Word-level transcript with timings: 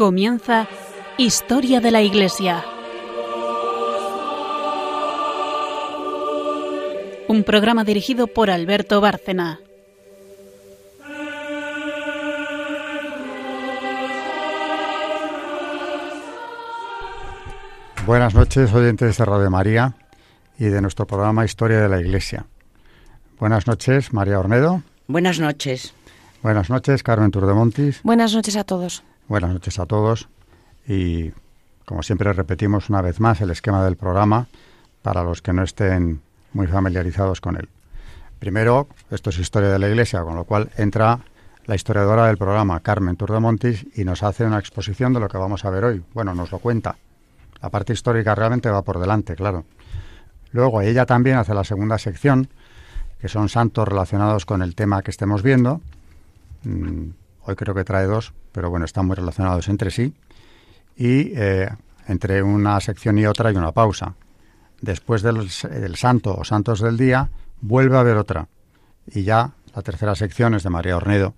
Comienza 0.00 0.66
Historia 1.18 1.78
de 1.82 1.90
la 1.90 2.00
Iglesia. 2.00 2.64
Un 7.28 7.44
programa 7.44 7.84
dirigido 7.84 8.26
por 8.26 8.48
Alberto 8.48 9.02
Bárcena. 9.02 9.60
Buenas 18.06 18.34
noches, 18.34 18.72
oyentes 18.72 19.18
de 19.18 19.24
Radio 19.26 19.50
María 19.50 19.96
y 20.58 20.64
de 20.64 20.80
nuestro 20.80 21.06
programa 21.06 21.44
Historia 21.44 21.78
de 21.78 21.90
la 21.90 22.00
Iglesia. 22.00 22.46
Buenas 23.38 23.66
noches, 23.66 24.14
María 24.14 24.38
Ornedo. 24.38 24.82
Buenas 25.08 25.38
noches. 25.40 25.92
Buenas 26.42 26.70
noches, 26.70 27.02
Carmen 27.02 27.30
Turdemontis. 27.30 28.00
Buenas 28.02 28.32
noches 28.32 28.56
a 28.56 28.64
todos. 28.64 29.04
Buenas 29.30 29.52
noches 29.52 29.78
a 29.78 29.86
todos. 29.86 30.28
Y 30.88 31.30
como 31.84 32.02
siempre 32.02 32.32
repetimos 32.32 32.90
una 32.90 33.00
vez 33.00 33.20
más 33.20 33.40
el 33.40 33.52
esquema 33.52 33.84
del 33.84 33.94
programa 33.94 34.48
para 35.02 35.22
los 35.22 35.40
que 35.40 35.52
no 35.52 35.62
estén 35.62 36.20
muy 36.52 36.66
familiarizados 36.66 37.40
con 37.40 37.54
él. 37.54 37.68
Primero, 38.40 38.88
esto 39.08 39.30
es 39.30 39.38
historia 39.38 39.68
de 39.68 39.78
la 39.78 39.88
Iglesia, 39.88 40.24
con 40.24 40.34
lo 40.34 40.42
cual 40.42 40.70
entra 40.76 41.20
la 41.66 41.76
historiadora 41.76 42.26
del 42.26 42.38
programa, 42.38 42.80
Carmen 42.80 43.14
Turdemontis, 43.14 43.86
y 43.94 44.02
nos 44.02 44.24
hace 44.24 44.44
una 44.44 44.58
exposición 44.58 45.12
de 45.12 45.20
lo 45.20 45.28
que 45.28 45.38
vamos 45.38 45.64
a 45.64 45.70
ver 45.70 45.84
hoy. 45.84 46.02
Bueno, 46.12 46.34
nos 46.34 46.50
lo 46.50 46.58
cuenta. 46.58 46.96
La 47.62 47.68
parte 47.68 47.92
histórica 47.92 48.34
realmente 48.34 48.68
va 48.68 48.82
por 48.82 48.98
delante, 48.98 49.36
claro. 49.36 49.64
Luego 50.50 50.82
ella 50.82 51.06
también 51.06 51.36
hace 51.36 51.54
la 51.54 51.62
segunda 51.62 51.98
sección, 51.98 52.48
que 53.20 53.28
son 53.28 53.48
santos 53.48 53.86
relacionados 53.86 54.44
con 54.44 54.60
el 54.60 54.74
tema 54.74 55.02
que 55.02 55.12
estemos 55.12 55.44
viendo. 55.44 55.80
Mm, 56.64 57.10
hoy 57.44 57.56
creo 57.56 57.74
que 57.74 57.84
trae 57.84 58.06
dos, 58.06 58.32
pero 58.52 58.70
bueno, 58.70 58.84
están 58.84 59.06
muy 59.06 59.16
relacionados 59.16 59.68
entre 59.68 59.90
sí. 59.90 60.14
Y 60.96 61.32
eh, 61.34 61.68
entre 62.06 62.42
una 62.42 62.80
sección 62.80 63.18
y 63.18 63.26
otra 63.26 63.50
hay 63.50 63.56
una 63.56 63.72
pausa. 63.72 64.14
Después 64.80 65.22
del, 65.22 65.50
santo 65.96 66.36
o 66.36 66.44
santos 66.44 66.80
del 66.80 66.96
día, 66.96 67.30
vuelve 67.60 67.96
a 67.96 68.00
haber 68.00 68.16
otra. 68.16 68.48
Y 69.06 69.22
ya 69.22 69.52
la 69.74 69.82
tercera 69.82 70.14
sección 70.14 70.54
es 70.54 70.62
de 70.62 70.70
María 70.70 70.96
Ornedo, 70.96 71.34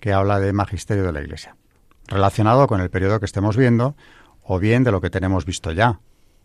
que 0.00 0.12
habla 0.12 0.40
de 0.40 0.52
magisterio 0.52 1.04
de 1.04 1.12
la 1.12 1.20
Iglesia, 1.20 1.56
relacionado 2.06 2.66
con 2.66 2.80
el 2.80 2.90
periodo 2.90 3.20
que 3.20 3.26
estemos 3.26 3.56
viendo 3.56 3.94
o 4.42 4.58
bien 4.58 4.84
de 4.84 4.92
lo 4.92 5.00
que 5.00 5.10
tenemos 5.10 5.44
visto 5.44 5.72
ya. 5.72 6.00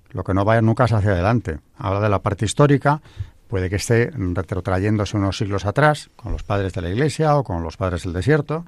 Lo 0.09 0.23
que 0.23 0.33
no 0.33 0.43
vaya 0.43 0.61
nunca 0.61 0.85
es 0.85 0.93
hacia 0.93 1.11
adelante. 1.11 1.59
Habla 1.77 2.01
de 2.01 2.09
la 2.09 2.21
parte 2.21 2.45
histórica, 2.45 3.01
puede 3.47 3.69
que 3.69 3.77
esté 3.77 4.11
retrotrayéndose 4.13 5.17
unos 5.17 5.37
siglos 5.37 5.65
atrás, 5.65 6.09
con 6.15 6.31
los 6.31 6.43
padres 6.43 6.73
de 6.73 6.81
la 6.81 6.89
Iglesia 6.89 7.35
o 7.37 7.43
con 7.43 7.63
los 7.63 7.77
padres 7.77 8.03
del 8.03 8.13
desierto, 8.13 8.65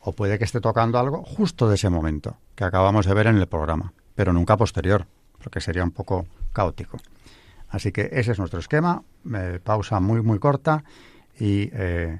o 0.00 0.12
puede 0.12 0.38
que 0.38 0.44
esté 0.44 0.60
tocando 0.60 0.98
algo 0.98 1.22
justo 1.22 1.68
de 1.68 1.74
ese 1.74 1.90
momento, 1.90 2.36
que 2.54 2.64
acabamos 2.64 3.06
de 3.06 3.14
ver 3.14 3.26
en 3.26 3.36
el 3.36 3.46
programa, 3.46 3.92
pero 4.14 4.32
nunca 4.32 4.56
posterior, 4.56 5.06
porque 5.42 5.60
sería 5.60 5.84
un 5.84 5.90
poco 5.90 6.26
caótico. 6.52 6.98
Así 7.68 7.92
que 7.92 8.08
ese 8.12 8.32
es 8.32 8.38
nuestro 8.38 8.60
esquema, 8.60 9.02
pausa 9.62 10.00
muy, 10.00 10.22
muy 10.22 10.38
corta, 10.38 10.84
y 11.38 11.70
eh, 11.72 12.18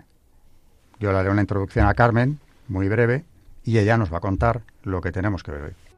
yo 0.99 1.13
le 1.13 1.19
haré 1.19 1.31
una 1.31 1.41
introducción 1.41 1.87
a 1.87 1.95
Carmen, 1.95 2.39
muy 2.69 2.89
breve, 2.89 3.25
y 3.65 3.79
ella 3.79 3.97
nos 3.97 4.13
va 4.13 4.19
a 4.19 4.21
contar 4.21 4.63
lo 4.83 5.01
que 5.01 5.13
tenemos 5.13 5.43
que 5.43 5.51
ver 5.51 5.63
hoy. 5.63 5.90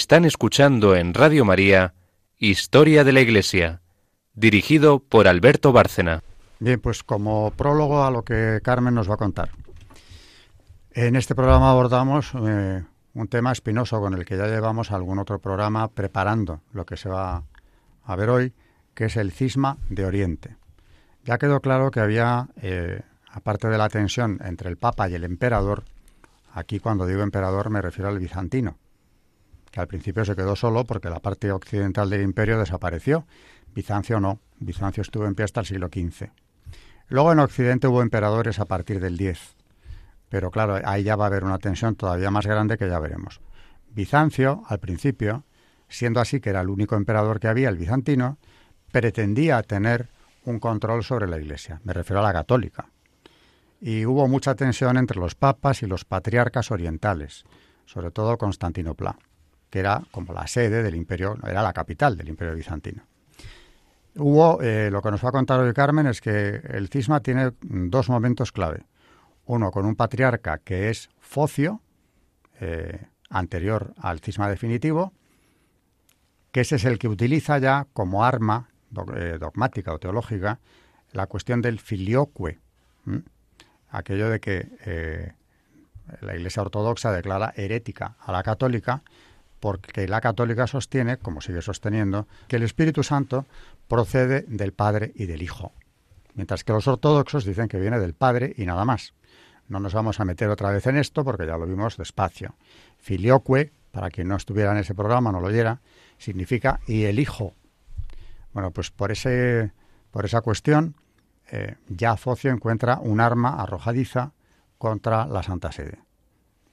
Están 0.00 0.24
escuchando 0.24 0.96
en 0.96 1.12
Radio 1.12 1.44
María 1.44 1.92
Historia 2.38 3.04
de 3.04 3.12
la 3.12 3.20
Iglesia, 3.20 3.82
dirigido 4.32 4.98
por 4.98 5.28
Alberto 5.28 5.74
Bárcena. 5.74 6.22
Bien, 6.58 6.80
pues 6.80 7.04
como 7.04 7.50
prólogo 7.50 8.02
a 8.02 8.10
lo 8.10 8.24
que 8.24 8.60
Carmen 8.64 8.94
nos 8.94 9.10
va 9.10 9.14
a 9.14 9.18
contar. 9.18 9.50
En 10.92 11.16
este 11.16 11.34
programa 11.34 11.70
abordamos 11.70 12.32
eh, 12.34 12.82
un 13.12 13.28
tema 13.28 13.52
espinoso 13.52 14.00
con 14.00 14.14
el 14.14 14.24
que 14.24 14.38
ya 14.38 14.46
llevamos 14.46 14.90
algún 14.90 15.18
otro 15.18 15.38
programa 15.38 15.88
preparando 15.88 16.62
lo 16.72 16.86
que 16.86 16.96
se 16.96 17.10
va 17.10 17.44
a 18.02 18.16
ver 18.16 18.30
hoy, 18.30 18.54
que 18.94 19.04
es 19.04 19.18
el 19.18 19.32
cisma 19.32 19.76
de 19.90 20.06
Oriente. 20.06 20.56
Ya 21.24 21.36
quedó 21.36 21.60
claro 21.60 21.90
que 21.90 22.00
había, 22.00 22.48
eh, 22.62 23.02
aparte 23.30 23.68
de 23.68 23.76
la 23.76 23.90
tensión 23.90 24.40
entre 24.46 24.70
el 24.70 24.78
Papa 24.78 25.10
y 25.10 25.14
el 25.14 25.24
emperador, 25.24 25.84
aquí 26.54 26.80
cuando 26.80 27.06
digo 27.06 27.22
emperador 27.22 27.68
me 27.68 27.82
refiero 27.82 28.08
al 28.08 28.18
bizantino, 28.18 28.78
que 29.70 29.80
al 29.80 29.86
principio 29.86 30.24
se 30.24 30.34
quedó 30.34 30.56
solo 30.56 30.84
porque 30.84 31.10
la 31.10 31.20
parte 31.20 31.52
occidental 31.52 32.10
del 32.10 32.22
imperio 32.22 32.58
desapareció. 32.58 33.26
Bizancio 33.74 34.20
no, 34.20 34.40
Bizancio 34.58 35.02
estuvo 35.02 35.26
en 35.26 35.34
pie 35.34 35.44
hasta 35.44 35.60
el 35.60 35.66
siglo 35.66 35.88
XV. 35.88 36.30
Luego 37.08 37.32
en 37.32 37.40
Occidente 37.40 37.86
hubo 37.86 38.02
emperadores 38.02 38.58
a 38.58 38.66
partir 38.66 39.00
del 39.00 39.20
X, 39.20 39.56
pero 40.28 40.50
claro, 40.50 40.80
ahí 40.84 41.02
ya 41.02 41.16
va 41.16 41.24
a 41.24 41.26
haber 41.28 41.44
una 41.44 41.58
tensión 41.58 41.96
todavía 41.96 42.30
más 42.30 42.46
grande 42.46 42.78
que 42.78 42.88
ya 42.88 42.98
veremos. 42.98 43.40
Bizancio, 43.90 44.62
al 44.68 44.78
principio, 44.78 45.44
siendo 45.88 46.20
así 46.20 46.40
que 46.40 46.50
era 46.50 46.60
el 46.60 46.68
único 46.68 46.94
emperador 46.96 47.40
que 47.40 47.48
había, 47.48 47.68
el 47.68 47.76
bizantino, 47.76 48.38
pretendía 48.92 49.62
tener 49.62 50.08
un 50.44 50.60
control 50.60 51.02
sobre 51.02 51.26
la 51.26 51.38
Iglesia, 51.38 51.80
me 51.84 51.92
refiero 51.92 52.20
a 52.20 52.22
la 52.22 52.32
católica. 52.32 52.88
Y 53.80 54.04
hubo 54.06 54.28
mucha 54.28 54.54
tensión 54.54 54.96
entre 54.96 55.18
los 55.18 55.34
papas 55.34 55.82
y 55.82 55.86
los 55.86 56.04
patriarcas 56.04 56.70
orientales, 56.70 57.44
sobre 57.86 58.10
todo 58.10 58.38
Constantinopla 58.38 59.16
que 59.70 59.78
era 59.78 60.02
como 60.10 60.32
la 60.32 60.46
sede 60.46 60.82
del 60.82 60.96
imperio, 60.96 61.38
era 61.46 61.62
la 61.62 61.72
capital 61.72 62.16
del 62.16 62.28
imperio 62.28 62.54
bizantino. 62.54 63.04
Hubo, 64.16 64.60
eh, 64.60 64.90
lo 64.90 65.00
que 65.00 65.10
nos 65.12 65.24
va 65.24 65.28
a 65.28 65.32
contar 65.32 65.60
hoy 65.60 65.72
Carmen 65.72 66.06
es 66.08 66.20
que 66.20 66.60
el 66.68 66.88
cisma 66.88 67.20
tiene 67.20 67.52
dos 67.62 68.08
momentos 68.08 68.50
clave. 68.50 68.82
Uno 69.46 69.70
con 69.70 69.86
un 69.86 69.94
patriarca 69.94 70.58
que 70.58 70.90
es 70.90 71.08
Focio, 71.20 71.80
eh, 72.60 73.06
anterior 73.30 73.94
al 73.98 74.18
cisma 74.18 74.48
definitivo, 74.48 75.12
que 76.50 76.62
ese 76.62 76.76
es 76.76 76.84
el 76.84 76.98
que 76.98 77.06
utiliza 77.06 77.58
ya 77.58 77.86
como 77.92 78.24
arma 78.24 78.68
eh, 79.14 79.38
dogmática 79.38 79.94
o 79.94 80.00
teológica 80.00 80.58
la 81.12 81.28
cuestión 81.28 81.62
del 81.62 81.78
filioque, 81.78 82.58
aquello 83.90 84.28
de 84.28 84.40
que 84.40 85.34
la 86.20 86.36
Iglesia 86.36 86.62
Ortodoxa 86.62 87.10
declara 87.10 87.52
herética 87.56 88.16
a 88.20 88.30
la 88.30 88.44
católica 88.44 89.02
porque 89.60 90.08
la 90.08 90.20
católica 90.20 90.66
sostiene, 90.66 91.18
como 91.18 91.40
sigue 91.40 91.62
sosteniendo, 91.62 92.26
que 92.48 92.56
el 92.56 92.62
Espíritu 92.62 93.02
Santo 93.02 93.46
procede 93.86 94.42
del 94.48 94.72
Padre 94.72 95.12
y 95.14 95.26
del 95.26 95.42
Hijo, 95.42 95.72
mientras 96.34 96.64
que 96.64 96.72
los 96.72 96.88
ortodoxos 96.88 97.44
dicen 97.44 97.68
que 97.68 97.78
viene 97.78 98.00
del 98.00 98.14
Padre 98.14 98.54
y 98.56 98.64
nada 98.64 98.84
más. 98.84 99.14
No 99.68 99.78
nos 99.78 99.94
vamos 99.94 100.18
a 100.18 100.24
meter 100.24 100.48
otra 100.48 100.70
vez 100.72 100.86
en 100.86 100.96
esto 100.96 101.22
porque 101.22 101.46
ya 101.46 101.56
lo 101.56 101.66
vimos 101.66 101.96
despacio. 101.96 102.56
Filioque, 102.98 103.72
para 103.92 104.10
quien 104.10 104.26
no 104.26 104.36
estuviera 104.36 104.72
en 104.72 104.78
ese 104.78 104.94
programa, 104.94 105.30
no 105.30 105.40
lo 105.40 105.46
oyera, 105.46 105.80
significa 106.18 106.80
y 106.86 107.04
el 107.04 107.20
Hijo. 107.20 107.54
Bueno, 108.52 108.72
pues 108.72 108.90
por, 108.90 109.12
ese, 109.12 109.72
por 110.10 110.24
esa 110.24 110.40
cuestión, 110.40 110.96
eh, 111.52 111.76
ya 111.88 112.16
Focio 112.16 112.50
encuentra 112.50 112.98
un 113.00 113.20
arma 113.20 113.62
arrojadiza 113.62 114.32
contra 114.78 115.26
la 115.26 115.42
Santa 115.42 115.70
Sede 115.70 115.98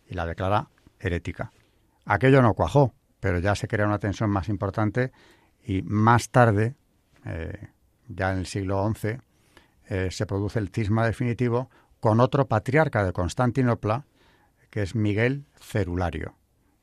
y 0.09 0.15
la 0.15 0.25
declara 0.25 0.69
herética. 0.99 1.51
Aquello 2.07 2.41
no 2.41 2.53
cuajó, 2.53 2.93
pero 3.19 3.39
ya 3.39 3.53
se 3.55 3.67
crea 3.67 3.85
una 3.85 3.99
tensión 3.99 4.29
más 4.29 4.47
importante 4.47 5.11
y 5.61 5.81
más 5.81 6.29
tarde, 6.29 6.75
eh, 7.25 7.67
ya 8.07 8.31
en 8.31 8.39
el 8.39 8.45
siglo 8.45 8.89
XI, 8.95 9.17
eh, 9.89 10.07
se 10.09 10.25
produce 10.25 10.59
el 10.59 10.69
cisma 10.69 11.05
definitivo 11.05 11.69
con 11.99 12.21
otro 12.21 12.47
patriarca 12.47 13.03
de 13.03 13.11
Constantinopla, 13.11 14.05
que 14.69 14.83
es 14.83 14.95
Miguel 14.95 15.47
Cerulario. 15.59 16.35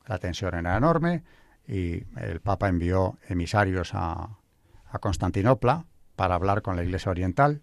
La 0.06 0.18
tensión 0.18 0.54
era 0.54 0.76
enorme 0.76 1.24
y 1.66 2.04
el 2.18 2.40
Papa 2.40 2.68
envió 2.68 3.18
emisarios 3.26 3.94
a, 3.94 4.36
a 4.84 4.98
Constantinopla 4.98 5.86
para 6.16 6.34
hablar 6.34 6.60
con 6.60 6.76
la 6.76 6.84
Iglesia 6.84 7.10
Oriental 7.10 7.62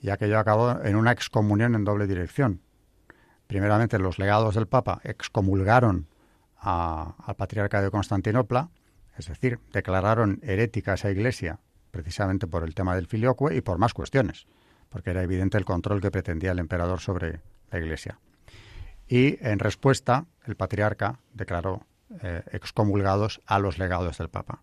y 0.00 0.08
aquello 0.08 0.38
acabó 0.38 0.82
en 0.82 0.96
una 0.96 1.12
excomunión 1.12 1.74
en 1.74 1.84
doble 1.84 2.06
dirección. 2.06 2.62
Primeramente 3.46 3.98
los 3.98 4.18
legados 4.18 4.54
del 4.54 4.68
Papa 4.68 5.00
excomulgaron 5.04 6.06
al 6.60 7.36
patriarca 7.36 7.80
de 7.80 7.90
Constantinopla, 7.90 8.70
es 9.16 9.28
decir, 9.28 9.60
declararon 9.72 10.40
herética 10.42 10.94
esa 10.94 11.10
iglesia 11.10 11.60
precisamente 11.90 12.46
por 12.46 12.64
el 12.64 12.74
tema 12.74 12.94
del 12.94 13.06
filioque 13.06 13.56
y 13.56 13.60
por 13.60 13.78
más 13.78 13.94
cuestiones, 13.94 14.46
porque 14.88 15.10
era 15.10 15.22
evidente 15.22 15.58
el 15.58 15.64
control 15.64 16.00
que 16.00 16.10
pretendía 16.10 16.52
el 16.52 16.58
emperador 16.58 17.00
sobre 17.00 17.40
la 17.70 17.78
Iglesia. 17.78 18.18
Y 19.08 19.38
en 19.40 19.58
respuesta, 19.58 20.26
el 20.44 20.56
patriarca 20.56 21.18
declaró 21.32 21.86
eh, 22.22 22.42
excomulgados 22.52 23.40
a 23.46 23.58
los 23.58 23.78
legados 23.78 24.18
del 24.18 24.28
Papa. 24.28 24.62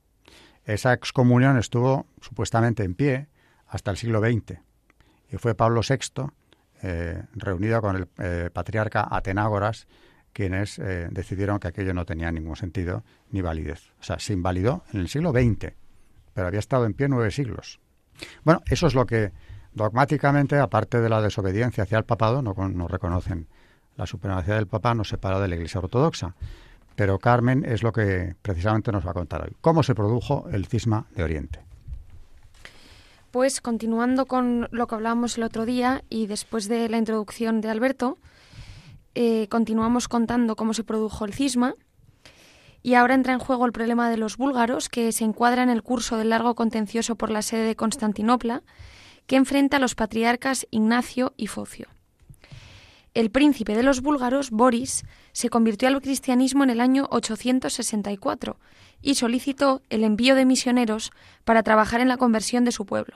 Esa 0.65 0.93
excomunión 0.93 1.57
estuvo 1.57 2.07
supuestamente 2.21 2.83
en 2.83 2.95
pie 2.95 3.27
hasta 3.67 3.91
el 3.91 3.97
siglo 3.97 4.19
XX 4.19 4.59
y 5.31 5.37
fue 5.37 5.55
Pablo 5.55 5.81
VI, 5.87 6.31
eh, 6.81 7.23
reunido 7.33 7.81
con 7.81 7.95
el 7.95 8.07
eh, 8.17 8.49
patriarca 8.51 9.07
Atenágoras, 9.09 9.87
quienes 10.35 10.81
decidieron 11.11 11.59
que 11.59 11.69
aquello 11.69 11.93
no 11.93 12.05
tenía 12.05 12.29
ningún 12.29 12.57
sentido 12.57 13.05
ni 13.31 13.41
validez. 13.41 13.93
O 14.01 14.03
sea, 14.03 14.19
se 14.19 14.33
invalidó 14.33 14.83
en 14.91 14.99
el 14.99 15.07
siglo 15.07 15.31
XX, 15.31 15.71
pero 16.33 16.47
había 16.47 16.59
estado 16.59 16.85
en 16.85 16.93
pie 16.93 17.07
nueve 17.07 17.31
siglos. 17.31 17.79
Bueno, 18.43 18.61
eso 18.65 18.85
es 18.87 18.95
lo 18.95 19.05
que 19.05 19.31
dogmáticamente, 19.73 20.59
aparte 20.59 20.99
de 20.99 21.07
la 21.07 21.21
desobediencia 21.21 21.83
hacia 21.83 21.97
el 21.97 22.03
papado, 22.03 22.41
no, 22.41 22.53
no 22.53 22.87
reconocen 22.89 23.47
la 23.95 24.05
supremacía 24.05 24.55
del 24.55 24.67
Papa, 24.67 24.93
nos 24.93 25.07
separa 25.07 25.39
de 25.39 25.47
la 25.47 25.55
Iglesia 25.55 25.79
Ortodoxa. 25.79 26.35
Pero 26.97 27.17
Carmen 27.17 27.63
es 27.65 27.81
lo 27.81 27.93
que 27.93 28.35
precisamente 28.41 28.91
nos 28.91 29.05
va 29.05 29.11
a 29.11 29.13
contar 29.13 29.41
hoy. 29.41 29.55
¿Cómo 29.61 29.83
se 29.83 29.95
produjo 29.95 30.49
el 30.51 30.65
cisma 30.65 31.07
de 31.15 31.23
Oriente? 31.23 31.59
Pues 33.31 33.61
continuando 33.61 34.25
con 34.25 34.67
lo 34.71 34.87
que 34.87 34.95
hablábamos 34.95 35.37
el 35.37 35.43
otro 35.43 35.65
día 35.65 36.03
y 36.09 36.27
después 36.27 36.67
de 36.67 36.89
la 36.89 36.97
introducción 36.97 37.61
de 37.61 37.69
Alberto, 37.69 38.17
eh, 39.15 39.47
continuamos 39.49 40.07
contando 40.07 40.55
cómo 40.55 40.73
se 40.73 40.83
produjo 40.83 41.25
el 41.25 41.33
cisma. 41.33 41.75
Y 42.83 42.93
ahora 42.93 43.15
entra 43.15 43.33
en 43.33 43.39
juego 43.39 43.65
el 43.65 43.71
problema 43.71 44.09
de 44.09 44.17
los 44.17 44.37
búlgaros, 44.37 44.89
que 44.89 45.11
se 45.11 45.23
encuadra 45.23 45.63
en 45.63 45.69
el 45.69 45.81
curso 45.81 46.17
del 46.17 46.29
largo 46.29 46.53
contencioso 46.53 47.15
por 47.15 47.31
la 47.31 47.41
sede 47.41 47.65
de 47.65 47.75
Constantinopla, 47.75 48.61
que 49.25 49.37
enfrenta 49.37 49.77
a 49.77 49.79
los 49.79 49.95
patriarcas 49.95 50.67
Ignacio 50.69 51.33
y 51.35 51.47
Focio. 51.47 51.87
El 53.15 53.31
príncipe 53.31 53.75
de 53.75 53.81
los 53.81 54.01
búlgaros, 54.01 54.51
Boris, 54.51 55.05
se 55.31 55.49
convirtió 55.49 55.87
al 55.87 56.01
cristianismo 56.01 56.63
en 56.65 56.69
el 56.69 56.81
año 56.81 57.07
864 57.09 58.59
y 59.01 59.15
solicitó 59.15 59.81
el 59.89 60.03
envío 60.03 60.35
de 60.35 60.45
misioneros 60.45 61.11
para 61.45 61.63
trabajar 61.63 62.01
en 62.01 62.09
la 62.09 62.17
conversión 62.17 62.65
de 62.65 62.73
su 62.73 62.85
pueblo. 62.85 63.15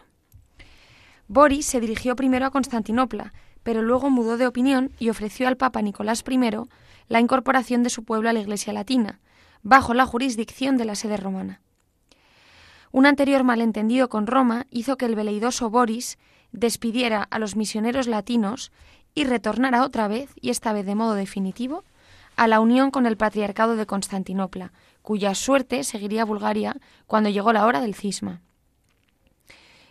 Boris 1.28 1.66
se 1.66 1.81
dirigió 1.81 2.16
primero 2.16 2.45
a 2.45 2.52
Constantinopla, 2.52 3.34
pero 3.69 3.83
luego 3.83 4.10
mudó 4.10 4.38
de 4.38 4.48
opinión 4.48 4.92
y 4.98 5.12
ofreció 5.12 5.48
al 5.48 5.56
Papa 5.56 5.83
Nicolás 5.83 6.24
I 6.27 6.39
la 7.07 7.19
incorporación 7.19 7.83
de 7.83 7.92
su 7.92 8.04
pueblo 8.04 8.27
a 8.27 8.33
la 8.33 8.39
Iglesia 8.39 8.74
Latina, 8.74 9.19
bajo 9.62 9.94
la 9.94 10.07
jurisdicción 10.07 10.75
de 10.75 10.86
la 10.86 10.95
sede 10.95 11.18
romana. 11.18 11.62
Un 12.92 13.06
anterior 13.06 13.44
malentendido 13.44 14.10
con 14.10 14.25
Roma 14.25 14.66
hizo 14.71 14.98
que 14.98 15.06
el 15.06 15.13
veleidoso 15.13 15.69
Boris 15.69 16.18
despidiera 16.51 17.21
a 17.21 17.38
los 17.38 17.56
misioneros 17.56 18.07
latinos 18.07 18.71
y 19.13 19.25
retornara 19.25 19.83
otra 19.83 20.07
vez, 20.07 20.31
y 20.42 20.50
esta 20.50 20.74
vez 20.74 20.88
de 20.88 20.95
modo 20.95 21.13
definitivo, 21.13 21.83
a 22.38 22.48
la 22.48 22.62
unión 22.62 22.89
con 22.89 23.06
el 23.06 23.18
Patriarcado 23.18 23.75
de 23.75 23.86
Constantinopla, 23.86 24.74
cuya 25.04 25.36
suerte 25.36 25.83
seguiría 25.83 26.25
Bulgaria 26.25 26.75
cuando 27.06 27.30
llegó 27.30 27.54
la 27.54 27.68
hora 27.68 27.81
del 27.81 27.94
cisma. 27.94 28.42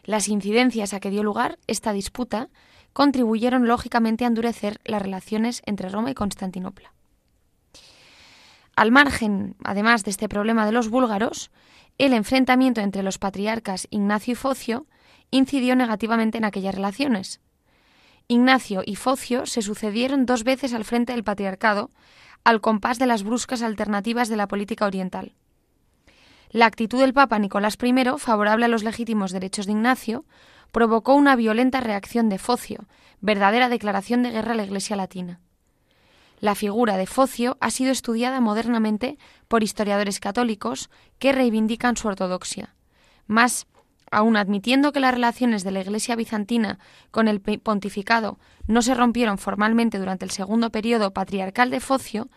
Las 0.02 0.26
incidencias 0.26 0.94
a 0.94 0.98
que 0.98 1.10
dio 1.10 1.22
lugar 1.22 1.60
esta 1.68 1.92
disputa 1.92 2.48
contribuyeron 2.92 3.68
lógicamente 3.68 4.24
a 4.24 4.28
endurecer 4.28 4.80
las 4.84 5.02
relaciones 5.02 5.62
entre 5.66 5.88
Roma 5.88 6.10
y 6.10 6.14
Constantinopla. 6.14 6.92
Al 8.76 8.92
margen, 8.92 9.56
además 9.64 10.04
de 10.04 10.10
este 10.10 10.28
problema 10.28 10.64
de 10.64 10.72
los 10.72 10.88
búlgaros, 10.88 11.50
el 11.98 12.12
enfrentamiento 12.12 12.80
entre 12.80 13.02
los 13.02 13.18
patriarcas 13.18 13.88
Ignacio 13.90 14.32
y 14.32 14.36
Focio 14.36 14.86
incidió 15.30 15.74
negativamente 15.74 16.38
en 16.38 16.44
aquellas 16.44 16.74
relaciones. 16.74 17.40
Ignacio 18.28 18.82
y 18.84 18.94
Focio 18.94 19.46
se 19.46 19.62
sucedieron 19.62 20.26
dos 20.26 20.44
veces 20.44 20.74
al 20.74 20.84
frente 20.84 21.12
del 21.12 21.24
patriarcado, 21.24 21.90
al 22.44 22.60
compás 22.60 22.98
de 22.98 23.06
las 23.06 23.24
bruscas 23.24 23.62
alternativas 23.62 24.28
de 24.28 24.36
la 24.36 24.48
política 24.48 24.86
oriental. 24.86 25.34
La 26.50 26.66
actitud 26.66 27.00
del 27.00 27.12
Papa 27.12 27.38
Nicolás 27.38 27.76
I, 27.82 27.92
favorable 28.18 28.64
a 28.64 28.68
los 28.68 28.84
legítimos 28.84 29.32
derechos 29.32 29.66
de 29.66 29.72
Ignacio, 29.72 30.24
provocó 30.72 31.14
una 31.14 31.36
violenta 31.36 31.80
reacción 31.80 32.28
de 32.28 32.38
Focio, 32.38 32.86
verdadera 33.20 33.68
declaración 33.68 34.22
de 34.22 34.30
guerra 34.30 34.52
a 34.52 34.56
la 34.56 34.64
Iglesia 34.64 34.96
latina. 34.96 35.40
La 36.40 36.54
figura 36.54 36.96
de 36.96 37.06
Focio 37.06 37.56
ha 37.60 37.70
sido 37.70 37.90
estudiada 37.90 38.40
modernamente 38.40 39.18
por 39.48 39.62
historiadores 39.62 40.20
católicos 40.20 40.88
que 41.18 41.32
reivindican 41.32 41.96
su 41.96 42.08
ortodoxia. 42.08 42.74
Más 43.26 43.66
Aun 44.10 44.36
admitiendo 44.36 44.92
que 44.92 45.00
las 45.00 45.12
relaciones 45.12 45.64
de 45.64 45.70
la 45.70 45.80
Iglesia 45.80 46.16
bizantina 46.16 46.78
con 47.10 47.28
el 47.28 47.40
pontificado 47.40 48.38
no 48.66 48.80
se 48.82 48.94
rompieron 48.94 49.38
formalmente 49.38 49.98
durante 49.98 50.24
el 50.24 50.30
segundo 50.30 50.70
periodo 50.70 51.12
patriarcal 51.12 51.70
de 51.70 51.80
Focio, 51.80 52.28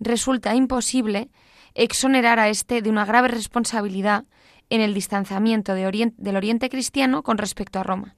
resulta 0.00 0.54
imposible 0.54 1.28
exonerar 1.74 2.38
a 2.38 2.48
éste 2.48 2.80
de 2.80 2.90
una 2.90 3.04
grave 3.04 3.28
responsabilidad 3.28 4.24
en 4.70 4.80
el 4.80 4.94
distanciamiento 4.94 5.74
del 5.74 6.36
Oriente 6.36 6.68
cristiano 6.68 7.22
con 7.22 7.38
respecto 7.38 7.78
a 7.78 7.82
Roma. 7.82 8.14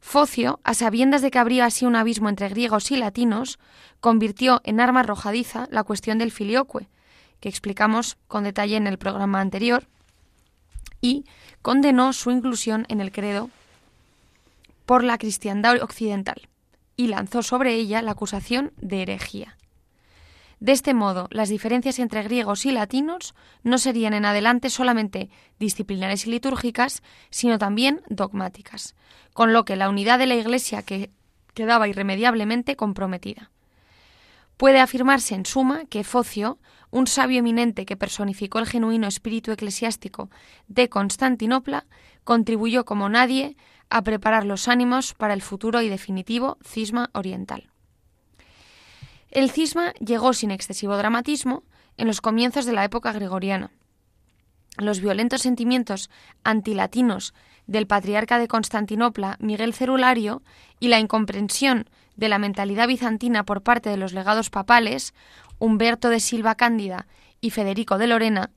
Focio, 0.00 0.60
a 0.64 0.74
sabiendas 0.74 1.22
de 1.22 1.30
que 1.30 1.38
habría 1.38 1.66
así 1.66 1.84
un 1.84 1.94
abismo 1.94 2.28
entre 2.28 2.48
griegos 2.48 2.90
y 2.90 2.96
latinos, 2.96 3.58
convirtió 4.00 4.60
en 4.64 4.80
arma 4.80 5.00
arrojadiza 5.00 5.68
la 5.70 5.84
cuestión 5.84 6.18
del 6.18 6.32
filioque, 6.32 6.88
que 7.38 7.48
explicamos 7.48 8.16
con 8.26 8.44
detalle 8.44 8.76
en 8.76 8.86
el 8.86 8.98
programa 8.98 9.40
anterior, 9.40 9.86
y 11.00 11.24
condenó 11.62 12.12
su 12.12 12.30
inclusión 12.30 12.86
en 12.88 13.00
el 13.00 13.12
credo 13.12 13.50
por 14.86 15.04
la 15.04 15.18
cristiandad 15.18 15.82
occidental 15.82 16.48
y 16.96 17.06
lanzó 17.06 17.42
sobre 17.42 17.74
ella 17.74 18.02
la 18.02 18.10
acusación 18.12 18.72
de 18.78 19.02
herejía. 19.02 19.56
De 20.60 20.72
este 20.72 20.92
modo, 20.92 21.26
las 21.30 21.48
diferencias 21.48 21.98
entre 21.98 22.22
griegos 22.22 22.66
y 22.66 22.70
latinos 22.70 23.34
no 23.62 23.78
serían 23.78 24.12
en 24.12 24.26
adelante 24.26 24.68
solamente 24.68 25.30
disciplinares 25.58 26.26
y 26.26 26.30
litúrgicas, 26.30 27.02
sino 27.30 27.58
también 27.58 28.02
dogmáticas, 28.08 28.94
con 29.32 29.54
lo 29.54 29.64
que 29.64 29.76
la 29.76 29.88
unidad 29.88 30.18
de 30.18 30.26
la 30.26 30.34
Iglesia 30.34 30.84
quedaba 31.54 31.88
irremediablemente 31.88 32.76
comprometida. 32.76 33.50
Puede 34.58 34.80
afirmarse, 34.80 35.34
en 35.34 35.46
suma, 35.46 35.86
que 35.86 36.04
Focio 36.04 36.58
un 36.90 37.06
sabio 37.06 37.38
eminente 37.38 37.86
que 37.86 37.96
personificó 37.96 38.58
el 38.58 38.66
genuino 38.66 39.06
espíritu 39.06 39.52
eclesiástico 39.52 40.28
de 40.68 40.88
Constantinopla, 40.88 41.86
contribuyó 42.24 42.84
como 42.84 43.08
nadie 43.08 43.56
a 43.88 44.02
preparar 44.02 44.44
los 44.44 44.68
ánimos 44.68 45.14
para 45.14 45.34
el 45.34 45.40
futuro 45.40 45.80
y 45.80 45.88
definitivo 45.88 46.58
cisma 46.62 47.10
oriental. 47.14 47.69
El 49.30 49.50
cisma 49.50 49.92
llegó 50.00 50.32
sin 50.32 50.50
excesivo 50.50 50.96
dramatismo 50.96 51.62
en 51.96 52.08
los 52.08 52.20
comienzos 52.20 52.64
de 52.64 52.72
la 52.72 52.84
época 52.84 53.12
gregoriana. 53.12 53.70
Los 54.76 55.00
violentos 55.00 55.42
sentimientos 55.42 56.10
antilatinos 56.42 57.32
del 57.66 57.86
patriarca 57.86 58.38
de 58.38 58.48
Constantinopla, 58.48 59.36
Miguel 59.38 59.72
Cerulario, 59.72 60.42
y 60.80 60.88
la 60.88 60.98
incomprensión 60.98 61.88
de 62.16 62.28
la 62.28 62.38
mentalidad 62.38 62.88
bizantina 62.88 63.44
por 63.44 63.62
parte 63.62 63.88
de 63.88 63.96
los 63.96 64.12
legados 64.12 64.50
papales 64.50 65.14
Humberto 65.58 66.08
de 66.08 66.20
Silva 66.20 66.56
Cándida 66.56 67.06
y 67.40 67.50
Federico 67.50 67.98
de 67.98 68.08
Lorena, 68.08 68.50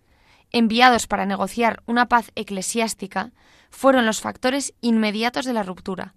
enviados 0.51 1.05
para 1.05 1.25
negociar 1.25 1.83
una 1.85 2.07
paz 2.07 2.31
eclesiástica, 2.35 3.31
fueron 3.69 4.05
los 4.05 4.21
factores 4.21 4.73
inmediatos 4.81 5.45
de 5.45 5.53
la 5.53 5.63
ruptura. 5.63 6.15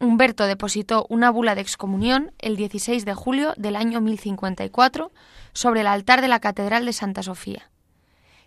Humberto 0.00 0.46
depositó 0.46 1.06
una 1.08 1.30
bula 1.30 1.54
de 1.54 1.60
excomunión 1.60 2.32
el 2.38 2.56
16 2.56 3.04
de 3.04 3.14
julio 3.14 3.52
del 3.56 3.74
año 3.74 4.00
1054 4.00 5.10
sobre 5.52 5.80
el 5.80 5.88
altar 5.88 6.20
de 6.20 6.28
la 6.28 6.40
Catedral 6.40 6.86
de 6.86 6.92
Santa 6.92 7.22
Sofía. 7.22 7.70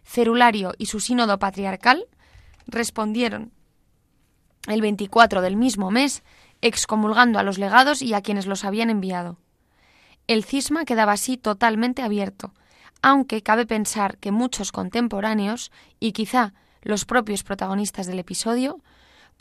Cerulario 0.04 0.74
y 0.78 0.86
su 0.86 1.00
sínodo 1.00 1.40
patriarcal 1.40 2.08
respondieron 2.68 3.52
el 4.68 4.82
24 4.82 5.42
del 5.42 5.58
mismo 5.58 5.92
mes 5.92 6.24
excomulgando 6.62 7.40
a 7.40 7.44
los 7.44 7.58
legados 7.58 8.02
y 8.02 8.14
a 8.14 8.22
quienes 8.22 8.46
los 8.46 8.64
habían 8.64 8.90
enviado. 8.90 9.38
El 10.28 10.46
cisma 10.46 10.86
quedaba 10.86 11.14
así 11.14 11.38
totalmente 11.38 12.02
abierto, 12.02 12.54
aunque 13.02 13.42
cabe 13.42 13.66
pensar 13.66 14.18
que 14.20 14.32
muchos 14.32 14.72
contemporáneos, 14.72 15.72
y 16.00 16.12
quizá 16.12 16.54
los 16.84 17.06
propios 17.06 17.44
protagonistas 17.44 18.08
del 18.08 18.20
episodio, 18.20 18.80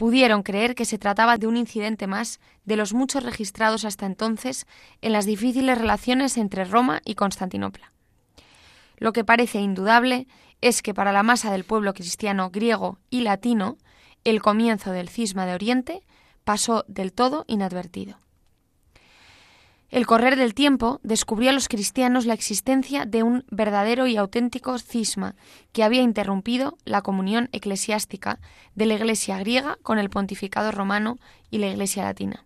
pudieron 0.00 0.42
creer 0.42 0.75
que 0.75 0.87
se 0.87 0.97
trataba 0.97 1.37
de 1.37 1.47
un 1.47 1.59
incidente 1.59 2.07
más 2.07 2.40
de 2.64 2.76
los 2.76 2.95
muchos 2.95 3.23
registrados 3.23 3.85
hasta 3.85 4.07
entonces 4.07 4.66
en 5.02 5.12
las 5.12 5.26
difíciles 5.26 5.76
relaciones 5.76 6.38
entre 6.38 6.64
Roma 6.64 7.02
y 7.04 7.16
Constantinopla. 7.16 7.92
Lo 8.97 9.12
que 9.12 9.25
parece 9.25 9.61
indudable 9.61 10.26
es 10.62 10.80
que 10.80 10.95
para 10.95 11.12
la 11.12 11.23
masa 11.23 11.52
del 11.52 11.64
pueblo 11.64 11.92
cristiano 11.92 12.49
griego 12.49 12.99
y 13.11 13.21
latino, 13.21 13.76
el 14.25 14.40
comienzo 14.40 14.90
del 14.90 15.11
cisma 15.11 15.45
de 15.45 15.52
Oriente 15.52 16.00
pasó 16.45 16.87
del 16.88 17.12
todo 17.12 17.45
inadvertido. 17.47 18.21
El 19.91 20.07
correr 20.07 20.37
del 20.37 20.55
tiempo 20.55 21.01
descubrió 21.03 21.51
a 21.51 21.53
los 21.53 21.67
cristianos 21.67 22.25
la 22.25 22.35
existencia 22.35 23.07
de 23.07 23.25
un 23.25 23.45
verdadero 23.51 24.07
y 24.07 24.17
auténtico 24.17 24.79
cisma 24.79 25.35
que 25.73 25.83
había 25.83 26.03
interrumpido 26.03 26.79
la 26.85 27.03
comunión 27.03 27.49
eclesiástica 27.53 28.39
de 28.77 28.87
la 28.87 28.95
Iglesia 28.95 29.39
griega 29.39 29.79
con 29.83 29.99
el 29.99 30.09
pontificado 30.09 30.71
romano 30.71 31.19
y 31.51 31.59
la 31.59 31.67
Iglesia 31.67 32.05
latina. 32.05 32.45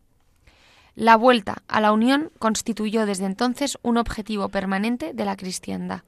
La 0.95 1.17
vuelta 1.17 1.63
a 1.69 1.83
la 1.83 1.93
unión 1.93 2.31
constituyó 2.39 3.05
desde 3.05 3.27
entonces 3.27 3.77
un 3.83 3.99
objetivo 3.99 4.49
permanente 4.49 5.13
de 5.13 5.25
la 5.27 5.37
cristiandad. 5.37 6.03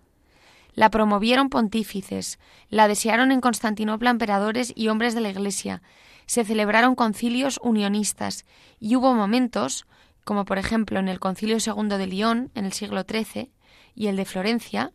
La 0.73 0.91
promovieron 0.91 1.51
pontífices, 1.51 2.39
la 2.71 2.89
desearon 2.89 3.31
en 3.31 3.41
Constantinopla 3.41 4.11
emperadores 4.11 4.73
y 4.75 4.89
hombres 4.89 5.15
de 5.15 5.21
la 5.21 5.31
Iglesia, 5.31 5.83
se 6.27 6.45
celebraron 6.45 6.95
concilios 6.95 7.61
unionistas 7.63 8.45
y 8.81 8.97
hubo 8.97 9.15
momentos 9.15 9.87
como 10.27 10.45
por 10.45 10.59
ejemplo 10.59 10.99
en 10.99 11.07
el 11.07 11.21
Concilio 11.21 11.59
II 11.65 11.97
de 11.97 12.07
Lyon 12.09 12.51
en 12.57 12.65
el 12.65 12.73
siglo 12.73 13.05
XIII 13.09 13.49
y 13.95 14.09
el 14.09 14.17
de 14.17 14.25
Florencia, 14.25 14.91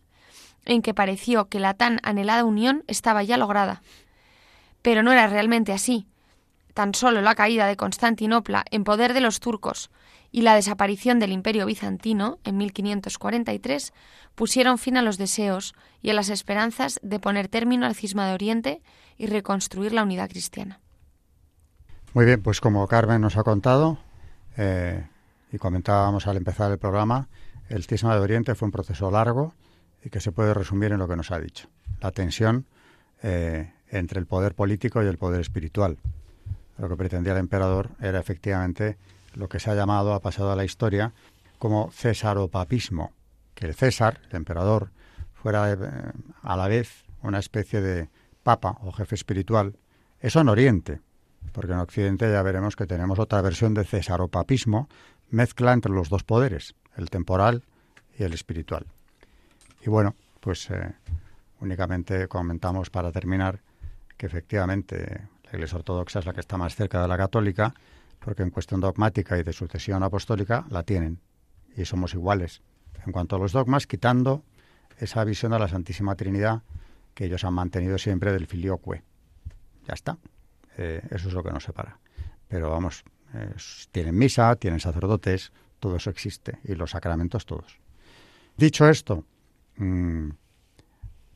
en 0.65 0.81
que 0.81 0.93
pareció 0.93 1.47
que 1.47 1.61
la 1.61 1.73
tan 1.73 2.01
anhelada 2.03 2.43
unión 2.43 2.83
estaba 2.87 3.23
ya 3.23 3.37
lograda. 3.37 3.81
Pero 4.81 5.03
no 5.03 5.13
era 5.13 5.27
realmente 5.27 5.71
así. 5.71 6.05
Tan 6.73 6.93
solo 6.93 7.21
la 7.21 7.33
caída 7.33 7.65
de 7.65 7.77
Constantinopla 7.77 8.65
en 8.71 8.83
poder 8.83 9.13
de 9.13 9.21
los 9.21 9.39
turcos 9.39 9.89
y 10.33 10.41
la 10.41 10.53
desaparición 10.53 11.17
del 11.19 11.31
Imperio 11.31 11.65
bizantino 11.65 12.37
en 12.43 12.57
1543 12.57 13.93
pusieron 14.35 14.77
fin 14.77 14.97
a 14.97 15.01
los 15.01 15.17
deseos 15.17 15.75
y 16.01 16.09
a 16.09 16.13
las 16.13 16.27
esperanzas 16.27 16.99
de 17.03 17.19
poner 17.19 17.47
término 17.47 17.85
al 17.85 17.95
cisma 17.95 18.27
de 18.27 18.33
Oriente 18.33 18.81
y 19.17 19.27
reconstruir 19.27 19.93
la 19.93 20.03
unidad 20.03 20.29
cristiana. 20.29 20.81
Muy 22.13 22.25
bien, 22.25 22.43
pues 22.43 22.59
como 22.59 22.85
Carmen 22.87 23.21
nos 23.21 23.37
ha 23.37 23.43
contado, 23.43 23.97
eh, 24.57 25.05
y 25.51 25.57
comentábamos 25.57 26.27
al 26.27 26.37
empezar 26.37 26.71
el 26.71 26.77
programa, 26.77 27.27
el 27.69 27.83
cisma 27.83 28.15
de 28.15 28.21
Oriente 28.21 28.55
fue 28.55 28.67
un 28.67 28.71
proceso 28.71 29.11
largo 29.11 29.53
y 30.03 30.09
que 30.09 30.19
se 30.19 30.31
puede 30.31 30.53
resumir 30.53 30.91
en 30.91 30.99
lo 30.99 31.07
que 31.07 31.15
nos 31.15 31.31
ha 31.31 31.39
dicho. 31.39 31.67
La 32.01 32.11
tensión 32.11 32.65
eh, 33.21 33.73
entre 33.89 34.19
el 34.19 34.25
poder 34.25 34.55
político 34.55 35.03
y 35.03 35.07
el 35.07 35.17
poder 35.17 35.41
espiritual. 35.41 35.97
Lo 36.77 36.89
que 36.89 36.95
pretendía 36.95 37.33
el 37.33 37.39
emperador 37.39 37.89
era 37.99 38.19
efectivamente 38.19 38.97
lo 39.35 39.47
que 39.47 39.59
se 39.59 39.69
ha 39.69 39.75
llamado, 39.75 40.13
ha 40.13 40.21
pasado 40.21 40.51
a 40.51 40.55
la 40.55 40.65
historia, 40.65 41.13
como 41.59 41.91
cesaropapismo, 41.91 43.11
que 43.53 43.67
el 43.67 43.75
César, 43.75 44.19
el 44.29 44.37
emperador, 44.37 44.89
fuera 45.33 45.71
eh, 45.71 45.77
a 46.41 46.57
la 46.57 46.67
vez 46.67 47.03
una 47.21 47.39
especie 47.39 47.81
de 47.81 48.09
papa 48.43 48.77
o 48.81 48.91
jefe 48.91 49.15
espiritual. 49.15 49.75
Eso 50.19 50.39
en 50.39 50.49
Oriente, 50.49 51.01
porque 51.51 51.73
en 51.73 51.79
Occidente 51.79 52.31
ya 52.31 52.41
veremos 52.41 52.75
que 52.75 52.87
tenemos 52.87 53.19
otra 53.19 53.41
versión 53.41 53.73
de 53.73 53.83
cesaropapismo, 53.83 54.89
mezcla 55.31 55.73
entre 55.73 55.91
los 55.91 56.09
dos 56.09 56.23
poderes, 56.23 56.75
el 56.95 57.09
temporal 57.09 57.63
y 58.17 58.23
el 58.23 58.33
espiritual. 58.33 58.85
Y 59.83 59.89
bueno, 59.89 60.15
pues 60.39 60.69
eh, 60.69 60.93
únicamente 61.59 62.27
comentamos 62.27 62.89
para 62.89 63.11
terminar 63.11 63.59
que 64.17 64.27
efectivamente 64.27 65.27
la 65.45 65.51
Iglesia 65.53 65.77
Ortodoxa 65.77 66.19
es 66.19 66.25
la 66.25 66.33
que 66.33 66.41
está 66.41 66.57
más 66.57 66.75
cerca 66.75 67.01
de 67.01 67.07
la 67.07 67.17
católica, 67.17 67.73
porque 68.19 68.43
en 68.43 68.51
cuestión 68.51 68.79
dogmática 68.79 69.37
y 69.37 69.43
de 69.43 69.53
sucesión 69.53 70.03
apostólica 70.03 70.65
la 70.69 70.83
tienen, 70.83 71.19
y 71.75 71.85
somos 71.85 72.13
iguales 72.13 72.61
en 73.05 73.11
cuanto 73.11 73.35
a 73.35 73.39
los 73.39 73.51
dogmas, 73.51 73.87
quitando 73.87 74.43
esa 74.99 75.23
visión 75.23 75.51
de 75.51 75.59
la 75.59 75.67
Santísima 75.67 76.15
Trinidad 76.15 76.61
que 77.15 77.25
ellos 77.25 77.43
han 77.43 77.53
mantenido 77.53 77.97
siempre 77.97 78.31
del 78.31 78.47
filioque. 78.47 79.03
Ya 79.87 79.93
está. 79.93 80.17
Eh, 80.77 81.01
eso 81.09 81.27
es 81.27 81.33
lo 81.33 81.43
que 81.43 81.51
nos 81.51 81.63
separa. 81.63 81.97
Pero 82.47 82.69
vamos, 82.69 83.03
tienen 83.91 84.17
misa, 84.17 84.55
tienen 84.55 84.79
sacerdotes, 84.79 85.51
todo 85.79 85.95
eso 85.95 86.09
existe, 86.09 86.59
y 86.63 86.75
los 86.75 86.91
sacramentos 86.91 87.45
todos. 87.45 87.79
Dicho 88.57 88.87
esto, 88.87 89.25
mm, 89.77 90.29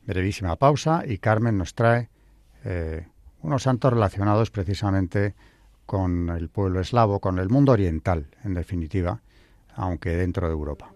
brevísima 0.06 0.56
pausa 0.56 1.02
y 1.06 1.18
Carmen 1.18 1.58
nos 1.58 1.74
trae 1.74 2.08
eh, 2.64 3.06
unos 3.42 3.62
santos 3.62 3.92
relacionados 3.92 4.50
precisamente 4.50 5.34
con 5.84 6.30
el 6.30 6.48
pueblo 6.48 6.80
eslavo, 6.80 7.20
con 7.20 7.38
el 7.38 7.48
mundo 7.48 7.72
oriental, 7.72 8.26
en 8.44 8.54
definitiva, 8.54 9.20
aunque 9.74 10.10
dentro 10.10 10.46
de 10.48 10.52
Europa. 10.52 10.95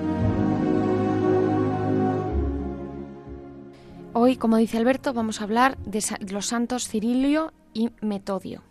Hoy, 4.31 4.37
como 4.37 4.55
dice 4.55 4.77
Alberto, 4.77 5.11
vamos 5.11 5.41
a 5.41 5.43
hablar 5.43 5.77
de 5.79 6.01
los 6.29 6.45
santos 6.45 6.87
Cirilio 6.87 7.51
y 7.73 7.89
Metodio, 7.99 8.63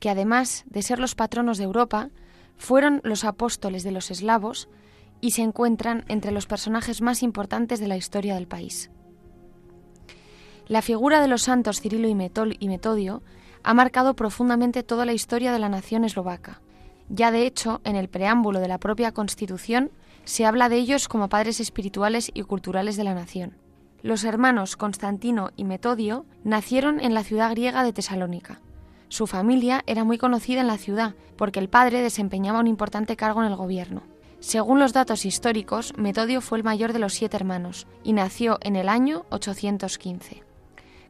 que 0.00 0.10
además 0.10 0.64
de 0.66 0.82
ser 0.82 0.98
los 0.98 1.14
patronos 1.14 1.58
de 1.58 1.64
Europa, 1.64 2.10
fueron 2.56 3.00
los 3.04 3.22
apóstoles 3.22 3.84
de 3.84 3.92
los 3.92 4.10
eslavos 4.10 4.68
y 5.20 5.30
se 5.30 5.42
encuentran 5.42 6.04
entre 6.08 6.32
los 6.32 6.46
personajes 6.46 7.02
más 7.02 7.22
importantes 7.22 7.78
de 7.78 7.86
la 7.86 7.96
historia 7.96 8.34
del 8.34 8.48
país. 8.48 8.90
La 10.66 10.82
figura 10.82 11.20
de 11.20 11.28
los 11.28 11.42
santos 11.42 11.80
Cirilo 11.80 12.08
y 12.08 12.16
Metodio 12.16 13.22
ha 13.62 13.74
marcado 13.74 14.14
profundamente 14.14 14.82
toda 14.82 15.06
la 15.06 15.12
historia 15.12 15.52
de 15.52 15.60
la 15.60 15.68
nación 15.68 16.02
eslovaca. 16.02 16.62
Ya 17.08 17.30
de 17.30 17.46
hecho, 17.46 17.80
en 17.84 17.94
el 17.94 18.08
preámbulo 18.08 18.58
de 18.58 18.66
la 18.66 18.78
propia 18.78 19.12
Constitución 19.12 19.92
se 20.24 20.46
habla 20.46 20.68
de 20.68 20.78
ellos 20.78 21.06
como 21.06 21.28
padres 21.28 21.60
espirituales 21.60 22.32
y 22.34 22.42
culturales 22.42 22.96
de 22.96 23.04
la 23.04 23.14
nación. 23.14 23.67
Los 24.02 24.22
hermanos 24.22 24.76
Constantino 24.76 25.50
y 25.56 25.64
Metodio 25.64 26.24
nacieron 26.44 27.00
en 27.00 27.14
la 27.14 27.24
ciudad 27.24 27.50
griega 27.50 27.82
de 27.82 27.92
Tesalónica. 27.92 28.60
Su 29.08 29.26
familia 29.26 29.82
era 29.88 30.04
muy 30.04 30.18
conocida 30.18 30.60
en 30.60 30.68
la 30.68 30.78
ciudad 30.78 31.16
porque 31.36 31.58
el 31.58 31.68
padre 31.68 32.00
desempeñaba 32.00 32.60
un 32.60 32.68
importante 32.68 33.16
cargo 33.16 33.42
en 33.42 33.50
el 33.50 33.56
gobierno. 33.56 34.02
Según 34.38 34.78
los 34.78 34.92
datos 34.92 35.24
históricos, 35.26 35.94
Metodio 35.96 36.40
fue 36.40 36.58
el 36.58 36.64
mayor 36.64 36.92
de 36.92 37.00
los 37.00 37.14
siete 37.14 37.36
hermanos 37.36 37.88
y 38.04 38.12
nació 38.12 38.58
en 38.62 38.76
el 38.76 38.88
año 38.88 39.26
815. 39.30 40.44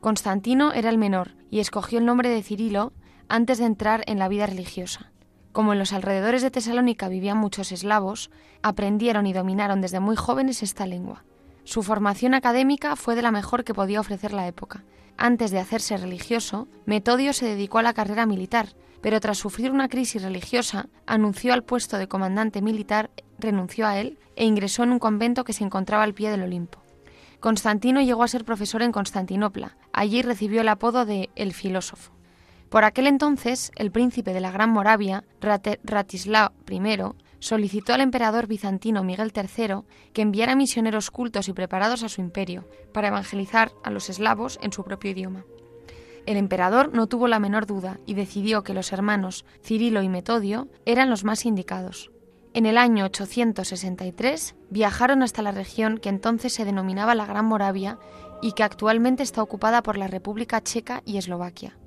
Constantino 0.00 0.72
era 0.72 0.88
el 0.88 0.96
menor 0.96 1.32
y 1.50 1.60
escogió 1.60 1.98
el 1.98 2.06
nombre 2.06 2.30
de 2.30 2.42
Cirilo 2.42 2.94
antes 3.28 3.58
de 3.58 3.66
entrar 3.66 4.02
en 4.06 4.18
la 4.18 4.28
vida 4.28 4.46
religiosa. 4.46 5.12
Como 5.52 5.74
en 5.74 5.78
los 5.78 5.92
alrededores 5.92 6.40
de 6.40 6.50
Tesalónica 6.50 7.08
vivían 7.08 7.36
muchos 7.36 7.70
eslavos, 7.70 8.30
aprendieron 8.62 9.26
y 9.26 9.34
dominaron 9.34 9.82
desde 9.82 10.00
muy 10.00 10.16
jóvenes 10.16 10.62
esta 10.62 10.86
lengua. 10.86 11.24
Su 11.68 11.82
formación 11.82 12.32
académica 12.32 12.96
fue 12.96 13.14
de 13.14 13.20
la 13.20 13.30
mejor 13.30 13.62
que 13.62 13.74
podía 13.74 14.00
ofrecer 14.00 14.32
la 14.32 14.46
época. 14.46 14.84
Antes 15.18 15.50
de 15.50 15.58
hacerse 15.58 15.98
religioso, 15.98 16.66
Metodio 16.86 17.34
se 17.34 17.44
dedicó 17.44 17.76
a 17.76 17.82
la 17.82 17.92
carrera 17.92 18.24
militar, 18.24 18.70
pero 19.02 19.20
tras 19.20 19.36
sufrir 19.36 19.70
una 19.70 19.90
crisis 19.90 20.22
religiosa, 20.22 20.88
anunció 21.04 21.52
al 21.52 21.64
puesto 21.64 21.98
de 21.98 22.08
comandante 22.08 22.62
militar, 22.62 23.10
renunció 23.38 23.86
a 23.86 23.98
él 23.98 24.18
e 24.34 24.46
ingresó 24.46 24.82
en 24.82 24.92
un 24.92 24.98
convento 24.98 25.44
que 25.44 25.52
se 25.52 25.62
encontraba 25.62 26.04
al 26.04 26.14
pie 26.14 26.30
del 26.30 26.44
Olimpo. 26.44 26.80
Constantino 27.38 28.00
llegó 28.00 28.22
a 28.22 28.28
ser 28.28 28.46
profesor 28.46 28.80
en 28.80 28.90
Constantinopla. 28.90 29.76
Allí 29.92 30.22
recibió 30.22 30.62
el 30.62 30.70
apodo 30.70 31.04
de 31.04 31.28
El 31.36 31.52
filósofo. 31.52 32.12
Por 32.70 32.84
aquel 32.84 33.06
entonces, 33.06 33.72
el 33.76 33.90
príncipe 33.90 34.32
de 34.32 34.40
la 34.40 34.52
Gran 34.52 34.70
Moravia, 34.70 35.22
Ratislao 35.42 36.52
I, 36.66 36.78
solicitó 37.40 37.94
al 37.94 38.00
emperador 38.00 38.46
bizantino 38.46 39.04
Miguel 39.04 39.32
III 39.34 39.82
que 40.12 40.22
enviara 40.22 40.56
misioneros 40.56 41.10
cultos 41.10 41.48
y 41.48 41.52
preparados 41.52 42.02
a 42.02 42.08
su 42.08 42.20
imperio 42.20 42.68
para 42.92 43.08
evangelizar 43.08 43.72
a 43.84 43.90
los 43.90 44.10
eslavos 44.10 44.58
en 44.62 44.72
su 44.72 44.84
propio 44.84 45.10
idioma. 45.10 45.44
El 46.26 46.36
emperador 46.36 46.92
no 46.92 47.06
tuvo 47.06 47.26
la 47.26 47.38
menor 47.38 47.66
duda 47.66 48.00
y 48.04 48.14
decidió 48.14 48.62
que 48.62 48.74
los 48.74 48.92
hermanos 48.92 49.46
Cirilo 49.64 50.02
y 50.02 50.08
Metodio 50.08 50.68
eran 50.84 51.08
los 51.08 51.24
más 51.24 51.46
indicados. 51.46 52.10
En 52.54 52.66
el 52.66 52.76
año 52.76 53.04
863 53.06 54.54
viajaron 54.68 55.22
hasta 55.22 55.42
la 55.42 55.52
región 55.52 55.98
que 55.98 56.08
entonces 56.08 56.52
se 56.52 56.64
denominaba 56.64 57.14
la 57.14 57.24
Gran 57.24 57.46
Moravia 57.46 57.98
y 58.42 58.52
que 58.52 58.62
actualmente 58.62 59.22
está 59.22 59.42
ocupada 59.42 59.82
por 59.82 59.96
la 59.96 60.06
República 60.06 60.62
Checa 60.62 61.02
y 61.04 61.18
Eslovaquia. 61.18 61.78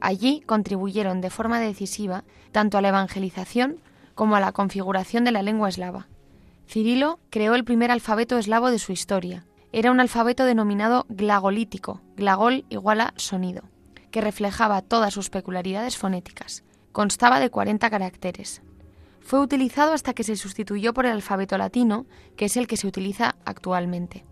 Allí 0.00 0.42
contribuyeron 0.46 1.20
de 1.20 1.30
forma 1.30 1.60
decisiva 1.60 2.24
tanto 2.52 2.78
a 2.78 2.82
la 2.82 2.88
evangelización 2.88 3.80
como 4.18 4.34
a 4.34 4.40
la 4.40 4.50
configuración 4.50 5.22
de 5.22 5.30
la 5.30 5.44
lengua 5.44 5.68
eslava. 5.68 6.08
Cirilo 6.66 7.20
creó 7.30 7.54
el 7.54 7.62
primer 7.62 7.92
alfabeto 7.92 8.36
eslavo 8.36 8.72
de 8.72 8.80
su 8.80 8.90
historia. 8.90 9.46
Era 9.70 9.92
un 9.92 10.00
alfabeto 10.00 10.44
denominado 10.44 11.06
glagolítico, 11.08 12.00
glagol 12.16 12.64
igual 12.68 13.00
a 13.00 13.14
sonido, 13.14 13.62
que 14.10 14.20
reflejaba 14.20 14.82
todas 14.82 15.14
sus 15.14 15.30
peculiaridades 15.30 15.96
fonéticas. 15.96 16.64
Constaba 16.90 17.38
de 17.38 17.48
40 17.48 17.88
caracteres. 17.90 18.60
Fue 19.20 19.38
utilizado 19.38 19.92
hasta 19.92 20.14
que 20.14 20.24
se 20.24 20.34
sustituyó 20.34 20.92
por 20.92 21.06
el 21.06 21.12
alfabeto 21.12 21.56
latino, 21.56 22.04
que 22.36 22.46
es 22.46 22.56
el 22.56 22.66
que 22.66 22.76
se 22.76 22.88
utiliza 22.88 23.36
actualmente. 23.44 24.24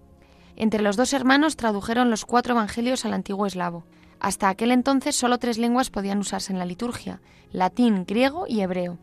Entre 0.56 0.82
los 0.82 0.96
dos 0.96 1.12
hermanos 1.12 1.54
tradujeron 1.54 2.10
los 2.10 2.24
cuatro 2.24 2.54
evangelios 2.54 3.04
al 3.04 3.14
antiguo 3.14 3.46
eslavo. 3.46 3.84
Hasta 4.18 4.48
aquel 4.48 4.72
entonces 4.72 5.14
solo 5.14 5.38
tres 5.38 5.58
lenguas 5.58 5.90
podían 5.90 6.18
usarse 6.18 6.52
en 6.52 6.58
la 6.58 6.66
liturgia, 6.66 7.20
latín, 7.52 8.04
griego 8.04 8.46
y 8.48 8.62
hebreo. 8.62 8.98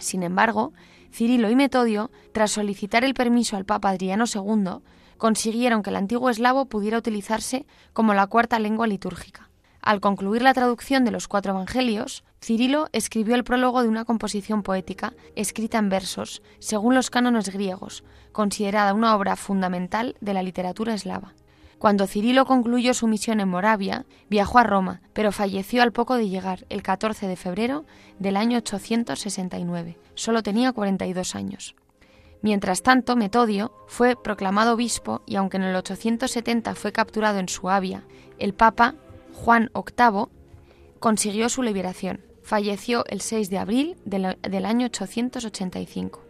Sin 0.00 0.22
embargo, 0.22 0.72
Cirilo 1.12 1.50
y 1.50 1.56
Metodio, 1.56 2.10
tras 2.32 2.52
solicitar 2.52 3.04
el 3.04 3.14
permiso 3.14 3.56
al 3.56 3.64
Papa 3.64 3.90
Adriano 3.90 4.24
II, 4.32 4.82
consiguieron 5.18 5.82
que 5.82 5.90
el 5.90 5.96
antiguo 5.96 6.30
eslavo 6.30 6.66
pudiera 6.66 6.98
utilizarse 6.98 7.66
como 7.92 8.14
la 8.14 8.26
cuarta 8.26 8.58
lengua 8.58 8.86
litúrgica. 8.86 9.50
Al 9.82 10.00
concluir 10.00 10.42
la 10.42 10.54
traducción 10.54 11.04
de 11.04 11.10
los 11.10 11.28
cuatro 11.28 11.52
evangelios, 11.52 12.24
Cirilo 12.40 12.88
escribió 12.92 13.34
el 13.34 13.44
prólogo 13.44 13.82
de 13.82 13.88
una 13.88 14.04
composición 14.04 14.62
poética 14.62 15.12
escrita 15.34 15.78
en 15.78 15.88
versos, 15.88 16.42
según 16.60 16.94
los 16.94 17.10
cánones 17.10 17.50
griegos, 17.50 18.04
considerada 18.30 18.94
una 18.94 19.14
obra 19.16 19.36
fundamental 19.36 20.16
de 20.20 20.34
la 20.34 20.42
literatura 20.42 20.94
eslava. 20.94 21.34
Cuando 21.82 22.06
Cirilo 22.06 22.46
concluyó 22.46 22.94
su 22.94 23.08
misión 23.08 23.40
en 23.40 23.48
Moravia, 23.48 24.06
viajó 24.30 24.60
a 24.60 24.62
Roma, 24.62 25.00
pero 25.12 25.32
falleció 25.32 25.82
al 25.82 25.90
poco 25.90 26.14
de 26.14 26.28
llegar, 26.28 26.64
el 26.68 26.80
14 26.80 27.26
de 27.26 27.34
febrero 27.34 27.84
del 28.20 28.36
año 28.36 28.58
869. 28.58 29.98
Solo 30.14 30.44
tenía 30.44 30.70
42 30.70 31.34
años. 31.34 31.74
Mientras 32.40 32.84
tanto, 32.84 33.16
Metodio 33.16 33.72
fue 33.88 34.14
proclamado 34.14 34.74
obispo 34.74 35.22
y 35.26 35.34
aunque 35.34 35.56
en 35.56 35.64
el 35.64 35.74
870 35.74 36.76
fue 36.76 36.92
capturado 36.92 37.40
en 37.40 37.48
Suabia, 37.48 38.04
el 38.38 38.54
Papa 38.54 38.94
Juan 39.34 39.68
VIII 39.74 40.26
consiguió 41.00 41.48
su 41.48 41.64
liberación. 41.64 42.20
Falleció 42.44 43.04
el 43.08 43.20
6 43.20 43.50
de 43.50 43.58
abril 43.58 43.96
del, 44.04 44.64
año 44.64 44.86
885. 44.86 46.22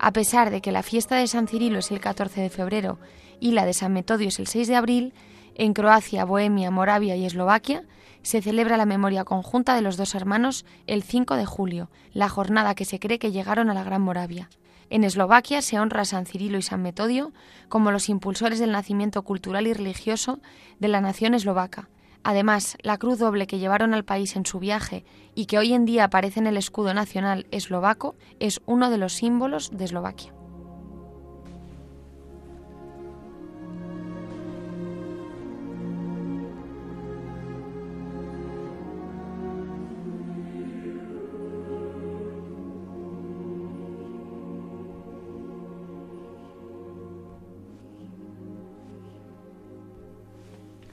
A 0.00 0.12
pesar 0.12 0.50
de 0.50 0.60
que 0.60 0.72
la 0.72 0.82
fiesta 0.82 1.14
de 1.14 1.28
San 1.28 1.46
Cirilo 1.46 1.78
es 1.78 1.92
el 1.92 2.00
14 2.00 2.40
de 2.40 2.50
febrero 2.50 2.98
y 3.40 3.52
la 3.52 3.64
de 3.64 3.72
San 3.72 3.92
Metodio 3.92 4.28
es 4.28 4.38
el 4.38 4.46
6 4.46 4.68
de 4.68 4.76
abril, 4.76 5.14
en 5.54 5.74
Croacia, 5.74 6.24
Bohemia, 6.24 6.70
Moravia 6.70 7.16
y 7.16 7.24
Eslovaquia 7.24 7.84
se 8.22 8.42
celebra 8.42 8.76
la 8.76 8.86
memoria 8.86 9.24
conjunta 9.24 9.74
de 9.74 9.82
los 9.82 9.96
dos 9.96 10.14
hermanos 10.14 10.64
el 10.86 11.02
5 11.02 11.36
de 11.36 11.46
julio, 11.46 11.90
la 12.12 12.28
jornada 12.28 12.74
que 12.74 12.84
se 12.84 12.98
cree 12.98 13.18
que 13.18 13.32
llegaron 13.32 13.70
a 13.70 13.74
la 13.74 13.84
Gran 13.84 14.02
Moravia. 14.02 14.50
En 14.90 15.04
Eslovaquia 15.04 15.62
se 15.62 15.78
honra 15.78 16.02
a 16.02 16.04
San 16.04 16.26
Cirilo 16.26 16.58
y 16.58 16.62
San 16.62 16.82
Metodio 16.82 17.32
como 17.68 17.90
los 17.90 18.08
impulsores 18.08 18.58
del 18.58 18.72
nacimiento 18.72 19.22
cultural 19.22 19.66
y 19.66 19.72
religioso 19.72 20.40
de 20.78 20.88
la 20.88 21.00
nación 21.00 21.34
eslovaca, 21.34 21.88
Además, 22.24 22.76
la 22.82 22.98
cruz 22.98 23.18
doble 23.18 23.46
que 23.46 23.58
llevaron 23.58 23.94
al 23.94 24.04
país 24.04 24.36
en 24.36 24.44
su 24.44 24.58
viaje 24.58 25.04
y 25.34 25.46
que 25.46 25.58
hoy 25.58 25.72
en 25.72 25.84
día 25.84 26.04
aparece 26.04 26.40
en 26.40 26.46
el 26.46 26.56
escudo 26.56 26.92
nacional 26.92 27.46
eslovaco 27.50 28.16
es 28.40 28.60
uno 28.66 28.90
de 28.90 28.98
los 28.98 29.14
símbolos 29.14 29.70
de 29.72 29.84
Eslovaquia. 29.84 30.37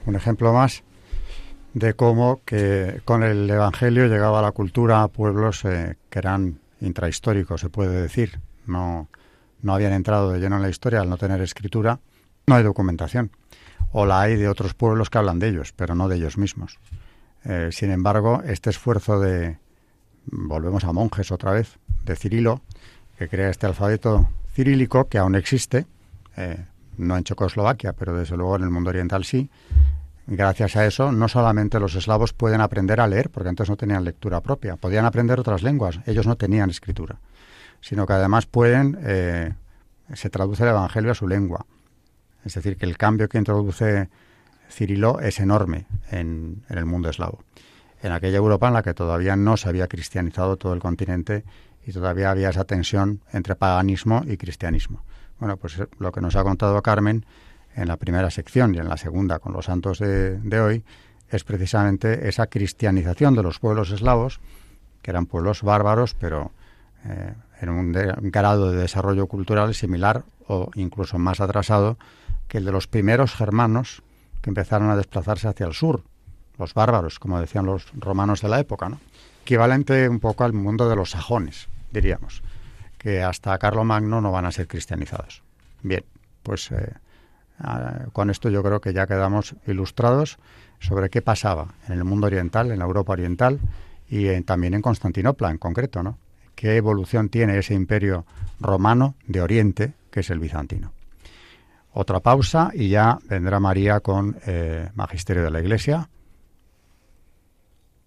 Un 0.06 0.16
ejemplo 0.16 0.52
más 0.52 0.82
de 1.74 1.94
cómo 1.94 2.40
que 2.44 3.02
con 3.04 3.22
el 3.22 3.50
Evangelio 3.50 4.06
llegaba 4.06 4.40
la 4.40 4.52
cultura 4.52 5.02
a 5.02 5.08
pueblos 5.08 5.64
eh, 5.66 5.96
que 6.08 6.18
eran 6.18 6.58
intrahistóricos, 6.80 7.60
se 7.60 7.68
puede 7.68 8.00
decir. 8.00 8.40
No, 8.66 9.08
no 9.62 9.74
habían 9.74 9.92
entrado 9.92 10.32
de 10.32 10.38
lleno 10.38 10.56
en 10.56 10.62
la 10.62 10.70
historia 10.70 11.00
al 11.00 11.10
no 11.10 11.18
tener 11.18 11.40
escritura. 11.42 12.00
No 12.46 12.54
hay 12.54 12.62
documentación. 12.62 13.30
O 13.92 14.06
la 14.06 14.22
hay 14.22 14.36
de 14.36 14.48
otros 14.48 14.74
pueblos 14.74 15.10
que 15.10 15.18
hablan 15.18 15.38
de 15.38 15.48
ellos, 15.48 15.72
pero 15.74 15.94
no 15.94 16.08
de 16.08 16.16
ellos 16.16 16.38
mismos. 16.38 16.78
Eh, 17.44 17.68
sin 17.72 17.90
embargo, 17.90 18.42
este 18.44 18.70
esfuerzo 18.70 19.20
de, 19.20 19.58
volvemos 20.26 20.84
a 20.84 20.92
monjes 20.92 21.30
otra 21.30 21.52
vez, 21.52 21.78
de 22.04 22.16
Cirilo, 22.16 22.62
que 23.18 23.28
crea 23.28 23.50
este 23.50 23.66
alfabeto 23.66 24.28
cirílico 24.52 25.08
que 25.08 25.18
aún 25.18 25.34
existe, 25.34 25.86
eh, 26.36 26.64
no 26.98 27.16
en 27.16 27.24
Checoslovaquia, 27.24 27.92
pero 27.92 28.16
desde 28.16 28.36
luego 28.36 28.56
en 28.56 28.62
el 28.62 28.70
mundo 28.70 28.90
oriental 28.90 29.24
sí, 29.24 29.50
Gracias 30.28 30.74
a 30.74 30.84
eso, 30.84 31.12
no 31.12 31.28
solamente 31.28 31.78
los 31.78 31.94
eslavos 31.94 32.32
pueden 32.32 32.60
aprender 32.60 33.00
a 33.00 33.06
leer, 33.06 33.30
porque 33.30 33.48
antes 33.48 33.70
no 33.70 33.76
tenían 33.76 34.02
lectura 34.02 34.40
propia, 34.40 34.76
podían 34.76 35.04
aprender 35.04 35.38
otras 35.38 35.62
lenguas, 35.62 36.00
ellos 36.04 36.26
no 36.26 36.36
tenían 36.36 36.68
escritura, 36.68 37.20
sino 37.80 38.06
que 38.06 38.14
además 38.14 38.46
pueden, 38.46 38.98
eh, 39.02 39.54
se 40.14 40.28
traduce 40.28 40.64
el 40.64 40.70
Evangelio 40.70 41.12
a 41.12 41.14
su 41.14 41.28
lengua. 41.28 41.64
Es 42.44 42.54
decir, 42.54 42.76
que 42.76 42.86
el 42.86 42.96
cambio 42.96 43.28
que 43.28 43.38
introduce 43.38 44.08
Cirilo 44.68 45.20
es 45.20 45.38
enorme 45.38 45.86
en, 46.10 46.64
en 46.68 46.78
el 46.78 46.86
mundo 46.86 47.08
eslavo. 47.08 47.44
En 48.02 48.10
aquella 48.10 48.38
Europa 48.38 48.66
en 48.66 48.74
la 48.74 48.82
que 48.82 48.94
todavía 48.94 49.36
no 49.36 49.56
se 49.56 49.68
había 49.68 49.86
cristianizado 49.86 50.56
todo 50.56 50.72
el 50.72 50.80
continente 50.80 51.44
y 51.86 51.92
todavía 51.92 52.32
había 52.32 52.50
esa 52.50 52.64
tensión 52.64 53.20
entre 53.32 53.54
paganismo 53.54 54.22
y 54.26 54.36
cristianismo. 54.36 55.04
Bueno, 55.38 55.56
pues 55.56 55.78
eh, 55.78 55.86
lo 55.98 56.10
que 56.10 56.20
nos 56.20 56.34
ha 56.34 56.42
contado 56.42 56.82
Carmen 56.82 57.24
en 57.76 57.88
la 57.88 57.96
primera 57.96 58.30
sección 58.30 58.74
y 58.74 58.78
en 58.78 58.88
la 58.88 58.96
segunda 58.96 59.38
con 59.38 59.52
los 59.52 59.66
santos 59.66 59.98
de, 59.98 60.60
hoy 60.60 60.82
es 61.28 61.44
precisamente 61.44 62.28
esa 62.28 62.46
cristianización 62.46 63.34
de 63.34 63.42
los 63.42 63.58
pueblos 63.58 63.90
eslavos, 63.90 64.40
que 65.02 65.10
eran 65.10 65.26
pueblos 65.26 65.62
bárbaros, 65.62 66.14
pero 66.14 66.52
eh, 67.04 67.34
en 67.60 67.68
un, 67.68 67.92
grado 67.92 68.72
de 68.72 68.78
desarrollo 68.78 69.26
cultural 69.26 69.74
similar 69.74 70.24
o 70.48 70.70
incluso 70.74 71.18
más 71.18 71.40
atrasado 71.40 71.98
que 72.48 72.58
el 72.58 72.64
de 72.64 72.72
los 72.72 72.86
primeros 72.86 73.34
germanos 73.34 74.02
que 74.40 74.50
empezaron 74.50 74.88
a 74.90 74.96
desplazarse 74.96 75.48
hacia 75.48 75.66
el 75.66 75.74
sur, 75.74 76.02
los 76.58 76.72
bárbaros, 76.72 77.18
como 77.18 77.40
decían 77.40 77.66
los 77.66 77.92
romanos 77.94 78.40
de 78.40 78.48
la 78.48 78.60
época, 78.60 78.88
¿no? 78.88 78.98
equivalente 79.42 80.08
un 80.08 80.18
poco 80.18 80.44
al 80.44 80.52
mundo 80.52 80.88
de 80.88 80.96
los 80.96 81.10
sajones, 81.10 81.68
diríamos, 81.92 82.42
que 82.98 83.22
hasta 83.22 83.56
Carlomagno 83.58 84.20
no 84.20 84.32
van 84.32 84.46
a 84.46 84.52
ser 84.52 84.66
cristianizados. 84.66 85.42
Bien, 85.82 86.04
pues 86.42 86.72
eh, 86.72 86.94
Ah, 87.58 88.06
con 88.12 88.30
esto 88.30 88.50
yo 88.50 88.62
creo 88.62 88.80
que 88.80 88.92
ya 88.92 89.06
quedamos 89.06 89.54
ilustrados 89.66 90.38
sobre 90.78 91.08
qué 91.08 91.22
pasaba 91.22 91.74
en 91.88 91.94
el 91.94 92.04
mundo 92.04 92.26
oriental, 92.26 92.70
en 92.70 92.78
la 92.78 92.84
Europa 92.84 93.12
oriental 93.12 93.58
y 94.08 94.40
también 94.42 94.74
en 94.74 94.82
Constantinopla 94.82 95.50
en 95.50 95.58
concreto, 95.58 96.02
¿no? 96.02 96.18
¿Qué 96.54 96.76
evolución 96.76 97.28
tiene 97.28 97.58
ese 97.58 97.74
imperio 97.74 98.24
romano 98.60 99.14
de 99.26 99.42
Oriente, 99.42 99.92
que 100.10 100.20
es 100.20 100.30
el 100.30 100.38
bizantino? 100.38 100.92
Otra 101.92 102.20
pausa 102.20 102.70
y 102.74 102.88
ya 102.88 103.18
vendrá 103.28 103.60
María 103.60 104.00
con 104.00 104.36
eh, 104.46 104.90
Magisterio 104.94 105.44
de 105.44 105.50
la 105.50 105.60
Iglesia, 105.60 106.08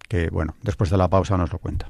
que 0.08 0.30
bueno, 0.30 0.56
después 0.64 0.90
de 0.90 0.98
la 0.98 1.08
pausa 1.08 1.38
nos 1.38 1.52
lo 1.52 1.60
cuenta. 1.60 1.90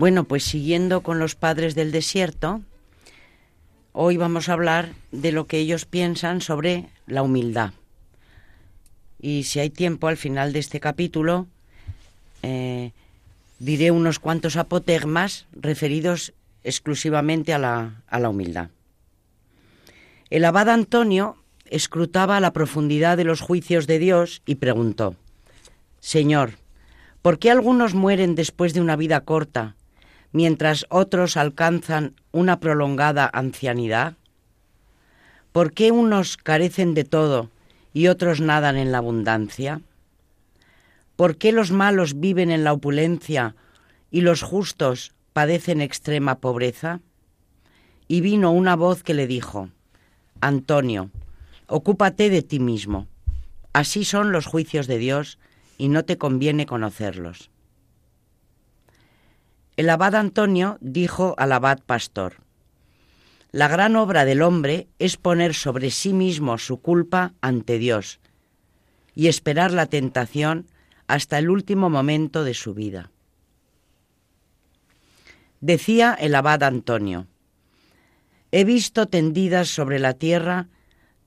Bueno, 0.00 0.24
pues 0.24 0.44
siguiendo 0.44 1.02
con 1.02 1.18
los 1.18 1.34
padres 1.34 1.74
del 1.74 1.92
desierto, 1.92 2.62
hoy 3.92 4.16
vamos 4.16 4.48
a 4.48 4.54
hablar 4.54 4.94
de 5.12 5.30
lo 5.30 5.46
que 5.46 5.58
ellos 5.58 5.84
piensan 5.84 6.40
sobre 6.40 6.88
la 7.06 7.20
humildad. 7.22 7.74
Y 9.20 9.42
si 9.42 9.60
hay 9.60 9.68
tiempo 9.68 10.08
al 10.08 10.16
final 10.16 10.54
de 10.54 10.58
este 10.58 10.80
capítulo, 10.80 11.48
eh, 12.42 12.92
diré 13.58 13.90
unos 13.90 14.18
cuantos 14.18 14.56
apotegmas 14.56 15.44
referidos 15.52 16.32
exclusivamente 16.64 17.52
a 17.52 17.58
la, 17.58 18.02
a 18.06 18.18
la 18.20 18.30
humildad. 18.30 18.70
El 20.30 20.46
abad 20.46 20.70
Antonio 20.70 21.36
escrutaba 21.66 22.40
la 22.40 22.54
profundidad 22.54 23.18
de 23.18 23.24
los 23.24 23.42
juicios 23.42 23.86
de 23.86 23.98
Dios 23.98 24.40
y 24.46 24.54
preguntó, 24.54 25.14
Señor, 25.98 26.52
¿por 27.20 27.38
qué 27.38 27.50
algunos 27.50 27.92
mueren 27.92 28.34
después 28.34 28.72
de 28.72 28.80
una 28.80 28.96
vida 28.96 29.20
corta 29.26 29.76
mientras 30.32 30.86
otros 30.88 31.36
alcanzan 31.36 32.14
una 32.32 32.60
prolongada 32.60 33.30
ancianidad? 33.32 34.14
¿Por 35.52 35.72
qué 35.72 35.90
unos 35.90 36.36
carecen 36.36 36.94
de 36.94 37.04
todo 37.04 37.50
y 37.92 38.06
otros 38.06 38.40
nadan 38.40 38.76
en 38.76 38.92
la 38.92 38.98
abundancia? 38.98 39.80
¿Por 41.16 41.36
qué 41.36 41.52
los 41.52 41.72
malos 41.72 42.20
viven 42.20 42.50
en 42.50 42.64
la 42.64 42.72
opulencia 42.72 43.56
y 44.10 44.20
los 44.20 44.42
justos 44.42 45.12
padecen 45.32 45.80
extrema 45.80 46.38
pobreza? 46.38 47.00
Y 48.08 48.20
vino 48.20 48.52
una 48.52 48.76
voz 48.76 49.02
que 49.02 49.14
le 49.14 49.26
dijo, 49.26 49.68
Antonio, 50.40 51.10
ocúpate 51.66 52.30
de 52.30 52.42
ti 52.42 52.58
mismo. 52.58 53.06
Así 53.72 54.04
son 54.04 54.32
los 54.32 54.46
juicios 54.46 54.86
de 54.86 54.98
Dios 54.98 55.38
y 55.78 55.88
no 55.88 56.04
te 56.04 56.18
conviene 56.18 56.66
conocerlos. 56.66 57.50
El 59.80 59.88
abad 59.88 60.14
Antonio 60.14 60.76
dijo 60.82 61.34
al 61.38 61.52
abad 61.52 61.78
pastor, 61.78 62.42
La 63.50 63.66
gran 63.66 63.96
obra 63.96 64.26
del 64.26 64.42
hombre 64.42 64.88
es 64.98 65.16
poner 65.16 65.54
sobre 65.54 65.90
sí 65.90 66.12
mismo 66.12 66.58
su 66.58 66.82
culpa 66.82 67.32
ante 67.40 67.78
Dios 67.78 68.20
y 69.14 69.28
esperar 69.28 69.72
la 69.72 69.86
tentación 69.86 70.66
hasta 71.06 71.38
el 71.38 71.48
último 71.48 71.88
momento 71.88 72.44
de 72.44 72.52
su 72.52 72.74
vida. 72.74 73.10
Decía 75.62 76.12
el 76.12 76.34
abad 76.34 76.62
Antonio, 76.62 77.26
He 78.52 78.64
visto 78.64 79.06
tendidas 79.06 79.68
sobre 79.70 79.98
la 79.98 80.12
tierra 80.12 80.68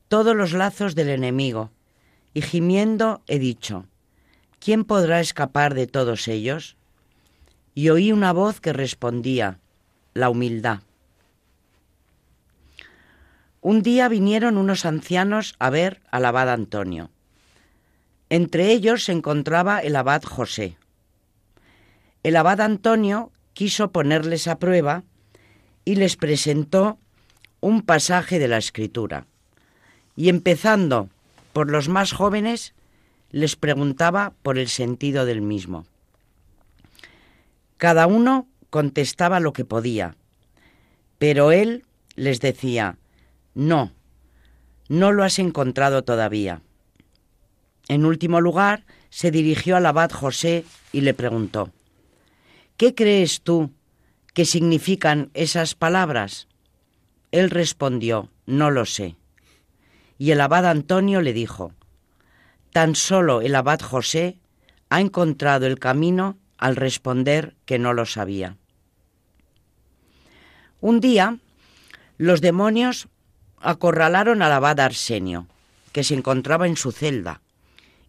todos 0.10 0.36
los 0.36 0.54
lazos 0.54 0.94
del 0.94 1.10
enemigo, 1.10 1.72
y 2.36 2.44
gimiendo 2.44 3.24
he 3.26 3.40
dicho, 3.40 3.88
¿quién 4.60 4.86
podrá 4.86 5.22
escapar 5.22 5.74
de 5.74 5.88
todos 5.88 6.28
ellos? 6.28 6.78
Y 7.76 7.90
oí 7.90 8.12
una 8.12 8.32
voz 8.34 8.60
que 8.60 8.74
respondía, 8.74 9.60
la 10.14 10.30
humildad. 10.30 10.82
Un 13.62 13.82
día 13.82 14.10
vinieron 14.10 14.58
unos 14.58 14.86
ancianos 14.86 15.56
a 15.58 15.70
ver 15.70 16.02
al 16.12 16.26
abad 16.26 16.50
Antonio. 16.50 17.10
Entre 18.30 18.72
ellos 18.72 19.06
se 19.06 19.12
encontraba 19.12 19.80
el 19.80 19.96
abad 19.96 20.24
José. 20.24 20.78
El 22.24 22.36
abad 22.36 22.62
Antonio 22.62 23.32
quiso 23.54 23.92
ponerles 23.92 24.48
a 24.48 24.60
prueba 24.60 25.04
y 25.86 25.96
les 25.96 26.16
presentó 26.16 26.98
un 27.62 27.82
pasaje 27.82 28.40
de 28.40 28.48
la 28.48 28.58
escritura. 28.58 29.28
Y 30.16 30.30
empezando 30.30 31.10
por 31.54 31.72
los 31.72 31.88
más 31.88 32.12
jóvenes, 32.12 32.74
les 33.32 33.56
preguntaba 33.56 34.34
por 34.44 34.58
el 34.58 34.68
sentido 34.68 35.26
del 35.26 35.42
mismo. 35.42 35.86
Cada 37.84 38.08
uno 38.08 38.48
contestaba 38.70 39.42
lo 39.42 39.52
que 39.52 39.66
podía, 39.66 40.16
pero 41.18 41.52
él 41.52 41.84
les 42.16 42.40
decía, 42.40 42.98
no, 43.56 43.92
no 44.88 45.12
lo 45.12 45.26
has 45.26 45.38
encontrado 45.38 46.06
todavía. 46.06 46.62
En 47.90 48.06
último 48.06 48.40
lugar, 48.40 48.86
se 49.10 49.32
dirigió 49.32 49.76
al 49.76 49.86
abad 49.86 50.12
José 50.12 50.64
y 50.94 51.02
le 51.02 51.14
preguntó, 51.14 51.74
¿qué 52.78 52.96
crees 52.96 53.42
tú 53.42 53.70
que 54.34 54.46
significan 54.46 55.30
esas 55.34 55.76
palabras? 55.76 56.48
Él 57.34 57.50
respondió, 57.50 58.30
no 58.46 58.72
lo 58.72 58.86
sé. 58.86 59.18
Y 60.18 60.32
el 60.32 60.40
abad 60.40 60.68
Antonio 60.68 61.20
le 61.20 61.34
dijo, 61.34 61.74
tan 62.72 62.96
solo 62.96 63.42
el 63.42 63.54
abad 63.56 63.82
José 63.82 64.38
ha 64.88 65.02
encontrado 65.02 65.66
el 65.66 65.80
camino 65.80 66.38
al 66.64 66.78
responder 66.78 67.58
que 67.66 67.78
no 67.78 67.94
lo 67.94 68.06
sabía. 68.06 68.56
Un 70.80 71.02
día, 71.02 71.40
los 72.18 72.40
demonios 72.40 73.10
acorralaron 73.60 74.42
al 74.42 74.54
abad 74.54 74.80
Arsenio, 74.80 75.48
que 75.92 76.06
se 76.06 76.14
encontraba 76.14 76.66
en 76.66 76.78
su 76.78 76.94
celda, 76.94 77.42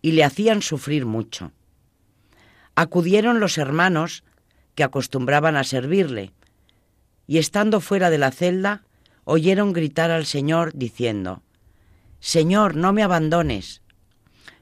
y 0.03 0.13
le 0.13 0.23
hacían 0.23 0.63
sufrir 0.63 1.05
mucho. 1.05 1.51
Acudieron 2.77 3.41
los 3.41 3.59
hermanos 3.59 4.23
que 4.77 4.85
acostumbraban 4.85 5.57
a 5.57 5.65
servirle, 5.65 6.31
y 7.27 7.39
estando 7.39 7.81
fuera 7.81 8.09
de 8.09 8.19
la 8.19 8.31
celda, 8.31 8.85
oyeron 9.25 9.73
gritar 9.73 10.13
al 10.13 10.27
Señor 10.27 10.71
diciendo, 10.75 11.43
Señor, 12.21 12.77
no 12.77 12.93
me 12.93 13.03
abandones, 13.03 13.83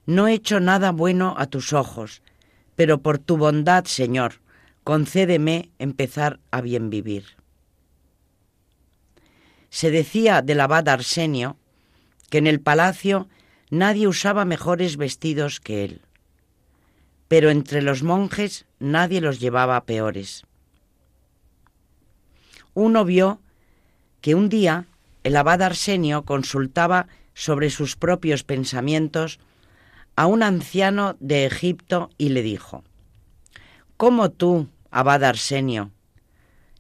no 0.07 0.29
he 0.29 0.33
hecho 0.33 0.61
nada 0.61 0.93
bueno 0.93 1.35
a 1.37 1.45
tus 1.45 1.75
ojos, 1.75 2.23
pero 2.77 3.03
por 3.03 3.19
tu 3.19 3.37
bondad, 3.37 3.85
Señor, 3.85 4.41
concédeme 4.85 5.71
empezar 5.79 6.41
a 6.51 6.61
bien 6.61 6.91
vivir. 6.91 7.25
Se 9.71 9.91
decía 9.91 10.43
del 10.43 10.61
abad 10.61 10.89
Arsenio 10.89 11.57
que 12.31 12.39
en 12.39 12.47
el 12.47 12.61
palacio 12.61 13.29
nadie 13.71 14.07
usaba 14.07 14.45
mejores 14.45 14.97
vestidos 14.97 15.61
que 15.61 15.85
él, 15.85 16.03
pero 17.29 17.51
entre 17.51 17.83
los 17.83 18.03
monjes 18.03 18.67
nadie 18.79 19.21
los 19.21 19.41
llevaba 19.41 19.85
peores. 19.85 20.45
Uno 22.75 23.05
vio 23.05 23.41
que 24.21 24.35
un 24.35 24.49
día 24.49 24.87
el 25.25 25.37
abad 25.37 25.63
Arsenio 25.63 26.25
consultaba 26.25 27.07
sobre 27.35 27.71
sus 27.71 27.97
propios 27.97 28.45
pensamientos 28.45 29.41
a 30.17 30.27
un 30.27 30.43
anciano 30.43 31.17
de 31.21 31.47
Egipto 31.47 32.11
y 32.19 32.31
le 32.31 32.43
dijo, 32.43 32.85
¿Cómo 33.97 34.31
tú, 34.31 34.69
abad 34.91 35.25
Arsenio, 35.25 35.91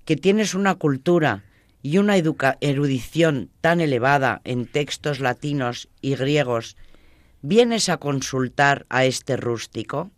que 0.04 0.16
tienes 0.16 0.54
una 0.54 0.74
cultura 0.74 1.44
y 1.82 1.98
una 1.98 2.16
erudición 2.16 3.50
tan 3.60 3.80
elevada 3.80 4.40
en 4.44 4.66
textos 4.66 5.20
latinos 5.20 5.88
y 6.00 6.14
griegos, 6.14 6.76
vienes 7.40 7.88
a 7.88 7.98
consultar 7.98 8.86
a 8.88 9.04
este 9.04 9.36
rústico? 9.36 10.10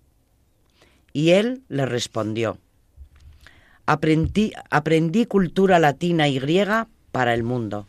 Y 1.13 1.31
él 1.31 1.63
le 1.69 1.87
respondió, 1.87 2.59
aprendí, 3.87 4.53
aprendí 4.71 5.27
cultura 5.27 5.79
latina 5.79 6.29
y 6.29 6.39
griega 6.39 6.89
para 7.13 7.35
el 7.35 7.43
mundo, 7.45 7.87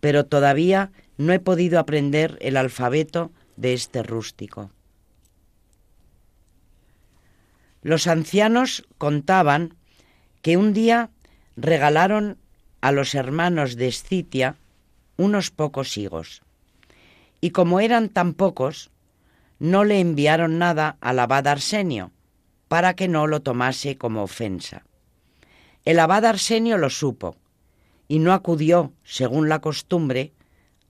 pero 0.00 0.26
todavía 0.26 0.92
no 1.16 1.32
he 1.32 1.40
podido 1.40 1.78
aprender 1.78 2.38
el 2.40 2.56
alfabeto 2.56 3.32
de 3.56 3.74
este 3.74 4.02
rústico. 4.02 4.70
Los 7.82 8.06
ancianos 8.06 8.84
contaban 8.98 9.74
que 10.40 10.56
un 10.56 10.72
día 10.72 11.10
regalaron 11.56 12.38
a 12.80 12.92
los 12.92 13.14
hermanos 13.14 13.76
de 13.76 13.88
Escitia 13.88 14.56
unos 15.16 15.50
pocos 15.50 15.96
higos, 15.96 16.42
y 17.40 17.50
como 17.50 17.80
eran 17.80 18.08
tan 18.08 18.34
pocos, 18.34 18.90
no 19.58 19.84
le 19.84 20.00
enviaron 20.00 20.58
nada 20.58 20.96
al 21.00 21.18
abad 21.18 21.46
Arsenio, 21.46 22.10
para 22.68 22.94
que 22.94 23.08
no 23.08 23.26
lo 23.26 23.42
tomase 23.42 23.98
como 23.98 24.22
ofensa. 24.22 24.84
El 25.84 25.98
abad 25.98 26.24
Arsenio 26.24 26.78
lo 26.78 26.90
supo, 26.90 27.36
y 28.08 28.18
no 28.18 28.32
acudió, 28.32 28.92
según 29.04 29.48
la 29.48 29.60
costumbre, 29.60 30.32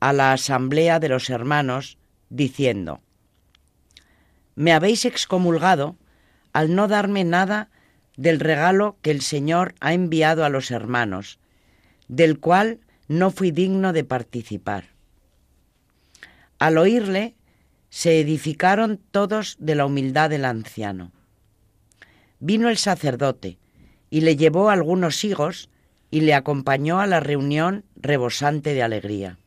a 0.00 0.12
la 0.12 0.32
asamblea 0.32 1.00
de 1.00 1.08
los 1.08 1.30
hermanos 1.30 1.98
diciendo, 2.32 3.00
me 4.54 4.72
habéis 4.72 5.04
excomulgado 5.04 5.96
al 6.52 6.74
no 6.74 6.88
darme 6.88 7.24
nada 7.24 7.70
del 8.16 8.40
regalo 8.40 8.96
que 9.02 9.10
el 9.10 9.20
Señor 9.20 9.74
ha 9.80 9.92
enviado 9.92 10.44
a 10.44 10.48
los 10.48 10.70
hermanos, 10.70 11.38
del 12.08 12.38
cual 12.38 12.80
no 13.08 13.30
fui 13.30 13.50
digno 13.50 13.92
de 13.92 14.04
participar. 14.04 14.84
Al 16.58 16.78
oírle, 16.78 17.34
se 17.90 18.20
edificaron 18.20 19.00
todos 19.10 19.56
de 19.58 19.74
la 19.74 19.84
humildad 19.84 20.30
del 20.30 20.44
anciano. 20.44 21.12
Vino 22.40 22.68
el 22.70 22.78
sacerdote 22.78 23.58
y 24.10 24.22
le 24.22 24.36
llevó 24.36 24.70
algunos 24.70 25.24
higos 25.24 25.68
y 26.10 26.20
le 26.20 26.34
acompañó 26.34 27.00
a 27.00 27.06
la 27.06 27.20
reunión 27.20 27.84
rebosante 27.96 28.74
de 28.74 28.82
alegría. 28.82 29.38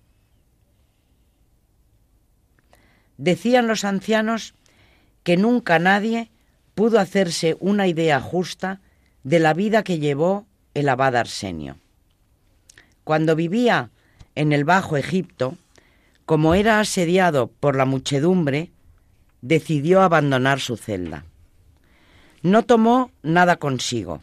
Decían 3.18 3.68
los 3.68 3.84
ancianos 3.84 4.54
que 5.24 5.38
nunca 5.38 5.80
nadie 5.80 6.32
pudo 6.76 7.00
hacerse 7.00 7.56
una 7.60 7.88
idea 7.88 8.20
justa 8.20 8.82
de 9.24 9.40
la 9.40 9.54
vida 9.54 9.84
que 9.84 10.00
llevó 10.00 10.46
el 10.74 10.90
abad 10.90 11.16
Arsenio. 11.16 11.78
Cuando 13.04 13.36
vivía 13.36 13.90
en 14.36 14.52
el 14.52 14.66
Bajo 14.66 14.98
Egipto, 14.98 15.56
como 16.26 16.54
era 16.54 16.80
asediado 16.80 17.48
por 17.48 17.76
la 17.76 17.86
muchedumbre, 17.86 18.72
decidió 19.42 20.02
abandonar 20.02 20.60
su 20.60 20.76
celda. 20.76 21.26
No 22.42 22.64
tomó 22.64 23.12
nada 23.24 23.58
consigo 23.58 24.22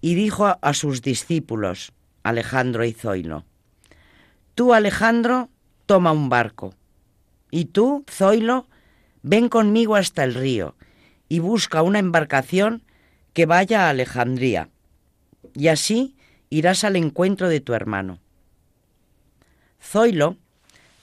y 0.00 0.14
dijo 0.14 0.58
a 0.60 0.74
sus 0.74 1.02
discípulos, 1.02 1.92
Alejandro 2.22 2.84
y 2.84 2.92
Zoilo, 2.92 3.44
Tú, 4.54 4.72
Alejandro, 4.72 5.48
toma 5.86 6.12
un 6.12 6.28
barco, 6.28 6.74
y 7.54 7.66
tú, 7.66 8.04
Zoilo, 8.10 8.66
ven 9.22 9.48
conmigo 9.48 9.94
hasta 9.94 10.24
el 10.24 10.34
río 10.34 10.74
y 11.28 11.38
busca 11.38 11.82
una 11.82 12.00
embarcación 12.00 12.82
que 13.32 13.46
vaya 13.46 13.86
a 13.86 13.90
Alejandría, 13.90 14.70
y 15.54 15.68
así 15.68 16.16
irás 16.50 16.82
al 16.82 16.96
encuentro 16.96 17.48
de 17.48 17.60
tu 17.60 17.72
hermano. 17.72 18.18
Zoilo, 19.80 20.36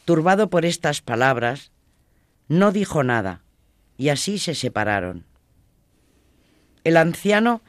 turbado 0.04 0.50
por 0.50 0.66
estas 0.66 1.00
palabras, 1.00 1.72
no 2.50 2.74
dijo 2.74 3.02
nada, 3.02 3.44
y 3.98 4.10
así 4.10 4.38
se 4.38 4.54
separaron. 4.54 5.24
El 6.84 6.98
anciano 6.98 7.62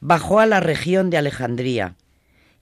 bajó 0.00 0.40
a 0.40 0.46
la 0.46 0.60
región 0.60 1.10
de 1.10 1.18
Alejandría, 1.18 1.96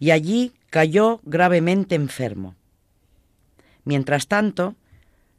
y 0.01 0.11
allí 0.11 0.53
cayó 0.69 1.21
gravemente 1.23 1.95
enfermo. 1.95 2.57
Mientras 3.85 4.27
tanto, 4.27 4.75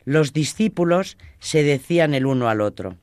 los 0.05 0.33
discípulos 0.33 1.17
se 1.39 1.63
decían 1.63 2.13
el 2.13 2.25
uno 2.25 2.49
al 2.49 2.61
otro, 2.61 2.97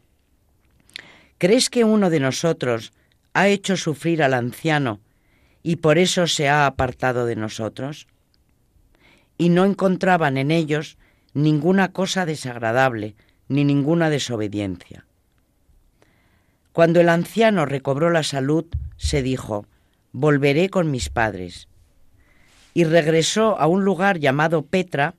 ¿crees 1.38 1.70
que 1.70 1.84
uno 1.84 2.10
de 2.10 2.20
nosotros 2.20 2.92
ha 3.34 3.48
hecho 3.48 3.76
sufrir 3.76 4.22
al 4.22 4.34
anciano 4.34 5.00
y 5.62 5.76
por 5.76 5.98
eso 5.98 6.26
se 6.26 6.48
ha 6.48 6.66
apartado 6.66 7.26
de 7.26 7.36
nosotros? 7.36 8.06
Y 9.36 9.50
no 9.50 9.64
encontraban 9.64 10.36
en 10.36 10.50
ellos 10.50 10.98
ninguna 11.34 11.92
cosa 11.92 12.26
desagradable 12.26 13.14
ni 13.48 13.64
ninguna 13.64 14.10
desobediencia. 14.10 15.06
Cuando 16.72 17.00
el 17.00 17.08
anciano 17.08 17.66
recobró 17.66 18.10
la 18.10 18.22
salud, 18.22 18.66
se 18.96 19.22
dijo, 19.22 19.66
volveré 20.12 20.68
con 20.68 20.90
mis 20.90 21.08
padres. 21.08 21.68
Y 22.74 22.84
regresó 22.84 23.58
a 23.58 23.66
un 23.66 23.84
lugar 23.84 24.18
llamado 24.18 24.64
Petra, 24.64 25.14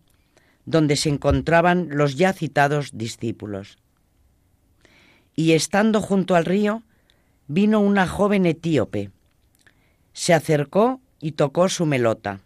donde 0.69 0.97
se 0.97 1.09
encontraban 1.09 1.87
los 1.89 2.15
ya 2.15 2.31
citados 2.31 2.91
discípulos. 2.93 3.79
Y 5.35 5.53
estando 5.53 5.99
junto 5.99 6.35
al 6.35 6.45
río, 6.45 6.83
vino 7.47 7.79
una 7.79 8.07
joven 8.07 8.45
etíope. 8.45 9.09
Se 10.13 10.31
acercó 10.31 11.01
y 11.19 11.31
tocó 11.31 11.69
su 11.69 11.87
melota. 11.87 12.41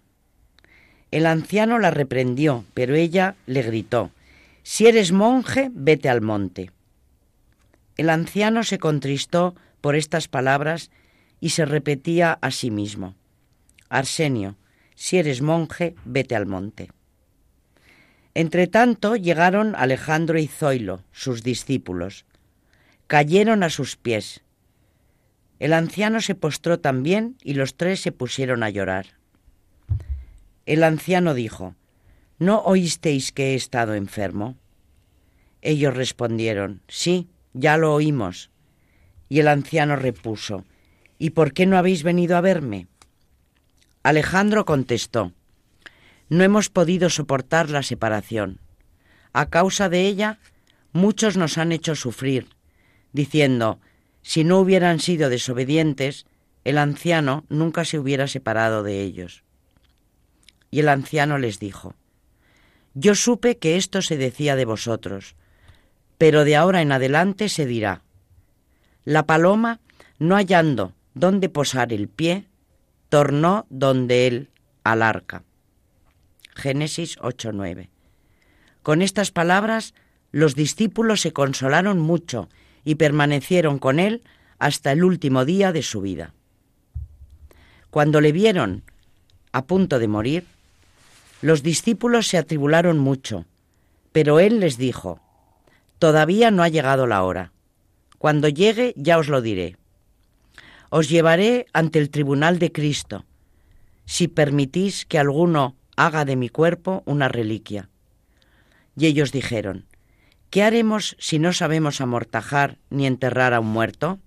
El 1.11 1.25
anciano 1.25 1.79
la 1.79 1.91
reprendió, 1.91 2.63
pero 2.73 2.95
ella 2.95 3.35
le 3.45 3.61
gritó, 3.61 4.11
Si 4.63 4.87
eres 4.87 5.11
monje, 5.11 5.69
vete 5.73 6.07
al 6.07 6.21
monte. 6.21 6.71
El 7.97 8.09
anciano 8.09 8.63
se 8.63 8.79
contristó 8.79 9.53
por 9.81 9.97
estas 9.97 10.29
palabras 10.29 10.91
y 11.41 11.49
se 11.49 11.65
repetía 11.65 12.39
a 12.41 12.51
sí 12.51 12.71
mismo, 12.71 13.15
Arsenio, 13.89 14.55
si 14.95 15.17
eres 15.17 15.41
monje, 15.41 15.93
vete 16.05 16.37
al 16.37 16.45
monte. 16.45 16.89
Entretanto 18.35 19.15
llegaron 19.15 19.75
Alejandro 19.75 20.39
y 20.39 20.47
Zoilo, 20.47 21.03
sus 21.11 21.43
discípulos. 21.43 22.25
Cayeron 23.07 23.61
a 23.61 23.69
sus 23.69 23.95
pies. 23.95 24.41
El 25.59 25.73
anciano 25.73 26.19
se 26.19 26.33
postró 26.33 26.79
también 26.79 27.37
y 27.43 27.53
los 27.53 27.77
tres 27.77 28.01
se 28.01 28.11
pusieron 28.11 28.63
a 28.63 28.69
llorar. 28.69 29.05
El 30.65 30.83
anciano 30.83 31.33
dijo, 31.33 31.75
¿No 32.39 32.59
oísteis 32.61 33.31
que 33.31 33.51
he 33.51 33.55
estado 33.55 33.93
enfermo? 33.93 34.57
Ellos 35.61 35.95
respondieron, 35.95 36.81
Sí, 36.87 37.29
ya 37.53 37.77
lo 37.77 37.93
oímos. 37.93 38.49
Y 39.29 39.39
el 39.39 39.47
anciano 39.47 39.95
repuso, 39.95 40.65
¿Y 41.19 41.29
por 41.29 41.53
qué 41.53 41.65
no 41.65 41.77
habéis 41.77 42.03
venido 42.03 42.35
a 42.35 42.41
verme? 42.41 42.87
Alejandro 44.01 44.65
contestó, 44.65 45.31
no 46.29 46.43
hemos 46.43 46.69
podido 46.69 47.09
soportar 47.09 47.69
la 47.69 47.83
separación. 47.83 48.59
A 49.33 49.49
causa 49.49 49.89
de 49.89 50.07
ella, 50.07 50.39
muchos 50.91 51.37
nos 51.37 51.57
han 51.57 51.71
hecho 51.71 51.95
sufrir, 51.95 52.47
diciendo, 53.11 53.79
si 54.21 54.43
no 54.43 54.59
hubieran 54.59 54.99
sido 54.99 55.29
desobedientes, 55.29 56.25
el 56.63 56.77
anciano 56.77 57.43
nunca 57.49 57.83
se 57.85 57.99
hubiera 57.99 58.27
separado 58.27 58.83
de 58.83 59.01
ellos. 59.01 59.43
Y 60.71 60.79
el 60.79 60.89
anciano 60.89 61.37
les 61.37 61.59
dijo, 61.59 61.95
Yo 62.93 63.15
supe 63.15 63.57
que 63.57 63.75
esto 63.75 64.01
se 64.01 64.17
decía 64.17 64.55
de 64.55 64.65
vosotros, 64.65 65.35
pero 66.17 66.45
de 66.45 66.55
ahora 66.55 66.81
en 66.81 66.91
adelante 66.91 67.49
se 67.49 67.65
dirá, 67.65 68.01
La 69.03 69.25
paloma, 69.25 69.81
no 70.19 70.35
hallando 70.35 70.93
dónde 71.13 71.49
posar 71.49 71.91
el 71.91 72.07
pie, 72.07 72.47
tornó 73.09 73.67
donde 73.69 74.27
él 74.27 74.49
al 74.83 75.01
arca. 75.01 75.43
Génesis 76.55 77.17
8:9. 77.19 77.89
Con 78.81 79.01
estas 79.01 79.31
palabras 79.31 79.93
los 80.31 80.55
discípulos 80.55 81.21
se 81.21 81.31
consolaron 81.31 81.99
mucho 81.99 82.49
y 82.83 82.95
permanecieron 82.95 83.79
con 83.79 83.99
él 83.99 84.23
hasta 84.59 84.91
el 84.91 85.03
último 85.03 85.45
día 85.45 85.71
de 85.71 85.83
su 85.83 86.01
vida. 86.01 86.33
Cuando 87.89 88.21
le 88.21 88.31
vieron 88.31 88.83
a 89.51 89.65
punto 89.65 89.99
de 89.99 90.07
morir, 90.07 90.45
los 91.41 91.61
discípulos 91.61 92.27
se 92.27 92.37
atribularon 92.37 92.97
mucho, 92.97 93.45
pero 94.11 94.39
él 94.39 94.59
les 94.59 94.77
dijo, 94.77 95.19
Todavía 95.99 96.51
no 96.51 96.63
ha 96.63 96.69
llegado 96.69 97.07
la 97.07 97.23
hora. 97.23 97.53
Cuando 98.17 98.49
llegue 98.49 98.93
ya 98.97 99.17
os 99.17 99.29
lo 99.29 99.41
diré. 99.41 99.77
Os 100.89 101.09
llevaré 101.09 101.65
ante 101.73 101.99
el 101.99 102.09
tribunal 102.09 102.59
de 102.59 102.71
Cristo, 102.71 103.25
si 104.05 104.27
permitís 104.27 105.05
que 105.05 105.19
alguno 105.19 105.75
haga 105.95 106.25
de 106.25 106.35
mi 106.35 106.49
cuerpo 106.49 107.03
una 107.05 107.27
reliquia. 107.27 107.89
Y 108.95 109.07
ellos 109.07 109.31
dijeron, 109.31 109.85
¿qué 110.49 110.63
haremos 110.63 111.15
si 111.19 111.39
no 111.39 111.53
sabemos 111.53 112.01
amortajar 112.01 112.77
ni 112.89 113.07
enterrar 113.07 113.53
a 113.53 113.59
un 113.59 113.67
muerto? 113.67 114.19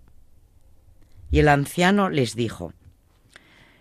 Y 1.30 1.38
el 1.40 1.48
anciano 1.48 2.08
les 2.08 2.34
dijo, 2.34 2.72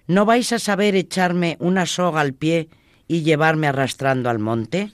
¿no 0.07 0.25
vais 0.25 0.51
a 0.51 0.59
saber 0.59 0.95
echarme 0.95 1.57
una 1.59 1.85
soga 1.85 2.21
al 2.21 2.33
pie 2.33 2.69
y 3.07 3.23
llevarme 3.23 3.67
arrastrando 3.67 4.29
al 4.29 4.39
monte? 4.39 4.93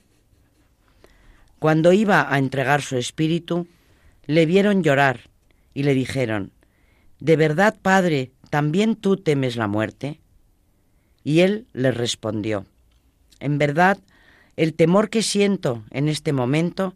Cuando 1.60 1.94
iba 1.94 2.34
a 2.34 2.38
entregar 2.38 2.82
su 2.82 2.98
espíritu, 2.98 3.68
le 4.26 4.46
vieron 4.46 4.84
llorar 4.84 5.30
y 5.74 5.84
le 5.84 5.94
dijeron, 5.94 6.52
¿De 7.22 7.36
verdad, 7.36 7.78
Padre, 7.80 8.32
también 8.50 8.96
tú 8.96 9.16
temes 9.16 9.56
la 9.56 9.68
muerte? 9.68 10.20
Y 11.24 11.42
él 11.42 11.68
les 11.72 11.96
respondió, 11.96 12.66
en 13.42 13.58
verdad, 13.58 13.98
el 14.56 14.74
temor 14.74 15.10
que 15.10 15.24
siento 15.24 15.84
en 15.90 16.08
este 16.08 16.32
momento 16.32 16.96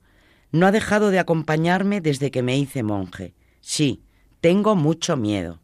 no 0.51 0.67
ha 0.67 0.71
dejado 0.71 1.09
de 1.11 1.19
acompañarme 1.19 1.99
desde 1.99 2.31
que 2.31 2.43
me 2.43 2.57
hice 2.57 2.83
monje. 2.83 3.33
Sí, 3.59 4.03
tengo 4.39 4.75
mucho 4.75 5.17
miedo. 5.17 5.59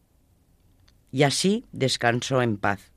Y 1.10 1.22
así 1.22 1.64
descansó 1.72 2.42
en 2.42 2.56
paz. 2.56 2.92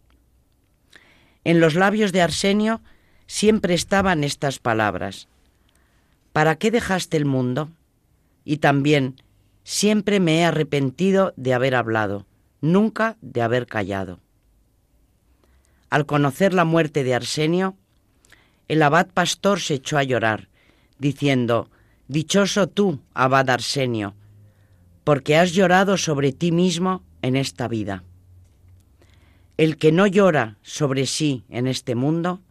En 1.44 1.60
los 1.60 1.76
labios 1.76 2.12
de 2.12 2.22
Arsenio 2.22 2.82
siempre 3.28 3.76
estaban 3.76 4.24
estas 4.24 4.60
palabras. 4.60 5.28
¿Para 6.34 6.56
qué 6.56 6.72
dejaste 6.72 7.18
el 7.18 7.26
mundo? 7.26 7.70
Y 8.44 8.58
también, 8.58 9.22
siempre 9.64 10.20
me 10.20 10.40
he 10.40 10.46
arrepentido 10.46 11.34
de 11.38 11.54
haber 11.54 11.76
hablado, 11.76 12.26
nunca 12.62 13.18
de 13.22 13.42
haber 13.42 13.68
callado. 13.68 14.20
Al 15.96 16.06
conocer 16.06 16.54
la 16.54 16.66
muerte 16.66 17.06
de 17.06 17.16
Arsenio, 17.16 17.78
el 18.68 18.84
abad 18.84 19.08
pastor 19.14 19.62
se 19.62 19.76
echó 19.76 19.98
a 19.98 20.04
llorar, 20.04 20.50
diciendo, 21.00 21.70
Dichoso 22.10 22.68
tú, 22.68 23.00
abad 23.14 23.50
Arsenio, 23.50 24.14
porque 25.06 25.38
has 25.38 25.54
llorado 25.54 25.96
sobre 25.96 26.34
ti 26.34 26.52
mismo 26.52 27.02
en 27.22 27.38
esta 27.38 27.70
vida. 27.70 28.04
El 29.56 29.78
que 29.78 29.94
no 29.94 30.06
llora 30.06 30.58
sobre 30.64 31.06
sí 31.06 31.46
en 31.48 31.66
este 31.66 31.96
mundo, 31.96 32.42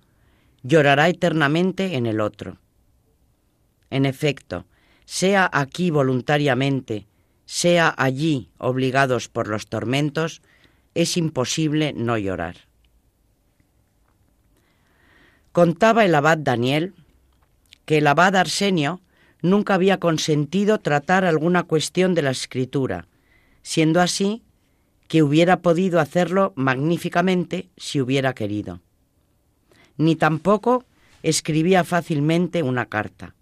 llorará 0.62 1.10
eternamente 1.10 1.96
en 1.96 2.06
el 2.06 2.22
otro. 2.22 2.60
En 3.90 4.06
efecto, 4.06 4.64
sea 5.04 5.50
aquí 5.52 5.90
voluntariamente, 5.90 7.06
sea 7.44 7.94
allí 7.98 8.48
obligados 8.56 9.28
por 9.28 9.48
los 9.48 9.66
tormentos, 9.66 10.40
es 10.94 11.18
imposible 11.18 11.92
no 11.92 12.16
llorar. 12.16 12.56
Contaba 15.54 16.04
el 16.04 16.16
abad 16.16 16.38
Daniel 16.38 16.94
que 17.84 17.98
el 17.98 18.08
abad 18.08 18.34
Arsenio 18.34 19.00
nunca 19.40 19.74
había 19.74 20.00
consentido 20.00 20.80
tratar 20.80 21.24
alguna 21.24 21.62
cuestión 21.62 22.16
de 22.16 22.22
la 22.22 22.32
escritura, 22.32 23.06
siendo 23.62 24.00
así 24.00 24.42
que 25.06 25.22
hubiera 25.22 25.60
podido 25.60 26.00
hacerlo 26.00 26.54
magníficamente 26.56 27.68
si 27.76 28.00
hubiera 28.00 28.34
querido. 28.34 28.80
Ni 29.96 30.16
tampoco 30.16 30.86
escribía 31.22 31.84
fácilmente 31.84 32.64
una 32.64 32.86
carta. 32.86 33.36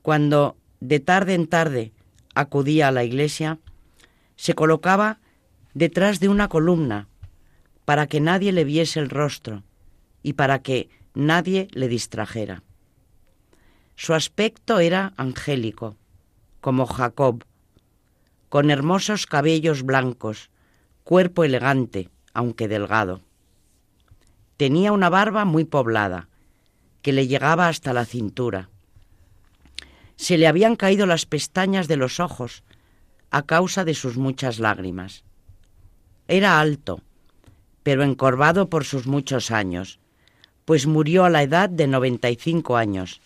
Cuando 0.00 0.56
de 0.80 1.00
tarde 1.00 1.34
en 1.34 1.48
tarde 1.48 1.92
acudía 2.34 2.88
a 2.88 2.92
la 2.92 3.04
iglesia, 3.04 3.58
se 4.36 4.54
colocaba 4.54 5.18
detrás 5.74 6.18
de 6.18 6.30
una 6.30 6.48
columna 6.48 7.08
para 7.84 8.06
que 8.06 8.20
nadie 8.20 8.52
le 8.52 8.64
viese 8.64 9.00
el 9.00 9.10
rostro 9.10 9.64
y 10.28 10.34
para 10.34 10.58
que 10.58 10.90
nadie 11.14 11.68
le 11.72 11.88
distrajera. 11.88 12.62
Su 13.96 14.12
aspecto 14.12 14.78
era 14.78 15.14
angélico, 15.16 15.96
como 16.60 16.84
Jacob, 16.84 17.46
con 18.50 18.70
hermosos 18.70 19.24
cabellos 19.24 19.84
blancos, 19.84 20.50
cuerpo 21.02 21.44
elegante, 21.44 22.10
aunque 22.34 22.68
delgado. 22.68 23.22
Tenía 24.58 24.92
una 24.92 25.08
barba 25.08 25.46
muy 25.46 25.64
poblada, 25.64 26.28
que 27.00 27.14
le 27.14 27.26
llegaba 27.26 27.68
hasta 27.68 27.94
la 27.94 28.04
cintura. 28.04 28.68
Se 30.16 30.36
le 30.36 30.46
habían 30.46 30.76
caído 30.76 31.06
las 31.06 31.24
pestañas 31.24 31.88
de 31.88 31.96
los 31.96 32.20
ojos 32.20 32.64
a 33.30 33.46
causa 33.46 33.86
de 33.86 33.94
sus 33.94 34.18
muchas 34.18 34.58
lágrimas. 34.58 35.24
Era 36.26 36.60
alto, 36.60 37.00
pero 37.82 38.02
encorvado 38.02 38.68
por 38.68 38.84
sus 38.84 39.06
muchos 39.06 39.50
años, 39.50 40.00
pues 40.68 40.86
murió 40.86 41.24
a 41.24 41.30
la 41.30 41.42
edad 41.42 41.70
de 41.70 41.86
95 41.86 42.76
años, 42.76 43.22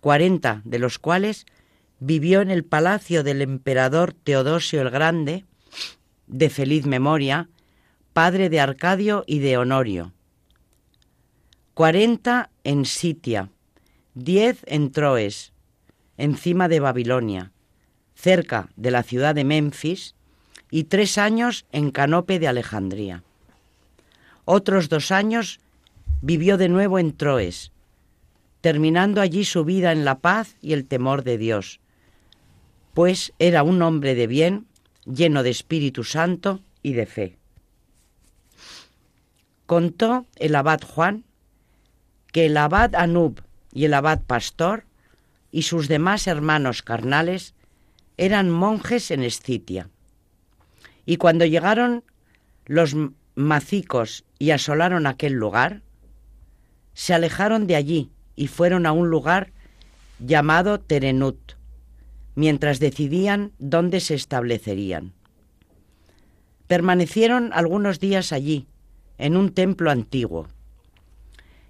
cuarenta 0.00 0.62
de 0.64 0.78
los 0.78 0.98
cuales 0.98 1.44
vivió 2.00 2.40
en 2.40 2.50
el 2.50 2.64
palacio 2.64 3.22
del 3.22 3.42
emperador 3.42 4.14
Teodosio 4.14 4.80
el 4.80 4.88
Grande, 4.88 5.44
de 6.28 6.48
feliz 6.48 6.86
memoria, 6.86 7.50
padre 8.14 8.48
de 8.48 8.60
Arcadio 8.60 9.22
y 9.26 9.40
de 9.40 9.58
Honorio. 9.58 10.14
Cuarenta 11.74 12.48
en 12.64 12.86
Sitia, 12.86 13.50
diez 14.14 14.62
en 14.64 14.90
Troes, 14.90 15.52
encima 16.16 16.68
de 16.68 16.80
Babilonia, 16.80 17.52
cerca 18.14 18.70
de 18.76 18.92
la 18.92 19.02
ciudad 19.02 19.34
de 19.34 19.44
Memphis, 19.44 20.14
y 20.70 20.84
tres 20.84 21.18
años 21.18 21.66
en 21.70 21.90
Canope 21.90 22.38
de 22.38 22.48
Alejandría. 22.48 23.24
Otros 24.46 24.88
dos 24.88 25.12
años 25.12 25.60
vivió 26.20 26.56
de 26.56 26.68
nuevo 26.68 26.98
en 26.98 27.16
Troes, 27.16 27.72
terminando 28.60 29.20
allí 29.20 29.44
su 29.44 29.64
vida 29.64 29.92
en 29.92 30.04
la 30.04 30.18
paz 30.18 30.56
y 30.60 30.72
el 30.72 30.86
temor 30.86 31.22
de 31.22 31.38
Dios, 31.38 31.80
pues 32.94 33.32
era 33.38 33.62
un 33.62 33.80
hombre 33.82 34.14
de 34.14 34.26
bien, 34.26 34.66
lleno 35.04 35.42
de 35.42 35.50
Espíritu 35.50 36.04
Santo 36.04 36.60
y 36.82 36.92
de 36.92 37.06
fe. 37.06 37.38
Contó 39.66 40.26
el 40.36 40.54
abad 40.54 40.80
Juan 40.82 41.24
que 42.32 42.46
el 42.46 42.56
abad 42.56 42.94
Anub 42.94 43.42
y 43.72 43.84
el 43.84 43.94
abad 43.94 44.20
Pastor 44.22 44.84
y 45.50 45.62
sus 45.62 45.88
demás 45.88 46.26
hermanos 46.26 46.82
carnales 46.82 47.54
eran 48.16 48.50
monjes 48.50 49.10
en 49.10 49.22
Escitia. 49.22 49.88
Y 51.06 51.16
cuando 51.16 51.46
llegaron 51.46 52.04
los 52.66 52.94
macicos 53.34 54.24
y 54.38 54.50
asolaron 54.50 55.06
aquel 55.06 55.34
lugar, 55.34 55.82
se 56.98 57.14
alejaron 57.14 57.68
de 57.68 57.76
allí 57.76 58.10
y 58.34 58.48
fueron 58.48 58.84
a 58.84 58.90
un 58.90 59.08
lugar 59.08 59.52
llamado 60.18 60.80
Terenut, 60.80 61.52
mientras 62.34 62.80
decidían 62.80 63.52
dónde 63.60 64.00
se 64.00 64.16
establecerían. 64.16 65.12
Permanecieron 66.66 67.52
algunos 67.52 68.00
días 68.00 68.32
allí, 68.32 68.66
en 69.16 69.36
un 69.36 69.54
templo 69.54 69.92
antiguo. 69.92 70.48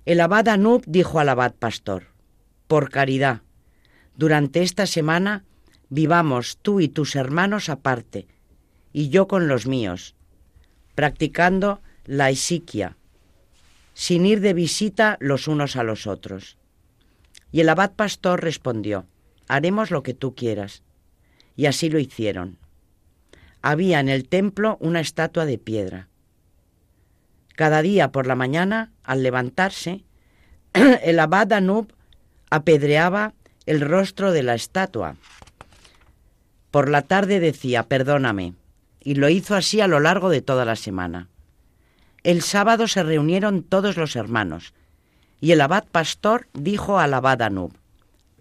El 0.07 0.23
abad 0.23 0.49
Anub 0.49 0.83
dijo 0.87 1.21
al 1.21 1.29
abad 1.29 1.53
pastor, 1.53 2.05
por 2.67 2.89
caridad, 2.89 3.43
durante 4.17 4.63
esta 4.63 4.87
semana 4.87 5.45
vivamos 5.91 6.57
tú 6.63 6.81
y 6.81 6.89
tus 6.89 7.17
hermanos 7.17 7.69
aparte, 7.69 8.27
y 8.95 9.11
yo 9.11 9.29
con 9.29 9.47
los 9.47 9.67
míos, 9.67 10.15
practicando 10.95 11.83
la 12.07 12.31
isiquia, 12.31 12.97
sin 13.99 14.27
ir 14.27 14.41
de 14.41 14.55
visita 14.55 15.17
los 15.19 15.49
unos 15.49 15.75
a 15.75 15.83
los 15.83 16.07
otros. 16.07 16.57
Y 17.51 17.63
el 17.63 17.69
abad 17.69 17.95
pastor 17.95 18.41
respondió, 18.41 19.07
haremos 19.49 19.91
lo 19.91 20.05
que 20.05 20.15
tú 20.15 20.37
quieras. 20.37 20.85
Y 21.57 21.67
así 21.67 21.91
lo 21.91 21.99
hicieron. 21.99 22.59
Había 23.61 23.99
en 23.99 24.09
el 24.09 24.29
templo 24.29 24.77
una 24.79 25.01
estatua 25.01 25.47
de 25.47 25.59
piedra. 25.59 26.07
Cada 27.57 27.83
día 27.83 28.13
por 28.13 28.29
la 28.29 28.37
mañana, 28.37 28.93
al 29.03 29.25
levantarse, 29.25 30.05
el 31.03 31.19
abad 31.19 31.53
Anub 31.53 31.93
apedreaba 32.51 33.35
el 33.67 33.81
rostro 33.81 34.31
de 34.31 34.45
la 34.45 34.55
estatua. 34.55 35.17
Por 36.71 36.89
la 36.89 37.03
tarde 37.03 37.41
decía, 37.41 37.83
perdóname, 37.83 38.55
y 39.01 39.17
lo 39.17 39.29
hizo 39.29 39.57
así 39.57 39.81
a 39.81 39.89
lo 39.89 39.99
largo 39.99 40.31
de 40.31 40.41
toda 40.41 40.65
la 40.65 40.77
semana. 40.77 41.29
El 42.25 42.43
sábado 42.43 42.89
se 42.89 43.03
reunieron 43.03 43.63
todos 43.63 43.97
los 43.97 44.17
hermanos, 44.17 44.75
y 45.41 45.53
el 45.53 45.61
abad 45.61 45.85
pastor 45.85 46.49
dijo 46.53 46.99
al 46.99 47.15
abad 47.15 47.43
Anub, 47.43 47.73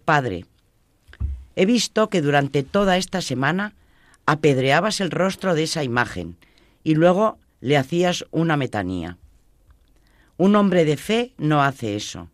Padre, 0.04 0.46
he 1.56 1.66
visto 1.66 2.10
que 2.10 2.22
durante 2.22 2.64
toda 2.64 2.98
esta 2.98 3.22
semana 3.22 3.74
apedreabas 4.26 5.00
el 5.00 5.12
rostro 5.12 5.54
de 5.54 5.64
esa 5.64 5.84
imagen 5.84 6.38
y 6.84 6.96
luego 6.96 7.38
le 7.62 7.78
hacías 7.78 8.26
una 8.32 8.58
metanía. 8.58 9.18
Un 10.38 10.56
hombre 10.56 10.86
de 10.86 10.98
fe 10.98 11.34
no 11.38 11.64
hace 11.64 11.96
eso. 11.96 12.30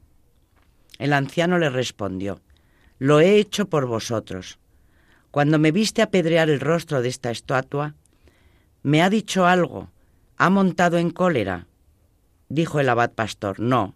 El 0.99 1.13
anciano 1.13 1.57
le 1.57 1.69
respondió, 1.69 2.41
Lo 2.99 3.19
he 3.19 3.37
hecho 3.37 3.69
por 3.69 3.85
vosotros. 3.85 4.59
Cuando 5.31 5.57
me 5.57 5.71
viste 5.71 6.01
apedrear 6.01 6.49
el 6.49 6.59
rostro 6.59 7.01
de 7.01 7.09
esta 7.09 7.31
estatua, 7.31 7.95
me 8.83 9.01
ha 9.01 9.09
dicho 9.09 9.45
algo 9.45 9.89
¿Ha 10.37 10.49
montado 10.49 10.97
en 10.97 11.09
cólera? 11.09 11.67
Dijo 12.49 12.79
el 12.79 12.89
abad 12.89 13.11
pastor, 13.11 13.59
no. 13.59 13.95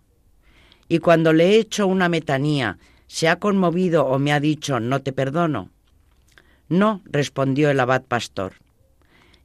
Y 0.88 1.00
cuando 1.00 1.34
le 1.34 1.50
he 1.50 1.60
hecho 1.60 1.88
una 1.88 2.10
metanía, 2.10 2.78
¿se 3.08 3.28
ha 3.28 3.40
conmovido 3.40 4.06
o 4.06 4.20
me 4.20 4.32
ha 4.32 4.40
dicho, 4.40 4.80
no 4.80 5.02
te 5.02 5.14
perdono? 5.14 5.70
No, 6.70 7.02
respondió 7.06 7.70
el 7.70 7.80
abad 7.80 8.04
pastor. 8.04 8.54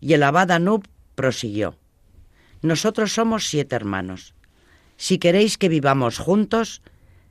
Y 0.01 0.15
el 0.15 0.23
abad 0.23 0.51
Anub 0.51 0.87
prosiguió, 1.15 1.77
nosotros 2.63 3.13
somos 3.13 3.49
siete 3.49 3.75
hermanos. 3.75 4.35
Si 4.97 5.19
queréis 5.19 5.59
que 5.59 5.69
vivamos 5.69 6.19
juntos, 6.19 6.81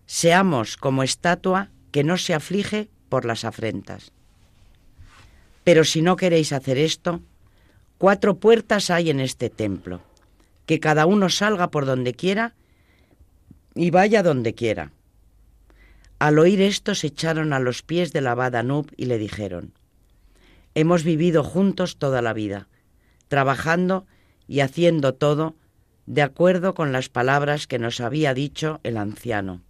seamos 0.05 0.75
como 0.75 1.03
estatua 1.03 1.69
que 1.91 2.03
no 2.03 2.17
se 2.17 2.33
aflige 2.33 2.89
por 3.07 3.23
las 3.23 3.45
afrentas. 3.45 4.11
Pero 5.63 5.85
si 5.85 6.01
no 6.01 6.17
queréis 6.17 6.51
hacer 6.51 6.77
esto, 6.77 7.21
Cuatro 8.01 8.39
puertas 8.39 8.89
hay 8.89 9.11
en 9.11 9.19
este 9.19 9.51
templo, 9.51 10.01
que 10.65 10.79
cada 10.79 11.05
uno 11.05 11.29
salga 11.29 11.69
por 11.69 11.85
donde 11.85 12.15
quiera 12.15 12.55
y 13.75 13.91
vaya 13.91 14.23
donde 14.23 14.55
quiera. 14.55 14.91
Al 16.17 16.39
oír 16.39 16.61
esto 16.63 16.95
se 16.95 17.05
echaron 17.05 17.53
a 17.53 17.59
los 17.59 17.83
pies 17.83 18.11
del 18.11 18.25
abad 18.25 18.55
Anub 18.55 18.91
y 18.97 19.05
le 19.05 19.19
dijeron, 19.19 19.73
Hemos 20.73 21.03
vivido 21.03 21.43
juntos 21.43 21.97
toda 21.97 22.23
la 22.23 22.33
vida, 22.33 22.67
trabajando 23.27 24.07
y 24.47 24.61
haciendo 24.61 25.13
todo 25.13 25.53
de 26.07 26.23
acuerdo 26.23 26.73
con 26.73 26.91
las 26.91 27.07
palabras 27.07 27.67
que 27.67 27.77
nos 27.77 27.99
había 27.99 28.33
dicho 28.33 28.79
el 28.81 28.97
anciano. 28.97 29.61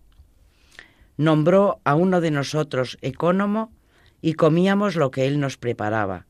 Nombró 1.18 1.82
a 1.84 1.96
uno 1.96 2.22
de 2.22 2.32
nosotros 2.32 2.98
ecónomo 3.02 3.74
y 4.22 4.36
comíamos 4.36 4.96
lo 4.96 5.12
que 5.12 5.28
él 5.28 5.42
nos 5.42 5.58
preparaba 5.58 6.28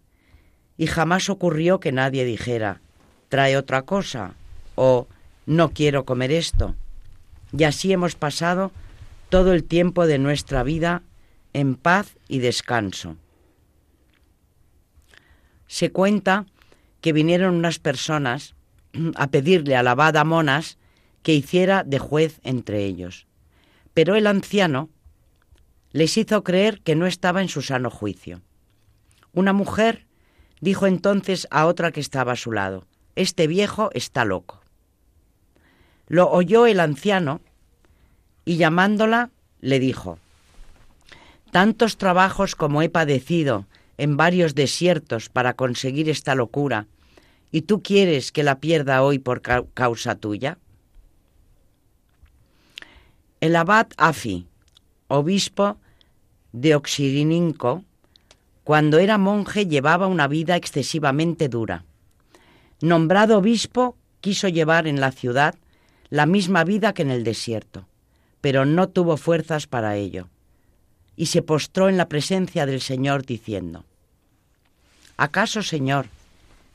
y 0.82 0.88
jamás 0.88 1.29
ocurrió 1.29 1.79
que 1.79 1.91
nadie 1.91 2.25
dijera, 2.25 2.82
trae 3.29 3.55
otra 3.55 3.84
cosa 3.84 4.34
o 4.73 5.07
no 5.45 5.69
quiero 5.73 6.05
comer 6.05 6.32
esto. 6.32 6.73
Y 7.55 7.65
así 7.65 7.93
hemos 7.93 8.15
pasado 8.15 8.71
todo 9.29 9.53
el 9.53 9.63
tiempo 9.63 10.07
de 10.07 10.17
nuestra 10.17 10.63
vida 10.63 11.03
en 11.53 11.75
paz 11.75 12.17
y 12.27 12.39
descanso. 12.39 13.15
Se 15.67 15.91
cuenta 15.91 16.47
que 16.99 17.13
vinieron 17.13 17.53
unas 17.53 17.77
personas 17.77 18.55
a 19.17 19.27
pedirle 19.27 19.75
al 19.75 19.88
abad 19.88 20.17
Amonas 20.17 20.79
que 21.21 21.36
hiciera 21.36 21.84
de 21.84 21.99
juez 21.99 22.39
entre 22.41 22.86
ellos. 22.86 23.27
Pero 23.93 24.15
el 24.15 24.25
anciano 24.25 24.89
les 25.91 26.17
hizo 26.17 26.43
creer 26.43 26.82
que 26.82 26.95
no 26.95 27.05
estaba 27.05 27.43
en 27.43 27.49
su 27.49 27.61
sano 27.61 27.91
juicio. 27.91 28.41
Una 29.32 29.53
mujer 29.53 30.07
dijo 30.62 30.88
entonces 30.88 31.47
a 31.51 31.66
otra 31.66 31.91
que 31.91 31.99
estaba 31.99 32.34
a 32.34 32.38
su 32.38 32.51
lado, 32.51 32.86
Este 33.16 33.47
viejo 33.47 33.89
está 33.93 34.24
loco. 34.24 34.62
Lo 36.07 36.30
oyó 36.30 36.66
el 36.66 36.80
anciano 36.80 37.41
y 38.45 38.55
llamándola 38.55 39.32
le 39.59 39.80
dijo, 39.80 40.18
Tantos 41.51 41.97
trabajos 41.97 42.55
como 42.55 42.82
he 42.82 42.89
padecido 42.89 43.66
en 43.97 44.16
varios 44.16 44.55
desiertos 44.55 45.28
para 45.28 45.55
conseguir 45.55 46.09
esta 46.09 46.36
locura, 46.36 46.88
¿y 47.51 47.64
tú 47.64 47.84
quieres 47.84 48.32
que 48.32 48.43
la 48.43 48.59
pierda 48.59 49.03
hoy 49.03 49.20
por 49.20 49.41
causa 49.41 50.16
tuya? 50.16 50.57
El 53.41 53.55
abad 53.55 53.88
Afi, 53.97 54.47
obispo 55.07 55.78
de 56.53 56.76
Oxirininco, 56.76 57.84
cuando 58.64 58.99
era 58.99 59.18
monje 59.18 59.68
llevaba 59.68 60.07
una 60.07 60.28
vida 60.28 60.55
excesivamente 60.55 61.49
dura. 61.49 61.84
Nombrado 62.80 63.38
obispo, 63.38 63.95
quiso 64.22 64.47
llevar 64.47 64.88
en 64.88 64.99
la 64.99 65.12
ciudad 65.12 65.55
la 66.09 66.26
misma 66.26 66.64
vida 66.64 66.93
que 66.93 67.01
en 67.01 67.12
el 67.12 67.24
desierto, 67.24 67.88
pero 68.41 68.66
no 68.66 68.89
tuvo 68.89 69.18
fuerzas 69.18 69.68
para 69.68 69.95
ello, 69.95 70.28
y 71.16 71.28
se 71.28 71.41
postró 71.41 71.89
en 71.89 71.97
la 71.97 72.09
presencia 72.09 72.66
del 72.66 72.82
Señor 72.82 73.26
diciendo, 73.26 73.86
¿Acaso, 75.18 75.62
Señor, 75.62 76.07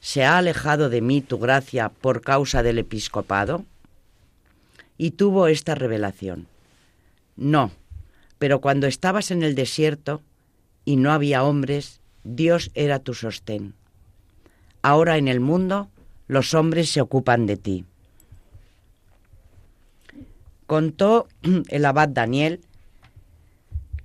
se 0.00 0.24
ha 0.24 0.38
alejado 0.38 0.88
de 0.88 1.00
mí 1.00 1.20
tu 1.20 1.38
gracia 1.38 1.88
por 1.88 2.20
causa 2.20 2.62
del 2.62 2.78
episcopado? 2.78 3.64
Y 4.96 5.12
tuvo 5.12 5.48
esta 5.48 5.74
revelación. 5.74 6.46
No, 7.36 7.72
pero 8.38 8.60
cuando 8.60 8.86
estabas 8.86 9.30
en 9.30 9.42
el 9.42 9.54
desierto 9.54 10.22
y 10.86 10.96
no 10.96 11.12
había 11.12 11.44
hombres, 11.44 12.00
Dios 12.24 12.70
era 12.74 13.00
tu 13.00 13.12
sostén. 13.12 13.74
Ahora 14.80 15.18
en 15.18 15.28
el 15.28 15.40
mundo 15.40 15.90
los 16.28 16.54
hombres 16.54 16.88
se 16.88 17.02
ocupan 17.02 17.44
de 17.44 17.56
ti. 17.58 17.84
Contó 20.66 21.28
el 21.68 21.84
abad 21.84 22.08
Daniel 22.08 22.60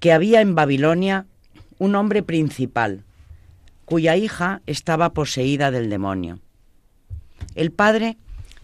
que 0.02 0.12
había 0.12 0.42
en 0.42 0.56
Babilonia 0.56 1.28
un 1.78 1.96
hombre 1.96 2.24
principal, 2.24 3.04
cuya 3.86 4.18
hija 4.18 4.62
estaba 4.66 5.14
poseída 5.14 5.70
del 5.70 5.90
demonio. 5.92 6.40
El 7.54 7.72
padre 7.72 8.18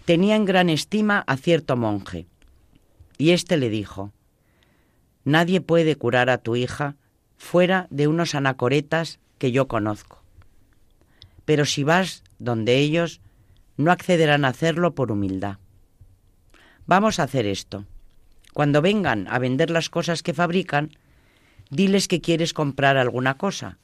tenía 0.06 0.36
en 0.36 0.46
gran 0.46 0.70
estima 0.70 1.24
a 1.28 1.38
cierto 1.38 1.78
monje, 1.78 2.26
y 3.20 3.32
éste 3.32 3.58
le 3.58 3.70
dijo, 3.70 4.12
Nadie 5.24 5.62
puede 5.62 5.96
curar 5.96 6.32
a 6.32 6.40
tu 6.40 6.56
hija 6.56 6.96
fuera 7.38 7.88
de 7.90 8.08
unos 8.08 8.36
anacoretas 8.36 9.20
que 9.38 9.52
yo 9.52 9.68
conozco. 9.68 10.22
Pero 11.46 11.66
si 11.66 11.84
vas 11.84 12.24
donde 12.40 12.78
ellos, 12.78 13.22
no 13.78 13.92
accederán 13.92 14.44
a 14.44 14.50
hacerlo 14.50 14.96
por 14.96 15.12
humildad. 15.12 15.58
Vamos 16.86 17.20
a 17.20 17.24
hacer 17.24 17.46
esto. 17.46 17.86
Cuando 18.54 18.82
vengan 18.82 19.28
a 19.30 19.40
vender 19.40 19.70
las 19.70 19.90
cosas 19.90 20.24
que 20.24 20.34
fabrican, 20.34 20.98
diles 21.70 22.08
que 22.08 22.22
quieres 22.22 22.54
comprar 22.54 22.98
alguna 22.98 23.36
cosa, 23.38 23.78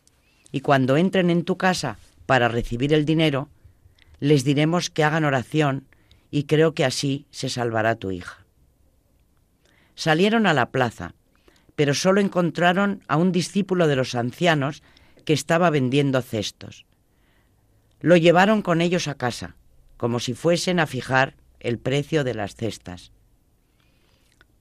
y 0.51 0.61
cuando 0.61 0.97
entren 0.97 1.29
en 1.29 1.43
tu 1.43 1.57
casa 1.57 1.97
para 2.25 2.47
recibir 2.47 2.93
el 2.93 3.05
dinero, 3.05 3.49
les 4.19 4.43
diremos 4.43 4.89
que 4.89 5.03
hagan 5.03 5.25
oración 5.25 5.85
y 6.31 6.43
creo 6.43 6.73
que 6.73 6.85
así 6.85 7.27
se 7.29 7.49
salvará 7.49 7.95
tu 7.95 8.11
hija. 8.11 8.45
Salieron 9.95 10.47
a 10.47 10.53
la 10.53 10.71
plaza 10.71 11.13
pero 11.75 11.93
solo 11.93 12.21
encontraron 12.21 13.01
a 13.07 13.17
un 13.17 13.31
discípulo 13.31 13.87
de 13.87 13.95
los 13.95 14.15
ancianos 14.15 14.83
que 15.25 15.33
estaba 15.33 15.69
vendiendo 15.69 16.21
cestos. 16.21 16.85
Lo 17.99 18.17
llevaron 18.17 18.61
con 18.61 18.81
ellos 18.81 19.07
a 19.07 19.15
casa, 19.15 19.55
como 19.97 20.19
si 20.19 20.33
fuesen 20.33 20.79
a 20.79 20.87
fijar 20.87 21.35
el 21.59 21.79
precio 21.79 22.23
de 22.23 22.33
las 22.33 22.55
cestas. 22.55 23.11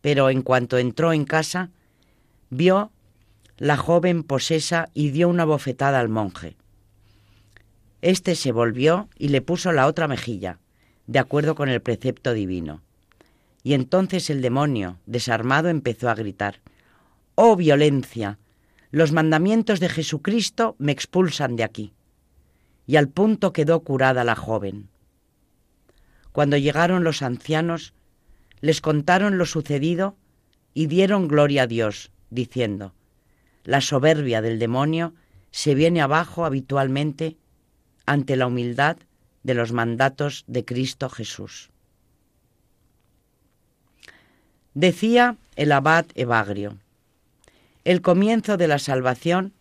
Pero 0.01 0.31
en 0.31 0.43
cuanto 0.43 0.79
entró 0.79 1.13
en 1.13 1.25
casa, 1.25 1.71
vio 2.51 2.93
la 3.59 3.77
joven 3.77 4.23
posesa 4.23 4.89
y 4.95 5.11
dio 5.11 5.29
una 5.29 5.45
bofetada 5.45 6.01
al 6.01 6.09
monje. 6.09 6.57
Este 8.01 8.35
se 8.35 8.51
volvió 8.51 9.09
y 9.17 9.29
le 9.29 9.43
puso 9.43 9.73
la 9.73 9.87
otra 9.87 10.09
mejilla, 10.09 10.59
de 11.07 11.19
acuerdo 11.19 11.55
con 11.55 11.69
el 11.69 11.81
precepto 11.81 12.33
divino. 12.33 12.83
Y 13.63 13.75
entonces 13.75 14.31
el 14.31 14.43
demonio, 14.43 14.99
desarmado, 15.07 15.69
empezó 15.69 16.09
a 16.11 16.15
gritar, 16.15 16.61
Oh 17.35 17.57
violencia, 17.57 18.39
los 18.91 19.13
mandamientos 19.13 19.81
de 19.81 19.89
Jesucristo 19.89 20.77
me 20.79 20.93
expulsan 20.93 21.57
de 21.57 21.65
aquí. 21.65 21.95
Y 22.87 22.97
al 22.97 23.09
punto 23.09 23.53
quedó 23.53 23.81
curada 23.81 24.23
la 24.23 24.37
joven. 24.37 24.89
Cuando 26.33 26.57
llegaron 26.57 27.05
los 27.05 27.23
ancianos, 27.23 27.95
les 28.61 28.81
contaron 28.81 29.39
lo 29.39 29.47
sucedido 29.47 30.17
y 30.75 30.87
dieron 30.87 31.29
gloria 31.29 31.63
a 31.63 31.67
Dios, 31.67 32.11
diciendo, 32.31 32.95
la 33.65 33.81
soberbia 33.81 34.43
del 34.43 34.59
demonio 34.59 35.15
se 35.51 35.75
viene 35.75 36.01
abajo 36.01 36.45
habitualmente 36.45 37.37
ante 38.07 38.37
la 38.37 38.47
humildad 38.47 38.97
de 39.43 39.55
los 39.55 39.73
mandatos 39.73 40.45
de 40.47 40.65
Cristo 40.65 41.09
Jesús. 41.09 41.71
Decía 44.75 45.37
el 45.57 45.73
abad 45.73 46.07
Evagrio, 46.15 46.79
el 47.85 48.01
comienzo 48.01 48.57
de 48.57 48.69
la 48.69 48.79
salvación 48.79 49.53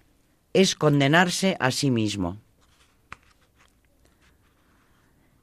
es 0.54 0.76
condenarse 0.76 1.58
a 1.60 1.72
sí 1.72 1.92
mismo. 1.92 2.38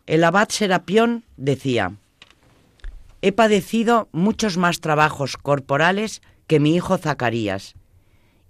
El 0.06 0.24
abad 0.24 0.48
Serapión 0.48 1.24
decía, 1.36 1.94
He 3.20 3.32
padecido 3.32 4.08
muchos 4.12 4.56
más 4.56 4.80
trabajos 4.80 5.36
corporales 5.36 6.22
que 6.46 6.60
mi 6.60 6.74
hijo 6.74 6.96
Zacarías, 6.98 7.74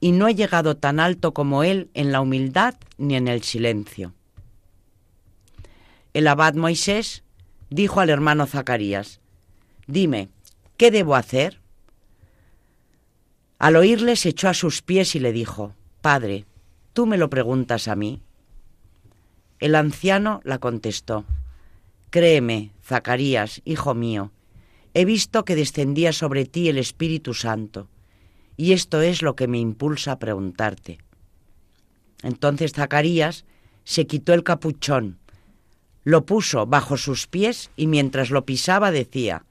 y 0.01 0.12
no 0.12 0.29
he 0.29 0.35
llegado 0.35 0.76
tan 0.76 1.01
alto 1.01 1.33
como 1.33 1.64
él 1.64 1.91
en 1.95 2.12
la 2.12 2.20
humildad 2.20 2.74
ni 2.99 3.16
en 3.16 3.29
el 3.29 3.43
silencio. 3.43 4.14
El 6.14 6.29
abad 6.29 6.55
Moisés 6.55 7.24
dijo 7.70 8.01
al 8.01 8.11
hermano 8.11 8.47
Zacarías, 8.47 9.20
Dime, 9.87 10.29
¿qué 10.76 10.91
debo 10.91 11.16
hacer? 11.16 11.57
Al 13.59 13.76
oírle 13.76 14.14
se 14.16 14.30
echó 14.30 14.48
a 14.48 14.54
sus 14.54 14.82
pies 14.82 15.14
y 15.14 15.20
le 15.20 15.32
dijo, 15.32 15.74
Padre, 16.00 16.44
¿tú 16.92 17.06
me 17.06 17.18
lo 17.18 17.28
preguntas 17.28 17.88
a 17.88 17.96
mí? 17.96 18.22
El 19.59 19.74
anciano 19.74 20.40
la 20.44 20.59
contestó, 20.59 21.24
Créeme, 22.11 22.70
Zacarías, 22.84 23.61
hijo 23.64 23.94
mío, 23.94 24.30
he 24.94 25.04
visto 25.04 25.44
que 25.44 25.56
descendía 25.56 26.12
sobre 26.12 26.46
ti 26.46 26.68
el 26.68 26.78
Espíritu 26.78 27.34
Santo, 27.34 27.88
y 28.56 28.72
esto 28.72 29.02
es 29.02 29.22
lo 29.22 29.36
que 29.36 29.48
me 29.48 29.59
impulsa 29.59 30.12
a 30.12 30.18
preguntarte. 30.18 30.98
Entonces 32.22 32.72
Zacarías 32.72 33.44
se 33.84 34.06
quitó 34.06 34.34
el 34.34 34.44
capuchón, 34.44 35.18
lo 36.04 36.24
puso 36.24 36.66
bajo 36.66 36.96
sus 36.96 37.26
pies 37.26 37.70
y 37.76 37.86
mientras 37.86 38.30
lo 38.30 38.46
pisaba 38.46 38.90
decía, 38.90 39.44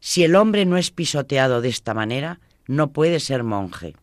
Si 0.00 0.24
el 0.24 0.34
hombre 0.34 0.66
no 0.66 0.76
es 0.76 0.90
pisoteado 0.90 1.60
de 1.60 1.68
esta 1.68 1.94
manera, 1.94 2.40
no 2.66 2.92
puede 2.92 3.20
ser 3.20 3.42
monje. 3.42 3.94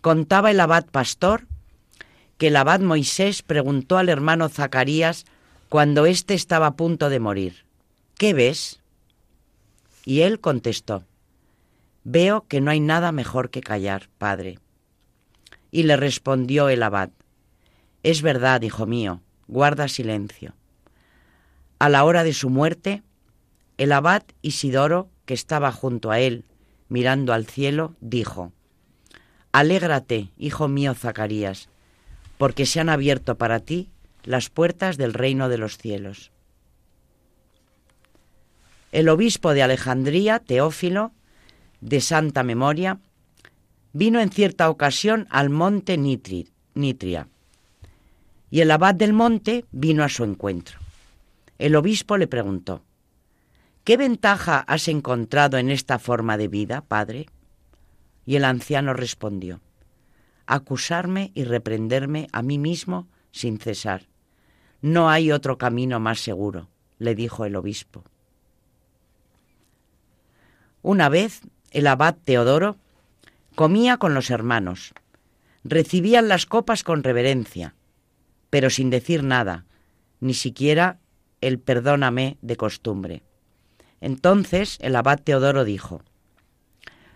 Contaba 0.00 0.50
el 0.50 0.60
abad 0.60 0.86
pastor 0.86 1.46
que 2.36 2.48
el 2.48 2.56
abad 2.56 2.80
Moisés 2.80 3.42
preguntó 3.42 3.96
al 3.96 4.08
hermano 4.08 4.48
Zacarías 4.48 5.24
cuando 5.68 6.06
éste 6.06 6.34
estaba 6.34 6.66
a 6.66 6.76
punto 6.76 7.08
de 7.08 7.20
morir, 7.20 7.64
¿qué 8.18 8.34
ves? 8.34 8.80
Y 10.04 10.20
él 10.20 10.40
contestó, 10.40 11.04
veo 12.04 12.46
que 12.46 12.60
no 12.60 12.70
hay 12.70 12.80
nada 12.80 13.12
mejor 13.12 13.50
que 13.50 13.60
callar, 13.60 14.08
padre. 14.18 14.58
Y 15.70 15.84
le 15.84 15.96
respondió 15.96 16.68
el 16.68 16.82
abad, 16.82 17.10
es 18.02 18.20
verdad, 18.20 18.60
hijo 18.62 18.86
mío, 18.86 19.22
guarda 19.48 19.88
silencio. 19.88 20.54
A 21.78 21.88
la 21.88 22.04
hora 22.04 22.22
de 22.22 22.34
su 22.34 22.50
muerte, 22.50 23.02
el 23.78 23.92
abad 23.92 24.22
Isidoro 24.42 25.08
que 25.24 25.34
estaba 25.34 25.72
junto 25.72 26.10
a 26.10 26.20
él, 26.20 26.44
mirando 26.88 27.32
al 27.32 27.46
cielo, 27.46 27.94
dijo, 28.00 28.52
Alégrate, 29.52 30.30
hijo 30.36 30.68
mío 30.68 30.94
Zacarías, 30.94 31.68
porque 32.38 32.66
se 32.66 32.80
han 32.80 32.88
abierto 32.88 33.36
para 33.36 33.60
ti 33.60 33.88
las 34.24 34.50
puertas 34.50 34.96
del 34.96 35.14
reino 35.14 35.48
de 35.48 35.58
los 35.58 35.78
cielos. 35.78 36.32
El 38.92 39.08
obispo 39.08 39.54
de 39.54 39.62
Alejandría, 39.62 40.38
Teófilo, 40.38 41.12
de 41.80 42.00
santa 42.00 42.42
memoria, 42.42 42.98
vino 43.92 44.20
en 44.20 44.30
cierta 44.30 44.70
ocasión 44.70 45.26
al 45.30 45.50
monte 45.50 45.98
Nitria, 45.98 47.28
y 48.50 48.60
el 48.60 48.70
abad 48.70 48.94
del 48.94 49.12
monte 49.12 49.64
vino 49.72 50.04
a 50.04 50.08
su 50.08 50.24
encuentro. 50.24 50.78
El 51.58 51.76
obispo 51.76 52.16
le 52.16 52.26
preguntó, 52.26 52.82
¿Qué 53.84 53.98
ventaja 53.98 54.60
has 54.60 54.88
encontrado 54.88 55.58
en 55.58 55.70
esta 55.70 55.98
forma 55.98 56.38
de 56.38 56.48
vida, 56.48 56.80
padre? 56.80 57.26
Y 58.24 58.36
el 58.36 58.46
anciano 58.46 58.94
respondió, 58.94 59.60
acusarme 60.46 61.32
y 61.34 61.44
reprenderme 61.44 62.28
a 62.32 62.40
mí 62.40 62.56
mismo 62.56 63.08
sin 63.30 63.58
cesar. 63.58 64.06
No 64.80 65.10
hay 65.10 65.32
otro 65.32 65.58
camino 65.58 66.00
más 66.00 66.20
seguro, 66.20 66.70
le 66.98 67.14
dijo 67.14 67.44
el 67.44 67.56
obispo. 67.56 68.04
Una 70.80 71.10
vez 71.10 71.42
el 71.70 71.86
abad 71.86 72.16
Teodoro 72.24 72.78
comía 73.54 73.98
con 73.98 74.14
los 74.14 74.30
hermanos. 74.30 74.94
Recibían 75.62 76.28
las 76.28 76.46
copas 76.46 76.84
con 76.84 77.02
reverencia, 77.02 77.74
pero 78.48 78.70
sin 78.70 78.88
decir 78.88 79.24
nada, 79.24 79.66
ni 80.20 80.32
siquiera 80.32 81.00
el 81.42 81.58
perdóname 81.58 82.38
de 82.40 82.56
costumbre. 82.56 83.22
Entonces 84.04 84.76
el 84.82 84.96
abad 84.96 85.18
Teodoro 85.18 85.64
dijo, 85.64 86.02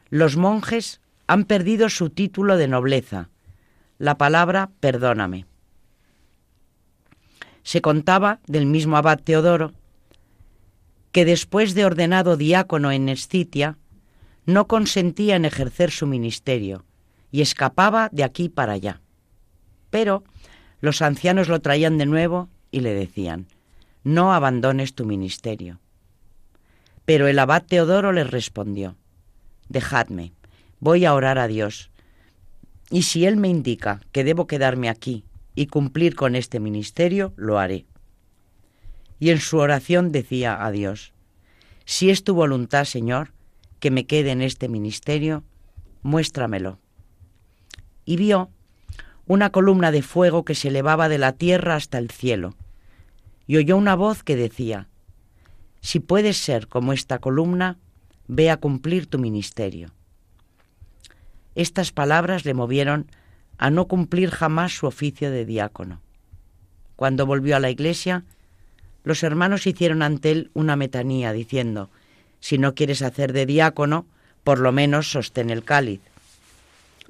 Los 0.08 0.38
monjes 0.38 1.02
han 1.26 1.44
perdido 1.44 1.90
su 1.90 2.08
título 2.08 2.56
de 2.56 2.66
nobleza, 2.66 3.28
la 3.98 4.16
palabra 4.16 4.70
perdóname. 4.80 5.44
Se 7.62 7.82
contaba 7.82 8.40
del 8.46 8.64
mismo 8.64 8.96
abad 8.96 9.20
Teodoro 9.20 9.74
que 11.12 11.26
después 11.26 11.74
de 11.74 11.84
ordenado 11.84 12.38
diácono 12.38 12.90
en 12.90 13.10
Escitia, 13.10 13.76
no 14.46 14.66
consentía 14.66 15.36
en 15.36 15.44
ejercer 15.44 15.90
su 15.90 16.06
ministerio 16.06 16.86
y 17.30 17.42
escapaba 17.42 18.08
de 18.12 18.24
aquí 18.24 18.48
para 18.48 18.72
allá. 18.72 19.02
Pero 19.90 20.24
los 20.80 21.02
ancianos 21.02 21.48
lo 21.48 21.60
traían 21.60 21.98
de 21.98 22.06
nuevo 22.06 22.48
y 22.70 22.80
le 22.80 22.94
decían, 22.94 23.46
no 24.04 24.32
abandones 24.32 24.94
tu 24.94 25.04
ministerio. 25.04 25.80
Pero 27.08 27.26
el 27.26 27.38
abad 27.38 27.62
Teodoro 27.62 28.12
les 28.12 28.30
respondió, 28.30 28.94
dejadme, 29.70 30.34
voy 30.78 31.06
a 31.06 31.14
orar 31.14 31.38
a 31.38 31.48
Dios, 31.48 31.90
y 32.90 33.04
si 33.04 33.24
Él 33.24 33.38
me 33.38 33.48
indica 33.48 34.02
que 34.12 34.24
debo 34.24 34.46
quedarme 34.46 34.90
aquí 34.90 35.24
y 35.54 35.68
cumplir 35.68 36.14
con 36.14 36.36
este 36.36 36.60
ministerio, 36.60 37.32
lo 37.36 37.58
haré. 37.58 37.86
Y 39.18 39.30
en 39.30 39.40
su 39.40 39.56
oración 39.56 40.12
decía 40.12 40.62
a 40.62 40.70
Dios, 40.70 41.14
si 41.86 42.10
es 42.10 42.24
tu 42.24 42.34
voluntad, 42.34 42.84
Señor, 42.84 43.32
que 43.80 43.90
me 43.90 44.04
quede 44.04 44.32
en 44.32 44.42
este 44.42 44.68
ministerio, 44.68 45.44
muéstramelo. 46.02 46.78
Y 48.04 48.18
vio 48.18 48.50
una 49.26 49.48
columna 49.48 49.92
de 49.92 50.02
fuego 50.02 50.44
que 50.44 50.54
se 50.54 50.68
elevaba 50.68 51.08
de 51.08 51.16
la 51.16 51.32
tierra 51.32 51.74
hasta 51.74 51.96
el 51.96 52.10
cielo, 52.10 52.54
y 53.46 53.56
oyó 53.56 53.78
una 53.78 53.94
voz 53.94 54.22
que 54.22 54.36
decía, 54.36 54.87
Si 55.80 56.00
puedes 56.00 56.36
ser 56.36 56.68
como 56.68 56.92
esta 56.92 57.18
columna, 57.18 57.78
ve 58.26 58.50
a 58.50 58.56
cumplir 58.56 59.06
tu 59.06 59.18
ministerio. 59.18 59.92
Estas 61.54 61.92
palabras 61.92 62.44
le 62.44 62.54
movieron 62.54 63.10
a 63.56 63.70
no 63.70 63.86
cumplir 63.86 64.30
jamás 64.30 64.72
su 64.72 64.86
oficio 64.86 65.30
de 65.30 65.44
diácono. 65.44 66.00
Cuando 66.96 67.26
volvió 67.26 67.56
a 67.56 67.60
la 67.60 67.70
iglesia, 67.70 68.24
los 69.04 69.22
hermanos 69.22 69.66
hicieron 69.66 70.02
ante 70.02 70.30
él 70.30 70.50
una 70.54 70.76
metanía, 70.76 71.32
diciendo, 71.32 71.90
si 72.40 72.58
no 72.58 72.74
quieres 72.74 73.02
hacer 73.02 73.32
de 73.32 73.46
diácono, 73.46 74.06
por 74.44 74.58
lo 74.58 74.72
menos 74.72 75.10
sostén 75.10 75.50
el 75.50 75.64
cáliz. 75.64 76.00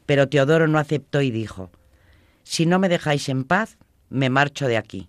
Pero 0.06 0.28
Teodoro 0.28 0.68
no 0.68 0.78
aceptó 0.78 1.20
y 1.20 1.30
dijo, 1.30 1.70
si 2.44 2.64
no 2.64 2.78
me 2.78 2.88
dejáis 2.88 3.28
en 3.28 3.44
paz, 3.44 3.76
me 4.08 4.30
marcho 4.30 4.66
de 4.66 4.78
aquí. 4.78 5.08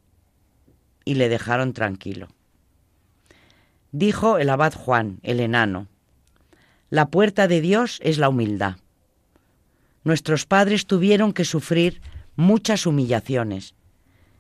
Y 1.05 1.15
le 1.15 1.29
dejaron 1.29 1.73
tranquilo. 1.73 2.27
Dijo 3.91 4.37
el 4.37 4.49
abad 4.49 4.73
Juan, 4.73 5.19
el 5.23 5.39
enano, 5.39 5.87
la 6.89 7.09
puerta 7.09 7.47
de 7.47 7.61
Dios 7.61 7.99
es 8.03 8.17
la 8.17 8.29
humildad. 8.29 8.77
Nuestros 10.03 10.45
padres 10.45 10.87
tuvieron 10.87 11.33
que 11.33 11.45
sufrir 11.45 12.01
muchas 12.35 12.85
humillaciones 12.85 13.75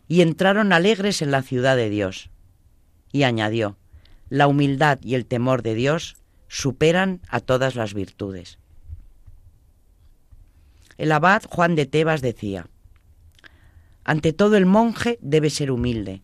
y 0.07 0.21
entraron 0.21 0.73
alegres 0.73 1.21
en 1.21 1.31
la 1.31 1.43
ciudad 1.43 1.75
de 1.75 1.89
Dios. 1.89 2.29
Y 3.11 3.23
añadió, 3.23 3.77
la 4.29 4.47
humildad 4.47 4.99
y 5.01 5.15
el 5.15 5.25
temor 5.25 5.61
de 5.61 5.75
Dios 5.75 6.15
superan 6.47 7.21
a 7.27 7.39
todas 7.39 7.75
las 7.75 7.93
virtudes. 7.93 8.57
El 10.97 11.11
abad 11.11 11.43
Juan 11.47 11.75
de 11.75 11.85
Tebas 11.85 12.21
decía, 12.21 12.67
ante 14.03 14.33
todo 14.33 14.57
el 14.57 14.65
monje 14.65 15.19
debe 15.21 15.49
ser 15.49 15.71
humilde, 15.71 16.23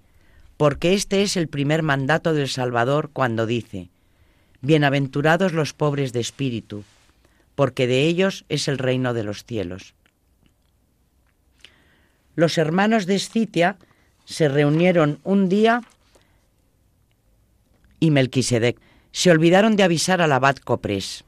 porque 0.58 0.94
este 0.94 1.22
es 1.22 1.38
el 1.38 1.48
primer 1.48 1.84
mandato 1.84 2.34
del 2.34 2.50
Salvador 2.50 3.10
cuando 3.12 3.46
dice, 3.46 3.90
Bienaventurados 4.62 5.54
los 5.54 5.74
pobres 5.74 6.14
de 6.14 6.22
espíritu, 6.22 6.84
porque 7.56 7.88
de 7.88 8.04
ellos 8.04 8.46
es 8.50 8.68
el 8.68 8.78
reino 8.78 9.14
de 9.14 9.24
los 9.24 9.44
cielos. 9.44 9.94
Los 12.36 12.58
hermanos 12.58 13.06
de 13.06 13.16
Escitia 13.16 13.78
se 14.26 14.50
reunieron 14.50 15.20
un 15.24 15.50
día 15.50 15.82
y 18.00 18.12
Melquisedec. 18.12 18.78
Se 19.12 19.32
olvidaron 19.32 19.76
de 19.76 19.84
avisar 19.84 20.22
al 20.22 20.34
abad 20.34 20.58
Coprés. 20.58 21.24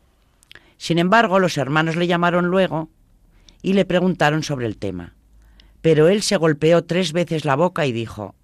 Sin 0.78 1.00
embargo, 1.00 1.40
los 1.40 1.58
hermanos 1.58 1.96
le 1.96 2.08
llamaron 2.08 2.48
luego 2.48 2.90
y 3.62 3.74
le 3.74 3.86
preguntaron 3.86 4.44
sobre 4.44 4.66
el 4.66 4.78
tema. 4.78 5.14
Pero 5.82 6.10
él 6.10 6.22
se 6.22 6.36
golpeó 6.38 6.84
tres 6.84 7.14
veces 7.14 7.46
la 7.46 7.56
boca 7.56 7.86
y 7.86 7.92
dijo, 7.92 8.36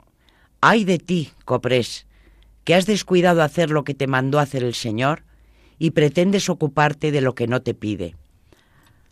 ¡Ay 0.66 0.86
de 0.86 0.98
ti, 0.98 1.30
Coprés, 1.44 2.06
que 2.64 2.74
has 2.74 2.86
descuidado 2.86 3.44
hacer 3.44 3.70
lo 3.70 3.84
que 3.84 3.94
te 3.94 4.08
mandó 4.08 4.40
hacer 4.40 4.64
el 4.64 4.74
Señor 4.74 5.24
y 5.78 5.92
pretendes 5.92 6.48
ocuparte 6.48 7.12
de 7.12 7.20
lo 7.20 7.36
que 7.36 7.48
no 7.48 7.62
te 7.62 7.74
pide. 7.74 8.16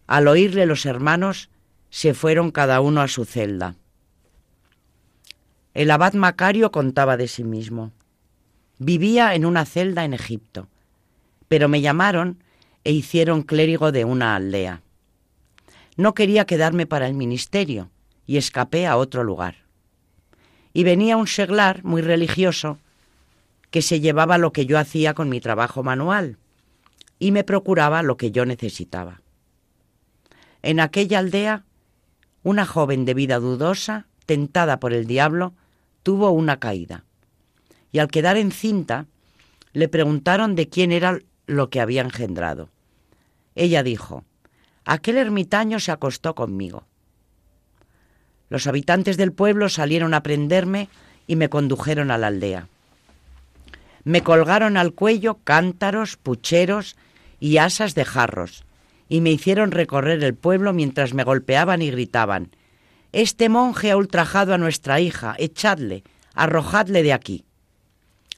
Al 0.07 0.29
oírle 0.29 0.65
los 0.65 0.85
hermanos, 0.85 1.49
se 1.89 2.13
fueron 2.13 2.51
cada 2.51 2.79
uno 2.79 3.01
a 3.01 3.09
su 3.09 3.25
celda. 3.25 3.75
El 5.73 5.91
abad 5.91 6.13
Macario 6.13 6.71
contaba 6.71 7.17
de 7.17 7.27
sí 7.27 7.43
mismo. 7.43 7.91
Vivía 8.77 9.35
en 9.35 9.45
una 9.45 9.65
celda 9.65 10.05
en 10.05 10.13
Egipto, 10.13 10.69
pero 11.49 11.67
me 11.67 11.81
llamaron 11.81 12.41
e 12.85 12.93
hicieron 12.93 13.43
clérigo 13.43 13.91
de 13.91 14.05
una 14.05 14.37
aldea. 14.37 14.83
No 15.97 16.13
quería 16.13 16.45
quedarme 16.45 16.85
para 16.85 17.07
el 17.07 17.13
ministerio 17.13 17.91
y 18.25 18.37
escapé 18.37 18.87
a 18.87 18.95
otro 18.95 19.25
lugar. 19.25 19.69
Y 20.73 20.83
venía 20.83 21.17
un 21.17 21.27
seglar 21.27 21.83
muy 21.83 22.01
religioso 22.01 22.79
que 23.69 23.81
se 23.81 23.99
llevaba 23.99 24.37
lo 24.37 24.51
que 24.51 24.65
yo 24.65 24.77
hacía 24.77 25.13
con 25.13 25.29
mi 25.29 25.39
trabajo 25.39 25.83
manual 25.83 26.37
y 27.19 27.31
me 27.31 27.43
procuraba 27.43 28.03
lo 28.03 28.17
que 28.17 28.31
yo 28.31 28.45
necesitaba. 28.45 29.21
En 30.61 30.79
aquella 30.79 31.19
aldea, 31.19 31.63
una 32.43 32.65
joven 32.65 33.05
de 33.05 33.13
vida 33.13 33.39
dudosa, 33.39 34.07
tentada 34.25 34.79
por 34.79 34.93
el 34.93 35.07
diablo, 35.07 35.53
tuvo 36.03 36.31
una 36.31 36.59
caída 36.59 37.05
y 37.91 37.99
al 37.99 38.09
quedar 38.09 38.37
encinta 38.37 39.05
le 39.73 39.87
preguntaron 39.87 40.55
de 40.55 40.69
quién 40.69 40.91
era 40.91 41.19
lo 41.45 41.69
que 41.69 41.81
había 41.81 42.01
engendrado. 42.01 42.69
Ella 43.55 43.83
dijo, 43.83 44.23
aquel 44.85 45.17
ermitaño 45.17 45.79
se 45.79 45.91
acostó 45.91 46.35
conmigo. 46.35 46.85
Los 48.51 48.67
habitantes 48.67 49.15
del 49.15 49.31
pueblo 49.31 49.69
salieron 49.69 50.13
a 50.13 50.23
prenderme 50.23 50.89
y 51.25 51.37
me 51.37 51.47
condujeron 51.47 52.11
a 52.11 52.17
la 52.17 52.27
aldea. 52.27 52.67
Me 54.03 54.23
colgaron 54.23 54.75
al 54.75 54.91
cuello 54.91 55.39
cántaros, 55.45 56.17
pucheros 56.17 56.97
y 57.39 57.59
asas 57.59 57.95
de 57.95 58.03
jarros, 58.03 58.65
y 59.07 59.21
me 59.21 59.31
hicieron 59.31 59.71
recorrer 59.71 60.21
el 60.21 60.35
pueblo 60.35 60.73
mientras 60.73 61.13
me 61.13 61.23
golpeaban 61.23 61.81
y 61.81 61.91
gritaban, 61.91 62.51
Este 63.13 63.47
monje 63.47 63.91
ha 63.91 63.95
ultrajado 63.95 64.53
a 64.53 64.57
nuestra 64.57 64.99
hija, 64.99 65.33
echadle, 65.37 66.03
arrojadle 66.33 67.03
de 67.03 67.13
aquí. 67.13 67.45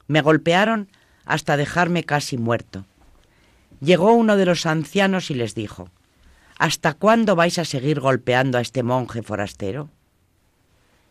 Me 0.05 0.22
golpearon 0.22 0.89
hasta 1.26 1.57
dejarme 1.57 2.03
casi 2.03 2.38
muerto. 2.38 2.86
Llegó 3.82 4.14
uno 4.14 4.38
de 4.38 4.45
los 4.45 4.68
ancianos 4.68 5.32
y 5.32 5.34
les 5.34 5.55
dijo, 5.55 5.89
¿Hasta 6.59 6.93
cuándo 6.93 7.36
vais 7.36 7.57
a 7.57 7.66
seguir 7.66 7.99
golpeando 7.99 8.59
a 8.59 8.61
este 8.61 8.84
monje 8.84 9.24
forastero? 9.24 9.89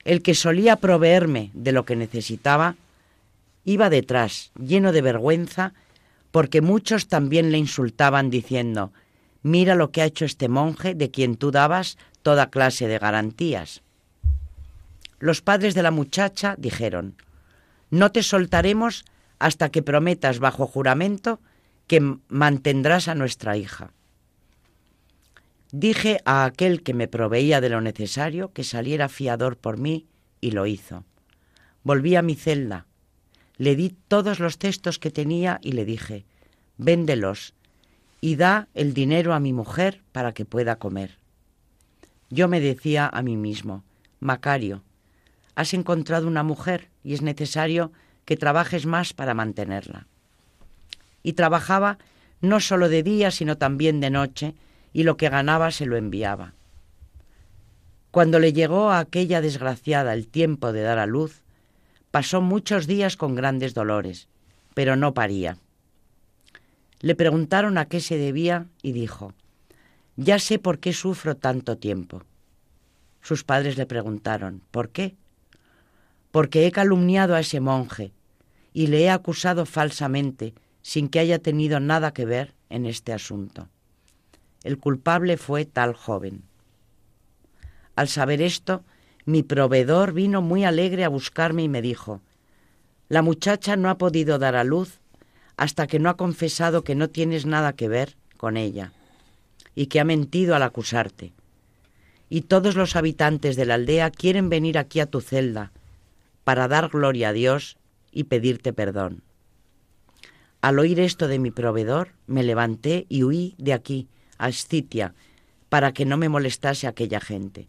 El 0.04 0.22
que 0.22 0.34
solía 0.34 0.76
proveerme 0.76 1.50
de 1.54 1.72
lo 1.72 1.84
que 1.84 1.96
necesitaba 1.96 2.76
iba 3.64 3.90
detrás, 3.90 4.50
lleno 4.58 4.92
de 4.92 5.02
vergüenza, 5.02 5.74
porque 6.30 6.60
muchos 6.60 7.08
también 7.08 7.52
le 7.52 7.58
insultaban 7.58 8.30
diciendo, 8.30 8.92
mira 9.42 9.74
lo 9.74 9.90
que 9.90 10.02
ha 10.02 10.06
hecho 10.06 10.24
este 10.24 10.48
monje 10.48 10.94
de 10.94 11.10
quien 11.10 11.36
tú 11.36 11.50
dabas 11.50 11.98
toda 12.22 12.50
clase 12.50 12.88
de 12.88 12.98
garantías. 12.98 13.82
Los 15.18 15.40
padres 15.40 15.74
de 15.74 15.82
la 15.82 15.90
muchacha 15.90 16.56
dijeron, 16.58 17.14
no 17.90 18.10
te 18.10 18.22
soltaremos 18.22 19.04
hasta 19.38 19.68
que 19.68 19.82
prometas 19.82 20.38
bajo 20.38 20.66
juramento 20.66 21.38
que 21.86 22.16
mantendrás 22.28 23.06
a 23.08 23.14
nuestra 23.14 23.56
hija. 23.56 23.92
Dije 25.72 26.20
a 26.26 26.44
aquel 26.44 26.82
que 26.82 26.92
me 26.92 27.08
proveía 27.08 27.62
de 27.62 27.70
lo 27.70 27.80
necesario 27.80 28.52
que 28.52 28.62
saliera 28.62 29.08
fiador 29.08 29.56
por 29.56 29.78
mí 29.78 30.06
y 30.40 30.50
lo 30.50 30.66
hizo. 30.66 31.04
Volví 31.82 32.14
a 32.14 32.22
mi 32.22 32.34
celda, 32.34 32.86
le 33.56 33.74
di 33.74 33.96
todos 34.06 34.38
los 34.38 34.58
cestos 34.58 34.98
que 34.98 35.10
tenía 35.10 35.58
y 35.62 35.72
le 35.72 35.86
dije, 35.86 36.26
véndelos 36.76 37.54
y 38.20 38.36
da 38.36 38.68
el 38.74 38.92
dinero 38.92 39.32
a 39.32 39.40
mi 39.40 39.54
mujer 39.54 40.02
para 40.12 40.32
que 40.32 40.44
pueda 40.44 40.76
comer. 40.76 41.16
Yo 42.28 42.48
me 42.48 42.60
decía 42.60 43.08
a 43.12 43.22
mí 43.22 43.36
mismo, 43.36 43.82
Macario, 44.20 44.82
has 45.54 45.74
encontrado 45.74 46.28
una 46.28 46.42
mujer 46.42 46.90
y 47.02 47.14
es 47.14 47.22
necesario 47.22 47.92
que 48.24 48.36
trabajes 48.36 48.84
más 48.84 49.14
para 49.14 49.34
mantenerla. 49.34 50.06
Y 51.22 51.32
trabajaba 51.32 51.98
no 52.40 52.60
solo 52.60 52.88
de 52.88 53.02
día, 53.02 53.30
sino 53.30 53.56
también 53.56 54.00
de 54.00 54.10
noche, 54.10 54.54
y 54.92 55.04
lo 55.04 55.16
que 55.16 55.28
ganaba 55.28 55.70
se 55.70 55.86
lo 55.86 55.96
enviaba. 55.96 56.54
Cuando 58.10 58.38
le 58.38 58.52
llegó 58.52 58.90
a 58.90 58.98
aquella 58.98 59.40
desgraciada 59.40 60.12
el 60.12 60.28
tiempo 60.28 60.72
de 60.72 60.82
dar 60.82 60.98
a 60.98 61.06
luz, 61.06 61.42
pasó 62.10 62.42
muchos 62.42 62.86
días 62.86 63.16
con 63.16 63.34
grandes 63.34 63.72
dolores, 63.72 64.28
pero 64.74 64.96
no 64.96 65.14
paría. 65.14 65.56
Le 67.00 67.14
preguntaron 67.14 67.78
a 67.78 67.86
qué 67.86 68.00
se 68.00 68.18
debía 68.18 68.66
y 68.82 68.92
dijo, 68.92 69.32
ya 70.16 70.38
sé 70.38 70.58
por 70.58 70.78
qué 70.78 70.92
sufro 70.92 71.36
tanto 71.36 71.78
tiempo. 71.78 72.22
Sus 73.22 73.44
padres 73.44 73.78
le 73.78 73.86
preguntaron, 73.86 74.62
¿por 74.70 74.90
qué? 74.90 75.14
Porque 76.30 76.66
he 76.66 76.72
calumniado 76.72 77.34
a 77.34 77.40
ese 77.40 77.60
monje 77.60 78.12
y 78.74 78.88
le 78.88 79.04
he 79.04 79.10
acusado 79.10 79.64
falsamente 79.64 80.54
sin 80.82 81.08
que 81.08 81.18
haya 81.18 81.38
tenido 81.38 81.80
nada 81.80 82.12
que 82.12 82.26
ver 82.26 82.54
en 82.68 82.84
este 82.84 83.12
asunto. 83.12 83.68
El 84.64 84.78
culpable 84.78 85.36
fue 85.36 85.64
tal 85.64 85.94
joven. 85.94 86.42
Al 87.96 88.08
saber 88.08 88.40
esto, 88.40 88.84
mi 89.24 89.42
proveedor 89.42 90.12
vino 90.12 90.42
muy 90.42 90.64
alegre 90.64 91.04
a 91.04 91.08
buscarme 91.08 91.62
y 91.62 91.68
me 91.68 91.82
dijo, 91.82 92.20
la 93.08 93.22
muchacha 93.22 93.76
no 93.76 93.90
ha 93.90 93.98
podido 93.98 94.38
dar 94.38 94.56
a 94.56 94.64
luz 94.64 95.00
hasta 95.56 95.86
que 95.86 95.98
no 95.98 96.08
ha 96.08 96.16
confesado 96.16 96.82
que 96.82 96.94
no 96.94 97.10
tienes 97.10 97.44
nada 97.46 97.74
que 97.74 97.88
ver 97.88 98.16
con 98.36 98.56
ella 98.56 98.92
y 99.74 99.86
que 99.86 100.00
ha 100.00 100.04
mentido 100.04 100.54
al 100.54 100.62
acusarte. 100.62 101.32
Y 102.28 102.42
todos 102.42 102.74
los 102.74 102.96
habitantes 102.96 103.56
de 103.56 103.66
la 103.66 103.74
aldea 103.74 104.10
quieren 104.10 104.48
venir 104.48 104.78
aquí 104.78 105.00
a 105.00 105.06
tu 105.06 105.20
celda 105.20 105.72
para 106.44 106.68
dar 106.68 106.88
gloria 106.88 107.28
a 107.28 107.32
Dios 107.32 107.76
y 108.10 108.24
pedirte 108.24 108.72
perdón. 108.72 109.22
Al 110.60 110.78
oír 110.78 111.00
esto 111.00 111.28
de 111.28 111.38
mi 111.38 111.50
proveedor, 111.50 112.12
me 112.26 112.42
levanté 112.42 113.06
y 113.08 113.24
huí 113.24 113.54
de 113.58 113.72
aquí, 113.72 114.08
a 114.42 114.48
Escitia, 114.48 115.14
para 115.68 115.92
que 115.92 116.04
no 116.04 116.16
me 116.16 116.28
molestase 116.28 116.86
aquella 116.86 117.20
gente. 117.20 117.68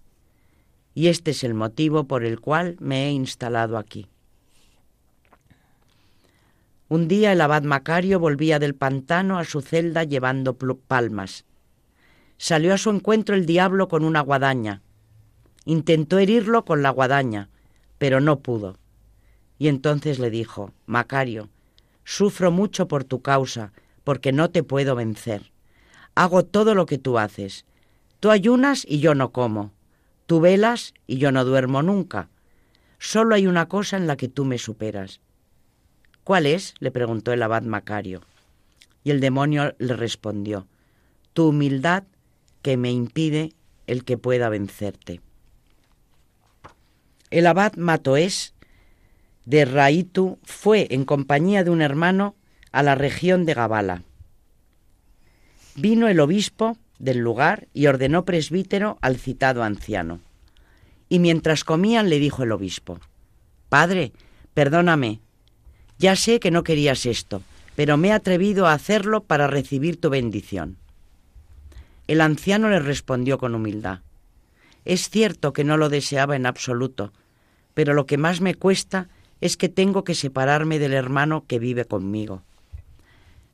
Y 0.95 1.07
este 1.07 1.31
es 1.31 1.43
el 1.43 1.53
motivo 1.53 2.05
por 2.05 2.25
el 2.25 2.39
cual 2.39 2.75
me 2.79 3.07
he 3.07 3.11
instalado 3.11 3.77
aquí. 3.77 4.07
Un 6.89 7.07
día 7.07 7.31
el 7.31 7.41
abad 7.41 7.63
Macario 7.63 8.19
volvía 8.19 8.59
del 8.59 8.75
pantano 8.75 9.37
a 9.37 9.45
su 9.45 9.61
celda 9.61 10.03
llevando 10.03 10.57
palmas. 10.57 11.45
Salió 12.37 12.73
a 12.73 12.77
su 12.77 12.89
encuentro 12.89 13.35
el 13.35 13.45
diablo 13.45 13.87
con 13.87 14.03
una 14.03 14.21
guadaña. 14.21 14.81
Intentó 15.65 16.17
herirlo 16.17 16.65
con 16.65 16.81
la 16.81 16.89
guadaña, 16.89 17.49
pero 17.99 18.19
no 18.19 18.39
pudo. 18.39 18.77
Y 19.57 19.67
entonces 19.67 20.19
le 20.19 20.29
dijo, 20.29 20.73
Macario, 20.87 21.49
sufro 22.03 22.51
mucho 22.51 22.87
por 22.87 23.05
tu 23.05 23.21
causa, 23.21 23.71
porque 24.03 24.31
no 24.31 24.49
te 24.49 24.63
puedo 24.63 24.95
vencer. 24.95 25.52
Hago 26.15 26.43
todo 26.43 26.75
lo 26.75 26.85
que 26.85 26.97
tú 26.97 27.17
haces. 27.17 27.65
Tú 28.19 28.29
ayunas 28.31 28.85
y 28.87 28.99
yo 28.99 29.15
no 29.15 29.31
como. 29.31 29.71
Tú 30.25 30.39
velas 30.39 30.93
y 31.07 31.17
yo 31.17 31.31
no 31.31 31.43
duermo 31.43 31.81
nunca. 31.81 32.29
Solo 32.99 33.35
hay 33.35 33.47
una 33.47 33.67
cosa 33.67 33.97
en 33.97 34.07
la 34.07 34.15
que 34.15 34.29
tú 34.29 34.45
me 34.45 34.57
superas. 34.57 35.19
¿Cuál 36.23 36.45
es? 36.45 36.73
le 36.79 36.91
preguntó 36.91 37.33
el 37.33 37.43
abad 37.43 37.63
Macario. 37.63 38.21
Y 39.03 39.11
el 39.11 39.19
demonio 39.19 39.75
le 39.77 39.95
respondió, 39.95 40.67
tu 41.33 41.49
humildad 41.49 42.03
que 42.61 42.77
me 42.77 42.91
impide 42.91 43.51
el 43.87 44.05
que 44.05 44.17
pueda 44.17 44.47
vencerte. 44.47 45.19
El 47.29 47.47
abad 47.47 47.73
Matoés 47.75 48.53
de 49.45 49.65
Raitu 49.65 50.39
fue 50.43 50.87
en 50.91 51.03
compañía 51.03 51.65
de 51.65 51.71
un 51.71 51.81
hermano 51.81 52.35
a 52.71 52.83
la 52.83 52.95
región 52.95 53.45
de 53.45 53.53
Gabala. 53.53 54.03
Vino 55.75 56.07
el 56.07 56.19
obispo 56.19 56.77
del 56.99 57.17
lugar 57.17 57.67
y 57.73 57.87
ordenó 57.87 58.25
presbítero 58.25 58.97
al 59.01 59.17
citado 59.17 59.63
anciano. 59.63 60.19
Y 61.09 61.19
mientras 61.19 61.63
comían 61.63 62.09
le 62.09 62.19
dijo 62.19 62.43
el 62.43 62.51
obispo, 62.51 62.99
Padre, 63.69 64.13
perdóname, 64.53 65.19
ya 65.97 66.15
sé 66.15 66.39
que 66.39 66.51
no 66.51 66.63
querías 66.63 67.05
esto, 67.05 67.41
pero 67.75 67.97
me 67.97 68.09
he 68.09 68.11
atrevido 68.11 68.67
a 68.67 68.73
hacerlo 68.73 69.23
para 69.23 69.47
recibir 69.47 69.99
tu 69.99 70.09
bendición. 70.09 70.77
El 72.07 72.21
anciano 72.21 72.69
le 72.69 72.79
respondió 72.79 73.37
con 73.37 73.55
humildad, 73.55 73.99
Es 74.85 75.09
cierto 75.09 75.53
que 75.53 75.63
no 75.63 75.77
lo 75.77 75.89
deseaba 75.89 76.35
en 76.35 76.45
absoluto, 76.45 77.13
pero 77.73 77.93
lo 77.93 78.05
que 78.05 78.17
más 78.17 78.41
me 78.41 78.55
cuesta 78.55 79.07
es 79.41 79.57
que 79.57 79.69
tengo 79.69 80.03
que 80.03 80.15
separarme 80.15 80.77
del 80.77 80.93
hermano 80.93 81.45
que 81.47 81.59
vive 81.59 81.85
conmigo. 81.85 82.43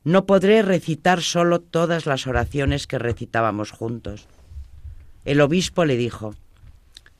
No 0.02 0.24
podré 0.24 0.62
recitar 0.62 1.20
solo 1.20 1.60
todas 1.60 2.06
las 2.06 2.26
oraciones 2.26 2.86
que 2.86 2.98
recitábamos 2.98 3.70
juntos. 3.70 4.26
El 5.26 5.42
obispo 5.42 5.84
le 5.84 5.96
dijo, 5.96 6.34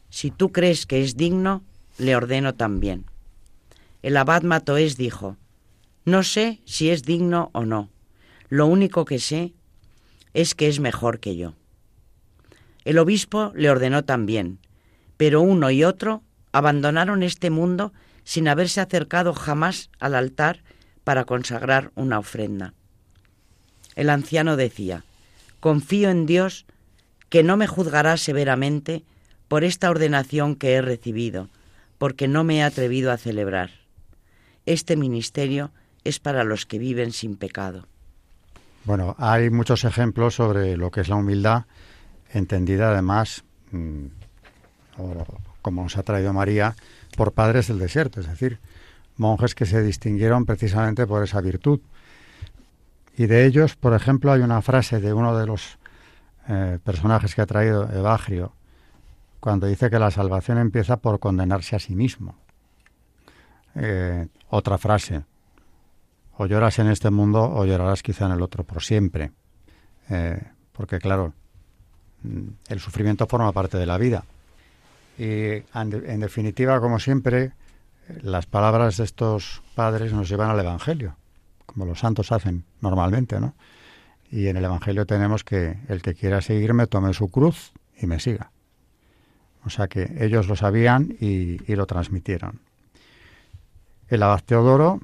Si 0.09 0.31
tú 0.31 0.51
crees 0.51 0.87
que 0.87 1.03
es 1.03 1.16
digno, 1.16 1.62
le 1.99 2.16
ordeno 2.16 2.55
también. 2.55 3.05
El 4.03 4.16
abad 4.16 4.43
Matoés 4.43 4.97
dijo, 4.97 5.37
No 6.07 6.22
sé 6.22 6.61
si 6.64 6.89
es 6.89 7.03
digno 7.03 7.51
o 7.53 7.66
no. 7.66 7.91
Lo 8.49 8.66
único 8.66 9.05
que 9.05 9.18
sé 9.18 9.53
es 10.33 10.55
que 10.55 10.68
es 10.68 10.81
mejor 10.81 11.20
que 11.20 11.37
yo. 11.37 11.53
El 12.87 12.99
obispo 12.99 13.53
le 13.55 13.68
ordenó 13.68 14.05
también, 14.05 14.59
pero 15.18 15.43
uno 15.43 15.70
y 15.70 15.85
otro 15.85 16.22
abandonaron 16.51 17.22
este 17.22 17.51
mundo 17.51 17.93
sin 18.24 18.49
haberse 18.49 18.81
acercado 18.81 19.35
jamás 19.35 19.91
al 19.99 20.14
altar 20.14 20.62
para 21.05 21.24
consagrar 21.24 21.90
una 21.94 22.18
ofrenda. 22.18 22.74
El 23.96 24.11
anciano 24.11 24.57
decía, 24.57 25.05
confío 25.61 26.11
en 26.11 26.26
Dios 26.26 26.66
que 27.28 27.42
no 27.42 27.57
me 27.57 27.66
juzgará 27.66 28.16
severamente 28.16 29.05
por 29.48 29.64
esta 29.64 29.90
ordenación 29.90 30.57
que 30.57 30.74
he 30.74 30.82
recibido, 30.82 31.48
porque 31.98 32.28
no 32.28 32.44
me 32.44 32.59
he 32.59 32.62
atrevido 32.62 33.12
a 33.12 33.16
celebrar. 33.16 33.70
Este 34.66 34.96
ministerio 34.96 35.70
es 36.05 36.18
para 36.18 36.44
los 36.44 36.66
que 36.66 36.78
viven 36.78 37.12
sin 37.12 37.36
pecado. 37.36 37.86
Bueno, 38.84 39.14
hay 39.18 39.51
muchos 39.51 39.84
ejemplos 39.84 40.34
sobre 40.34 40.76
lo 40.76 40.90
que 40.90 41.03
es 41.03 41.09
la 41.09 41.16
humildad, 41.16 41.64
entendida 42.32 42.90
además, 42.90 43.44
mm, 43.72 44.07
como 45.62 45.82
nos 45.82 45.96
ha 45.96 46.03
traído 46.03 46.32
María, 46.32 46.74
por 47.16 47.32
padres 47.32 47.68
del 47.68 47.78
desierto, 47.78 48.20
es 48.20 48.28
decir, 48.28 48.59
monjes 49.20 49.54
que 49.54 49.66
se 49.66 49.82
distinguieron 49.82 50.46
precisamente 50.46 51.06
por 51.06 51.22
esa 51.22 51.40
virtud. 51.40 51.80
Y 53.16 53.26
de 53.26 53.44
ellos, 53.44 53.76
por 53.76 53.94
ejemplo, 53.94 54.32
hay 54.32 54.40
una 54.40 54.62
frase 54.62 54.98
de 54.98 55.12
uno 55.12 55.36
de 55.36 55.46
los 55.46 55.78
eh, 56.48 56.78
personajes 56.82 57.34
que 57.34 57.42
ha 57.42 57.46
traído 57.46 57.88
Evagrio, 57.92 58.52
cuando 59.38 59.66
dice 59.66 59.90
que 59.90 59.98
la 59.98 60.10
salvación 60.10 60.58
empieza 60.58 60.96
por 60.96 61.20
condenarse 61.20 61.76
a 61.76 61.78
sí 61.78 61.94
mismo. 61.94 62.34
Eh, 63.74 64.26
otra 64.48 64.78
frase, 64.78 65.22
o 66.38 66.46
lloras 66.46 66.78
en 66.78 66.88
este 66.88 67.10
mundo 67.10 67.42
o 67.42 67.64
llorarás 67.66 68.02
quizá 68.02 68.26
en 68.26 68.32
el 68.32 68.42
otro 68.42 68.64
por 68.64 68.82
siempre. 68.82 69.32
Eh, 70.08 70.42
porque 70.72 70.98
claro, 70.98 71.34
mm, 72.22 72.48
el 72.68 72.80
sufrimiento 72.80 73.26
forma 73.26 73.52
parte 73.52 73.76
de 73.76 73.86
la 73.86 73.98
vida. 73.98 74.24
Y 75.18 75.62
en 75.74 76.20
definitiva, 76.20 76.80
como 76.80 76.98
siempre, 76.98 77.52
las 78.22 78.46
palabras 78.46 78.96
de 78.96 79.04
estos 79.04 79.62
padres 79.74 80.12
nos 80.12 80.28
llevan 80.28 80.50
al 80.50 80.61
Evangelio, 80.61 81.16
como 81.66 81.86
los 81.86 82.00
santos 82.00 82.32
hacen 82.32 82.64
normalmente, 82.80 83.40
¿no? 83.40 83.54
Y 84.30 84.46
en 84.46 84.56
el 84.56 84.64
Evangelio 84.64 85.06
tenemos 85.06 85.44
que 85.44 85.78
el 85.88 86.02
que 86.02 86.14
quiera 86.14 86.40
seguirme 86.40 86.86
tome 86.86 87.12
su 87.14 87.28
cruz 87.28 87.72
y 88.00 88.06
me 88.06 88.20
siga. 88.20 88.50
O 89.64 89.70
sea 89.70 89.88
que 89.88 90.16
ellos 90.20 90.48
lo 90.48 90.56
sabían 90.56 91.16
y, 91.20 91.58
lo 91.74 91.86
transmitieron. 91.86 92.61
El 94.08 94.22
abad 94.22 94.40
Teodoro 94.44 95.00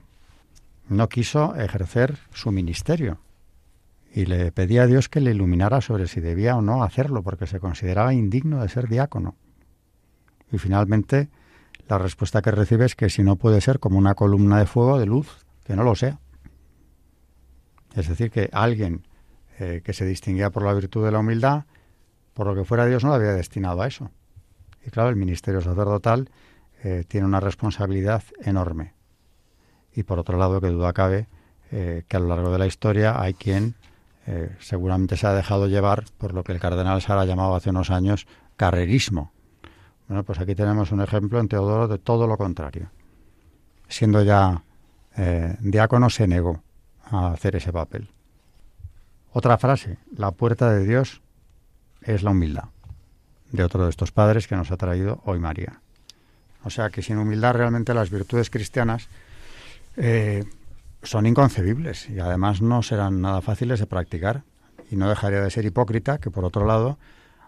no 0.89 1.09
quiso 1.09 1.55
ejercer 1.57 2.19
su 2.33 2.53
ministerio 2.53 3.19
y 4.15 4.27
le 4.27 4.51
pedía 4.53 4.85
a 4.85 4.87
Dios 4.87 5.09
que 5.09 5.21
le 5.21 5.33
iluminara 5.33 5.81
sobre 5.81 6.07
si 6.07 6.21
debía 6.21 6.57
o 6.57 6.63
no 6.63 6.83
hacerlo, 6.83 7.23
porque 7.23 7.47
se 7.47 7.61
consideraba 7.61 8.15
indigno 8.15 8.63
de 8.63 8.69
ser 8.69 8.89
diácono. 8.89 9.35
Y 10.51 10.59
finalmente 10.59 11.29
la 11.89 11.99
respuesta 11.99 12.43
que 12.43 12.51
recibe 12.51 12.85
es 12.85 12.97
que 12.97 13.11
si 13.11 13.23
no 13.23 13.37
puede 13.37 13.61
ser 13.61 13.79
como 13.79 13.99
una 13.99 14.15
columna 14.15 14.59
de 14.59 14.67
fuego, 14.67 14.99
de 14.99 15.07
luz, 15.07 15.45
que 15.65 15.77
no 15.77 15.85
lo 15.85 15.95
sea. 15.95 16.19
Es 17.95 18.09
decir, 18.09 18.31
que 18.31 18.51
alguien 18.53 19.07
eh, 19.59 19.81
que 19.85 19.93
se 19.93 20.05
distinguía 20.05 20.51
por 20.51 20.65
la 20.65 20.75
virtud 20.75 21.05
de 21.05 21.13
la 21.13 21.21
humildad, 21.21 21.65
por 22.35 22.47
lo 22.47 22.55
que 22.55 22.65
fuera 22.65 22.87
Dios 22.87 23.05
no 23.05 23.11
lo 23.11 23.15
había 23.15 23.33
destinado 23.33 23.81
a 23.83 23.87
eso. 23.87 24.11
Y 24.85 24.91
claro, 24.91 25.09
el 25.09 25.17
ministerio 25.17 25.61
sacerdotal 25.61 26.29
eh, 26.83 27.05
tiene 27.09 27.27
una 27.27 27.41
responsabilidad 27.41 28.23
enorme. 28.43 28.95
Y 29.95 30.03
por 30.03 30.19
otro 30.19 30.37
lado, 30.37 30.61
que 30.61 30.69
duda 30.69 30.93
cabe 30.93 31.29
eh, 31.73 32.05
que 32.07 32.17
a 32.17 32.21
lo 32.21 32.29
largo 32.29 32.51
de 32.51 32.59
la 32.59 32.67
historia 32.67 33.21
hay 33.21 33.35
quien 33.35 33.75
seguramente 34.59 35.17
se 35.17 35.25
ha 35.29 35.33
dejado 35.33 35.69
llevar 35.69 36.03
por 36.19 36.35
lo 36.35 36.43
que 36.43 36.51
el 36.51 36.59
cardenal 36.59 37.01
Sara 37.01 37.25
llamaba 37.25 37.59
hace 37.59 37.71
unos 37.71 37.93
años 37.93 38.27
carrerismo. 38.57 39.31
Bueno, 40.09 40.23
pues 40.23 40.39
aquí 40.39 40.55
tenemos 40.55 40.93
un 40.93 41.01
ejemplo 41.01 41.41
en 41.41 41.49
Teodoro 41.49 41.89
de 41.89 41.99
todo 41.99 42.27
lo 42.27 42.37
contrario. 42.37 42.91
Siendo 43.89 44.23
ya 44.23 44.63
diácono, 45.61 46.11
se 46.11 46.27
negó 46.27 46.63
a 47.05 47.33
hacer 47.33 47.57
ese 47.57 47.73
papel. 47.73 48.09
Otra 49.33 49.59
frase, 49.59 49.99
la 50.17 50.31
puerta 50.31 50.71
de 50.71 50.87
Dios 50.87 51.23
es 52.03 52.23
la 52.23 52.31
humildad, 52.31 52.65
de 53.53 53.65
otro 53.65 53.85
de 53.85 53.91
estos 53.91 54.13
padres 54.13 54.47
que 54.47 54.57
nos 54.57 54.71
ha 54.71 54.77
traído 54.77 55.21
hoy 55.25 55.39
María. 55.39 55.81
O 56.65 56.71
sea 56.71 56.91
que 56.91 57.03
sin 57.03 57.19
humildad 57.19 57.55
realmente 57.55 57.95
las 57.95 58.11
virtudes 58.11 58.51
cristianas 58.51 59.09
eh, 59.97 60.45
son 61.03 61.27
inconcebibles 61.27 62.09
y 62.11 62.19
además 62.19 62.61
no 62.61 62.83
serán 62.83 63.21
nada 63.21 63.41
fáciles 63.41 63.81
de 63.81 63.87
practicar. 63.87 64.43
Y 64.91 64.97
no 64.97 65.09
dejaría 65.09 65.41
de 65.41 65.51
ser 65.51 65.65
hipócrita 65.65 66.19
que, 66.19 66.31
por 66.31 66.45
otro 66.45 66.65
lado, 66.65 66.97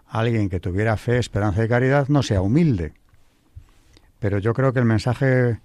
alguien 0.09 0.49
que 0.49 0.59
tuviera 0.59 0.97
fe, 0.97 1.17
esperanza 1.17 1.63
y 1.63 1.67
caridad 1.67 2.07
no 2.07 2.23
sea 2.23 2.41
humilde. 2.41 2.93
Pero 4.19 4.39
yo 4.39 4.53
creo 4.53 4.73
que 4.73 4.79
el 4.79 4.85
mensaje, 4.85 5.59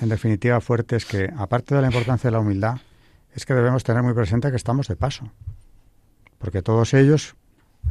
en 0.00 0.08
definitiva, 0.08 0.60
fuerte 0.60 0.96
es 0.96 1.04
que, 1.04 1.30
aparte 1.36 1.74
de 1.74 1.82
la 1.82 1.88
importancia 1.88 2.28
de 2.28 2.32
la 2.32 2.40
humildad, 2.40 2.78
es 3.34 3.44
que 3.44 3.54
debemos 3.54 3.84
tener 3.84 4.02
muy 4.02 4.14
presente 4.14 4.50
que 4.50 4.56
estamos 4.56 4.88
de 4.88 4.96
paso 4.96 5.30
porque 6.40 6.62
todos 6.62 6.94
ellos, 6.94 7.36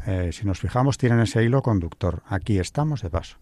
eh, 0.08 0.32
si 0.34 0.44
nos 0.44 0.60
fijamos, 0.60 0.98
tienen 0.98 1.20
ese 1.20 1.44
hilo 1.44 1.62
conductor. 1.62 2.24
Aquí 2.26 2.58
estamos 2.58 3.04
de 3.04 3.12
paso. 3.12 3.38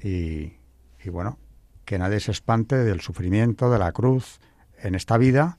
Y, 0.00 0.54
y 1.02 1.10
bueno, 1.10 1.38
que 1.84 1.98
nadie 1.98 2.20
se 2.20 2.30
espante 2.30 2.76
del 2.76 3.00
sufrimiento, 3.00 3.68
de 3.68 3.80
la 3.80 3.90
cruz 3.90 4.38
en 4.78 4.94
esta 4.94 5.18
vida, 5.18 5.58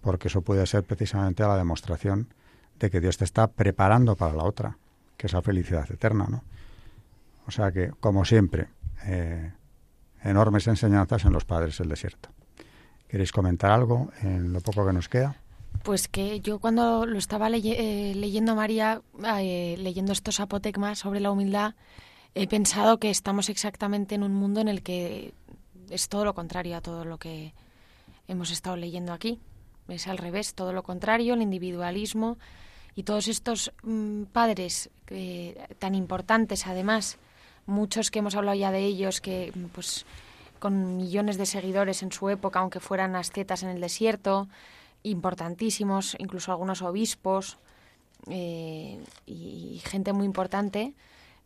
porque 0.00 0.28
eso 0.28 0.40
puede 0.40 0.66
ser 0.66 0.82
precisamente 0.82 1.42
la 1.42 1.58
demostración 1.58 2.32
de 2.78 2.90
que 2.90 3.02
Dios 3.02 3.18
te 3.18 3.24
está 3.24 3.48
preparando 3.48 4.16
para 4.16 4.32
la 4.32 4.44
otra, 4.44 4.78
que 5.20 5.26
es 5.26 5.34
la 5.34 5.42
felicidad 5.42 5.86
eterna, 5.92 6.26
¿no? 6.30 6.42
O 7.46 7.50
sea 7.50 7.70
que, 7.70 7.90
como 8.00 8.24
siempre, 8.24 8.68
eh, 9.04 9.52
enormes 10.24 10.66
enseñanzas 10.66 11.26
en 11.26 11.34
los 11.34 11.44
padres 11.44 11.76
del 11.76 11.90
desierto. 11.90 12.30
¿Queréis 13.06 13.30
comentar 13.30 13.70
algo 13.70 14.10
en 14.22 14.50
lo 14.54 14.62
poco 14.62 14.86
que 14.86 14.94
nos 14.94 15.10
queda? 15.10 15.36
Pues 15.82 16.08
que 16.08 16.40
yo 16.40 16.58
cuando 16.58 17.04
lo 17.04 17.18
estaba 17.18 17.50
eh, 17.50 18.14
leyendo 18.16 18.54
María, 18.54 19.02
eh, 19.40 19.76
leyendo 19.78 20.12
estos 20.12 20.40
apotegmas 20.40 21.00
sobre 21.00 21.20
la 21.20 21.30
humildad, 21.30 21.74
he 22.34 22.46
pensado 22.48 22.96
que 22.96 23.10
estamos 23.10 23.50
exactamente 23.50 24.14
en 24.14 24.22
un 24.22 24.32
mundo 24.32 24.62
en 24.62 24.68
el 24.68 24.82
que 24.82 25.34
es 25.90 26.08
todo 26.08 26.24
lo 26.24 26.32
contrario 26.32 26.78
a 26.78 26.80
todo 26.80 27.04
lo 27.04 27.18
que 27.18 27.52
hemos 28.26 28.50
estado 28.50 28.76
leyendo 28.76 29.12
aquí. 29.12 29.38
Es 29.86 30.08
al 30.08 30.16
revés, 30.16 30.54
todo 30.54 30.72
lo 30.72 30.82
contrario, 30.82 31.34
el 31.34 31.42
individualismo 31.42 32.38
y 33.00 33.02
todos 33.02 33.28
estos 33.28 33.72
mm, 33.82 34.24
padres 34.24 34.90
eh, 35.06 35.56
tan 35.78 35.94
importantes, 35.94 36.66
además, 36.66 37.16
muchos 37.64 38.10
que 38.10 38.18
hemos 38.18 38.34
hablado 38.34 38.58
ya 38.58 38.70
de 38.72 38.84
ellos, 38.84 39.22
que 39.22 39.54
pues 39.72 40.04
con 40.58 40.98
millones 40.98 41.38
de 41.38 41.46
seguidores 41.46 42.02
en 42.02 42.12
su 42.12 42.28
época, 42.28 42.58
aunque 42.58 42.78
fueran 42.78 43.16
ascetas 43.16 43.62
en 43.62 43.70
el 43.70 43.80
desierto, 43.80 44.48
importantísimos, 45.02 46.14
incluso 46.18 46.52
algunos 46.52 46.82
obispos 46.82 47.56
eh, 48.28 49.02
y 49.24 49.80
gente 49.82 50.12
muy 50.12 50.26
importante, 50.26 50.92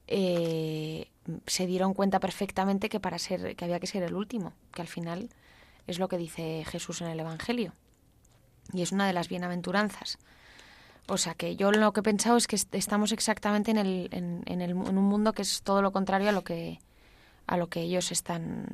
eh, 0.09 1.07
se 1.47 1.69
dieron 1.69 1.95
cuenta 1.95 2.19
perfectamente 2.19 2.89
que 2.89 2.99
para 2.99 3.21
ser, 3.21 3.55
que 3.55 3.65
había 3.65 3.79
que 3.79 3.87
ser 3.87 4.03
el 4.03 4.15
último, 4.15 4.55
que 4.73 4.83
al 4.83 4.89
final 4.89 5.31
es 5.87 6.01
lo 6.01 6.09
que 6.09 6.19
dice 6.19 6.65
Jesús 6.67 7.01
en 7.01 7.11
el 7.11 7.21
Evangelio. 7.21 7.75
Y 8.73 8.83
es 8.83 8.91
una 8.91 9.07
de 9.07 9.13
las 9.13 9.29
bienaventuranzas. 9.29 10.19
O 11.07 11.19
sea 11.19 11.35
que 11.35 11.57
yo 11.57 11.71
lo 11.71 11.93
que 11.93 12.01
he 12.01 12.03
pensado 12.03 12.37
es 12.37 12.47
que 12.47 12.57
estamos 12.57 13.13
exactamente 13.13 13.71
en, 13.71 13.77
el, 13.79 14.09
en, 14.11 14.43
en, 14.47 14.61
el, 14.63 14.71
en 14.71 14.99
un 14.99 15.05
mundo 15.05 15.33
que 15.33 15.43
es 15.43 15.63
todo 15.63 15.83
lo 15.83 15.93
contrario 15.93 16.31
a 16.31 16.33
lo 16.33 16.45
que 16.45 16.81
a 17.47 17.59
lo 17.59 17.69
que 17.69 17.83
ellos 17.83 18.11
están 18.11 18.67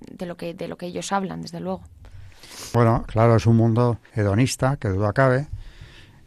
de 0.00 0.26
lo 0.26 0.36
que 0.36 0.52
de 0.52 0.68
lo 0.68 0.76
que 0.76 0.86
ellos 0.86 1.10
hablan, 1.12 1.40
desde 1.40 1.60
luego. 1.60 1.82
Bueno, 2.74 3.04
claro, 3.06 3.36
es 3.36 3.46
un 3.46 3.56
mundo 3.56 3.98
hedonista, 4.14 4.76
que 4.76 4.88
duda 4.88 5.12
cabe, 5.12 5.48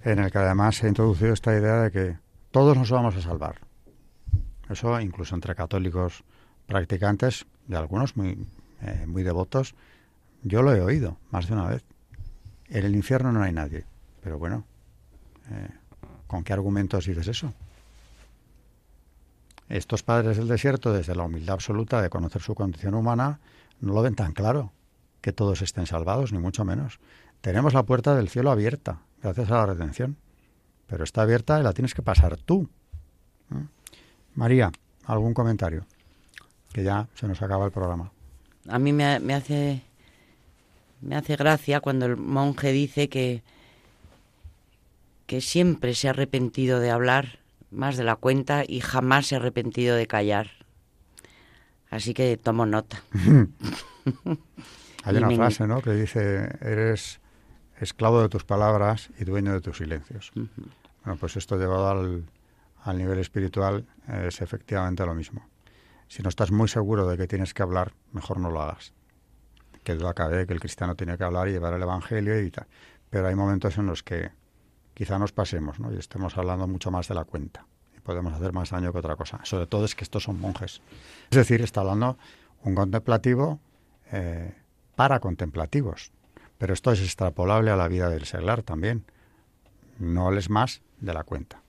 en 0.03 0.19
el 0.19 0.31
que 0.31 0.39
además 0.39 0.75
se 0.75 0.87
ha 0.87 0.89
introducido 0.89 1.33
esta 1.33 1.55
idea 1.55 1.83
de 1.83 1.91
que 1.91 2.17
todos 2.51 2.75
nos 2.75 2.89
vamos 2.89 3.15
a 3.15 3.21
salvar. 3.21 3.61
Eso 4.69 4.99
incluso 4.99 5.35
entre 5.35 5.55
católicos 5.55 6.23
practicantes, 6.65 7.45
de 7.67 7.77
algunos 7.77 8.17
muy, 8.17 8.47
eh, 8.81 9.05
muy 9.07 9.23
devotos, 9.23 9.75
yo 10.43 10.61
lo 10.61 10.73
he 10.73 10.81
oído 10.81 11.17
más 11.29 11.47
de 11.47 11.53
una 11.53 11.67
vez. 11.67 11.83
En 12.69 12.85
el 12.85 12.95
infierno 12.95 13.31
no 13.31 13.43
hay 13.43 13.53
nadie. 13.53 13.85
Pero 14.23 14.37
bueno, 14.37 14.63
eh, 15.51 15.69
¿con 16.27 16.43
qué 16.43 16.53
argumentos 16.53 17.05
dices 17.05 17.27
eso? 17.27 17.53
Estos 19.69 20.03
padres 20.03 20.37
del 20.37 20.47
desierto, 20.47 20.91
desde 20.91 21.15
la 21.15 21.23
humildad 21.23 21.53
absoluta 21.53 22.01
de 22.01 22.09
conocer 22.09 22.41
su 22.41 22.55
condición 22.55 22.93
humana, 22.93 23.39
no 23.79 23.93
lo 23.93 24.01
ven 24.01 24.15
tan 24.15 24.33
claro 24.33 24.71
que 25.21 25.31
todos 25.31 25.61
estén 25.61 25.85
salvados, 25.85 26.33
ni 26.33 26.39
mucho 26.39 26.65
menos. 26.65 26.99
Tenemos 27.41 27.73
la 27.73 27.83
puerta 27.83 28.15
del 28.15 28.29
cielo 28.29 28.51
abierta, 28.51 28.99
gracias 29.21 29.49
a 29.51 29.55
la 29.55 29.65
redención. 29.67 30.17
Pero 30.87 31.03
está 31.03 31.21
abierta 31.21 31.59
y 31.59 31.63
la 31.63 31.73
tienes 31.73 31.93
que 31.93 32.01
pasar 32.01 32.35
tú. 32.37 32.69
¿Mm? 33.49 33.61
María, 34.35 34.71
¿algún 35.05 35.33
comentario? 35.33 35.85
Que 36.73 36.83
ya 36.83 37.07
se 37.15 37.27
nos 37.27 37.41
acaba 37.41 37.65
el 37.65 37.71
programa. 37.71 38.11
A 38.67 38.77
mí 38.77 38.91
me 38.91 39.33
hace 39.33 39.83
me 41.01 41.15
hace 41.15 41.35
gracia 41.35 41.81
cuando 41.81 42.05
el 42.05 42.15
monje 42.15 42.71
dice 42.71 43.09
que 43.09 43.43
que 45.31 45.39
siempre 45.39 45.93
se 45.93 46.09
ha 46.09 46.11
arrepentido 46.11 46.81
de 46.81 46.91
hablar 46.91 47.39
más 47.69 47.95
de 47.95 48.03
la 48.03 48.17
cuenta 48.17 48.65
y 48.67 48.81
jamás 48.81 49.27
se 49.27 49.35
ha 49.35 49.37
arrepentido 49.37 49.95
de 49.95 50.05
callar. 50.05 50.49
Así 51.89 52.13
que 52.13 52.35
tomo 52.35 52.65
nota. 52.65 53.01
Hay 55.05 55.15
una 55.15 55.31
frase, 55.31 55.67
¿no? 55.67 55.81
Que 55.81 55.91
dice, 55.91 56.49
eres 56.59 57.21
esclavo 57.79 58.21
de 58.21 58.27
tus 58.27 58.43
palabras 58.43 59.09
y 59.17 59.23
dueño 59.23 59.53
de 59.53 59.61
tus 59.61 59.77
silencios. 59.77 60.33
Bueno, 60.33 61.17
pues 61.17 61.37
esto 61.37 61.55
llevado 61.55 61.87
al, 61.87 62.25
al 62.83 62.97
nivel 62.97 63.19
espiritual 63.19 63.87
es 64.25 64.41
efectivamente 64.41 65.05
lo 65.05 65.15
mismo. 65.15 65.47
Si 66.09 66.21
no 66.21 66.27
estás 66.27 66.51
muy 66.51 66.67
seguro 66.67 67.07
de 67.07 67.15
que 67.15 67.29
tienes 67.29 67.53
que 67.53 67.63
hablar, 67.63 67.93
mejor 68.11 68.37
no 68.37 68.51
lo 68.51 68.61
hagas. 68.61 68.91
Que 69.85 69.95
duda 69.95 70.13
cabe 70.13 70.45
que 70.45 70.51
el 70.51 70.59
cristiano 70.59 70.95
tiene 70.95 71.17
que 71.17 71.23
hablar 71.23 71.47
y 71.47 71.53
llevar 71.53 71.73
el 71.73 71.83
evangelio 71.83 72.37
y 72.41 72.51
tal. 72.51 72.67
Pero 73.09 73.27
hay 73.27 73.35
momentos 73.35 73.77
en 73.77 73.85
los 73.85 74.03
que 74.03 74.40
quizá 74.93 75.17
nos 75.19 75.31
pasemos, 75.31 75.79
¿no? 75.79 75.93
Y 75.93 75.97
estemos 75.97 76.37
hablando 76.37 76.67
mucho 76.67 76.91
más 76.91 77.07
de 77.07 77.15
la 77.15 77.23
cuenta. 77.23 77.65
Y 77.95 77.99
podemos 77.99 78.33
hacer 78.33 78.53
más 78.53 78.69
daño 78.69 78.91
que 78.91 78.99
otra 78.99 79.15
cosa. 79.15 79.39
Sobre 79.43 79.67
todo 79.67 79.85
es 79.85 79.95
que 79.95 80.03
estos 80.03 80.23
son 80.23 80.39
monjes. 80.39 80.81
Es 81.29 81.37
decir, 81.37 81.61
está 81.61 81.81
hablando 81.81 82.17
un 82.63 82.75
contemplativo 82.75 83.59
eh, 84.11 84.53
para 84.95 85.19
contemplativos. 85.19 86.11
Pero 86.57 86.73
esto 86.73 86.91
es 86.91 87.01
extrapolable 87.01 87.71
a 87.71 87.75
la 87.75 87.87
vida 87.87 88.09
del 88.09 88.25
seglar 88.25 88.61
también. 88.61 89.05
No 89.97 90.31
les 90.31 90.49
más 90.49 90.81
de 90.99 91.13
la 91.13 91.23
cuenta. 91.23 91.61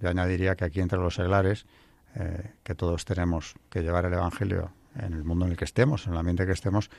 Yo 0.00 0.08
añadiría 0.08 0.56
que 0.56 0.64
aquí 0.64 0.80
entre 0.80 0.98
los 0.98 1.14
seglares, 1.14 1.66
eh, 2.14 2.52
que 2.62 2.74
todos 2.74 3.04
tenemos 3.04 3.54
que 3.70 3.82
llevar 3.82 4.04
el 4.04 4.12
Evangelio 4.12 4.72
en 4.96 5.12
el 5.12 5.24
mundo 5.24 5.46
en 5.46 5.52
el 5.52 5.56
que 5.56 5.64
estemos, 5.64 6.06
en 6.06 6.12
el 6.12 6.18
ambiente 6.18 6.46
que 6.46 6.52
estemos, 6.52 6.90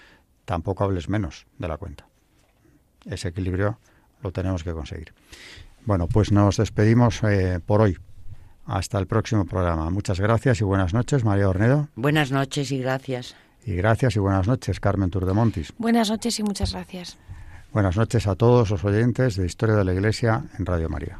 tampoco 0.46 0.84
hables 0.84 1.10
menos 1.10 1.46
de 1.58 1.68
la 1.68 1.78
cuenta. 1.78 2.08
Ese 3.06 3.30
equilibrio 3.30 3.78
lo 4.24 4.32
tenemos 4.32 4.64
que 4.64 4.72
conseguir. 4.72 5.14
Bueno, 5.86 6.08
pues 6.08 6.32
nos 6.32 6.58
despedimos 6.58 7.22
eh, 7.24 7.60
por 7.66 7.82
hoy. 7.82 7.98
Hasta 8.66 8.98
el 8.98 9.08
próximo 9.08 9.46
programa. 9.46 9.90
Muchas 9.90 10.22
gracias 10.22 10.62
y 10.62 10.64
buenas 10.64 10.94
noches, 10.94 11.26
María 11.26 11.50
Ornedo. 11.50 11.90
Buenas 11.96 12.32
noches 12.32 12.72
y 12.72 12.80
gracias. 12.80 13.36
Y 13.66 13.74
gracias 13.74 14.16
y 14.16 14.20
buenas 14.20 14.48
noches, 14.48 14.80
Carmen 14.80 15.10
Turdemontis. 15.10 15.74
Buenas 15.78 16.10
noches 16.10 16.40
y 16.40 16.44
muchas 16.44 16.72
gracias. 16.72 17.18
Buenas 17.74 17.98
noches 17.98 18.28
a 18.28 18.36
todos 18.36 18.70
los 18.70 18.84
oyentes 18.86 19.36
de 19.36 19.46
Historia 19.46 19.76
de 19.76 19.84
la 19.84 19.94
Iglesia 19.94 20.46
en 20.58 20.66
Radio 20.66 20.90
María. 20.90 21.20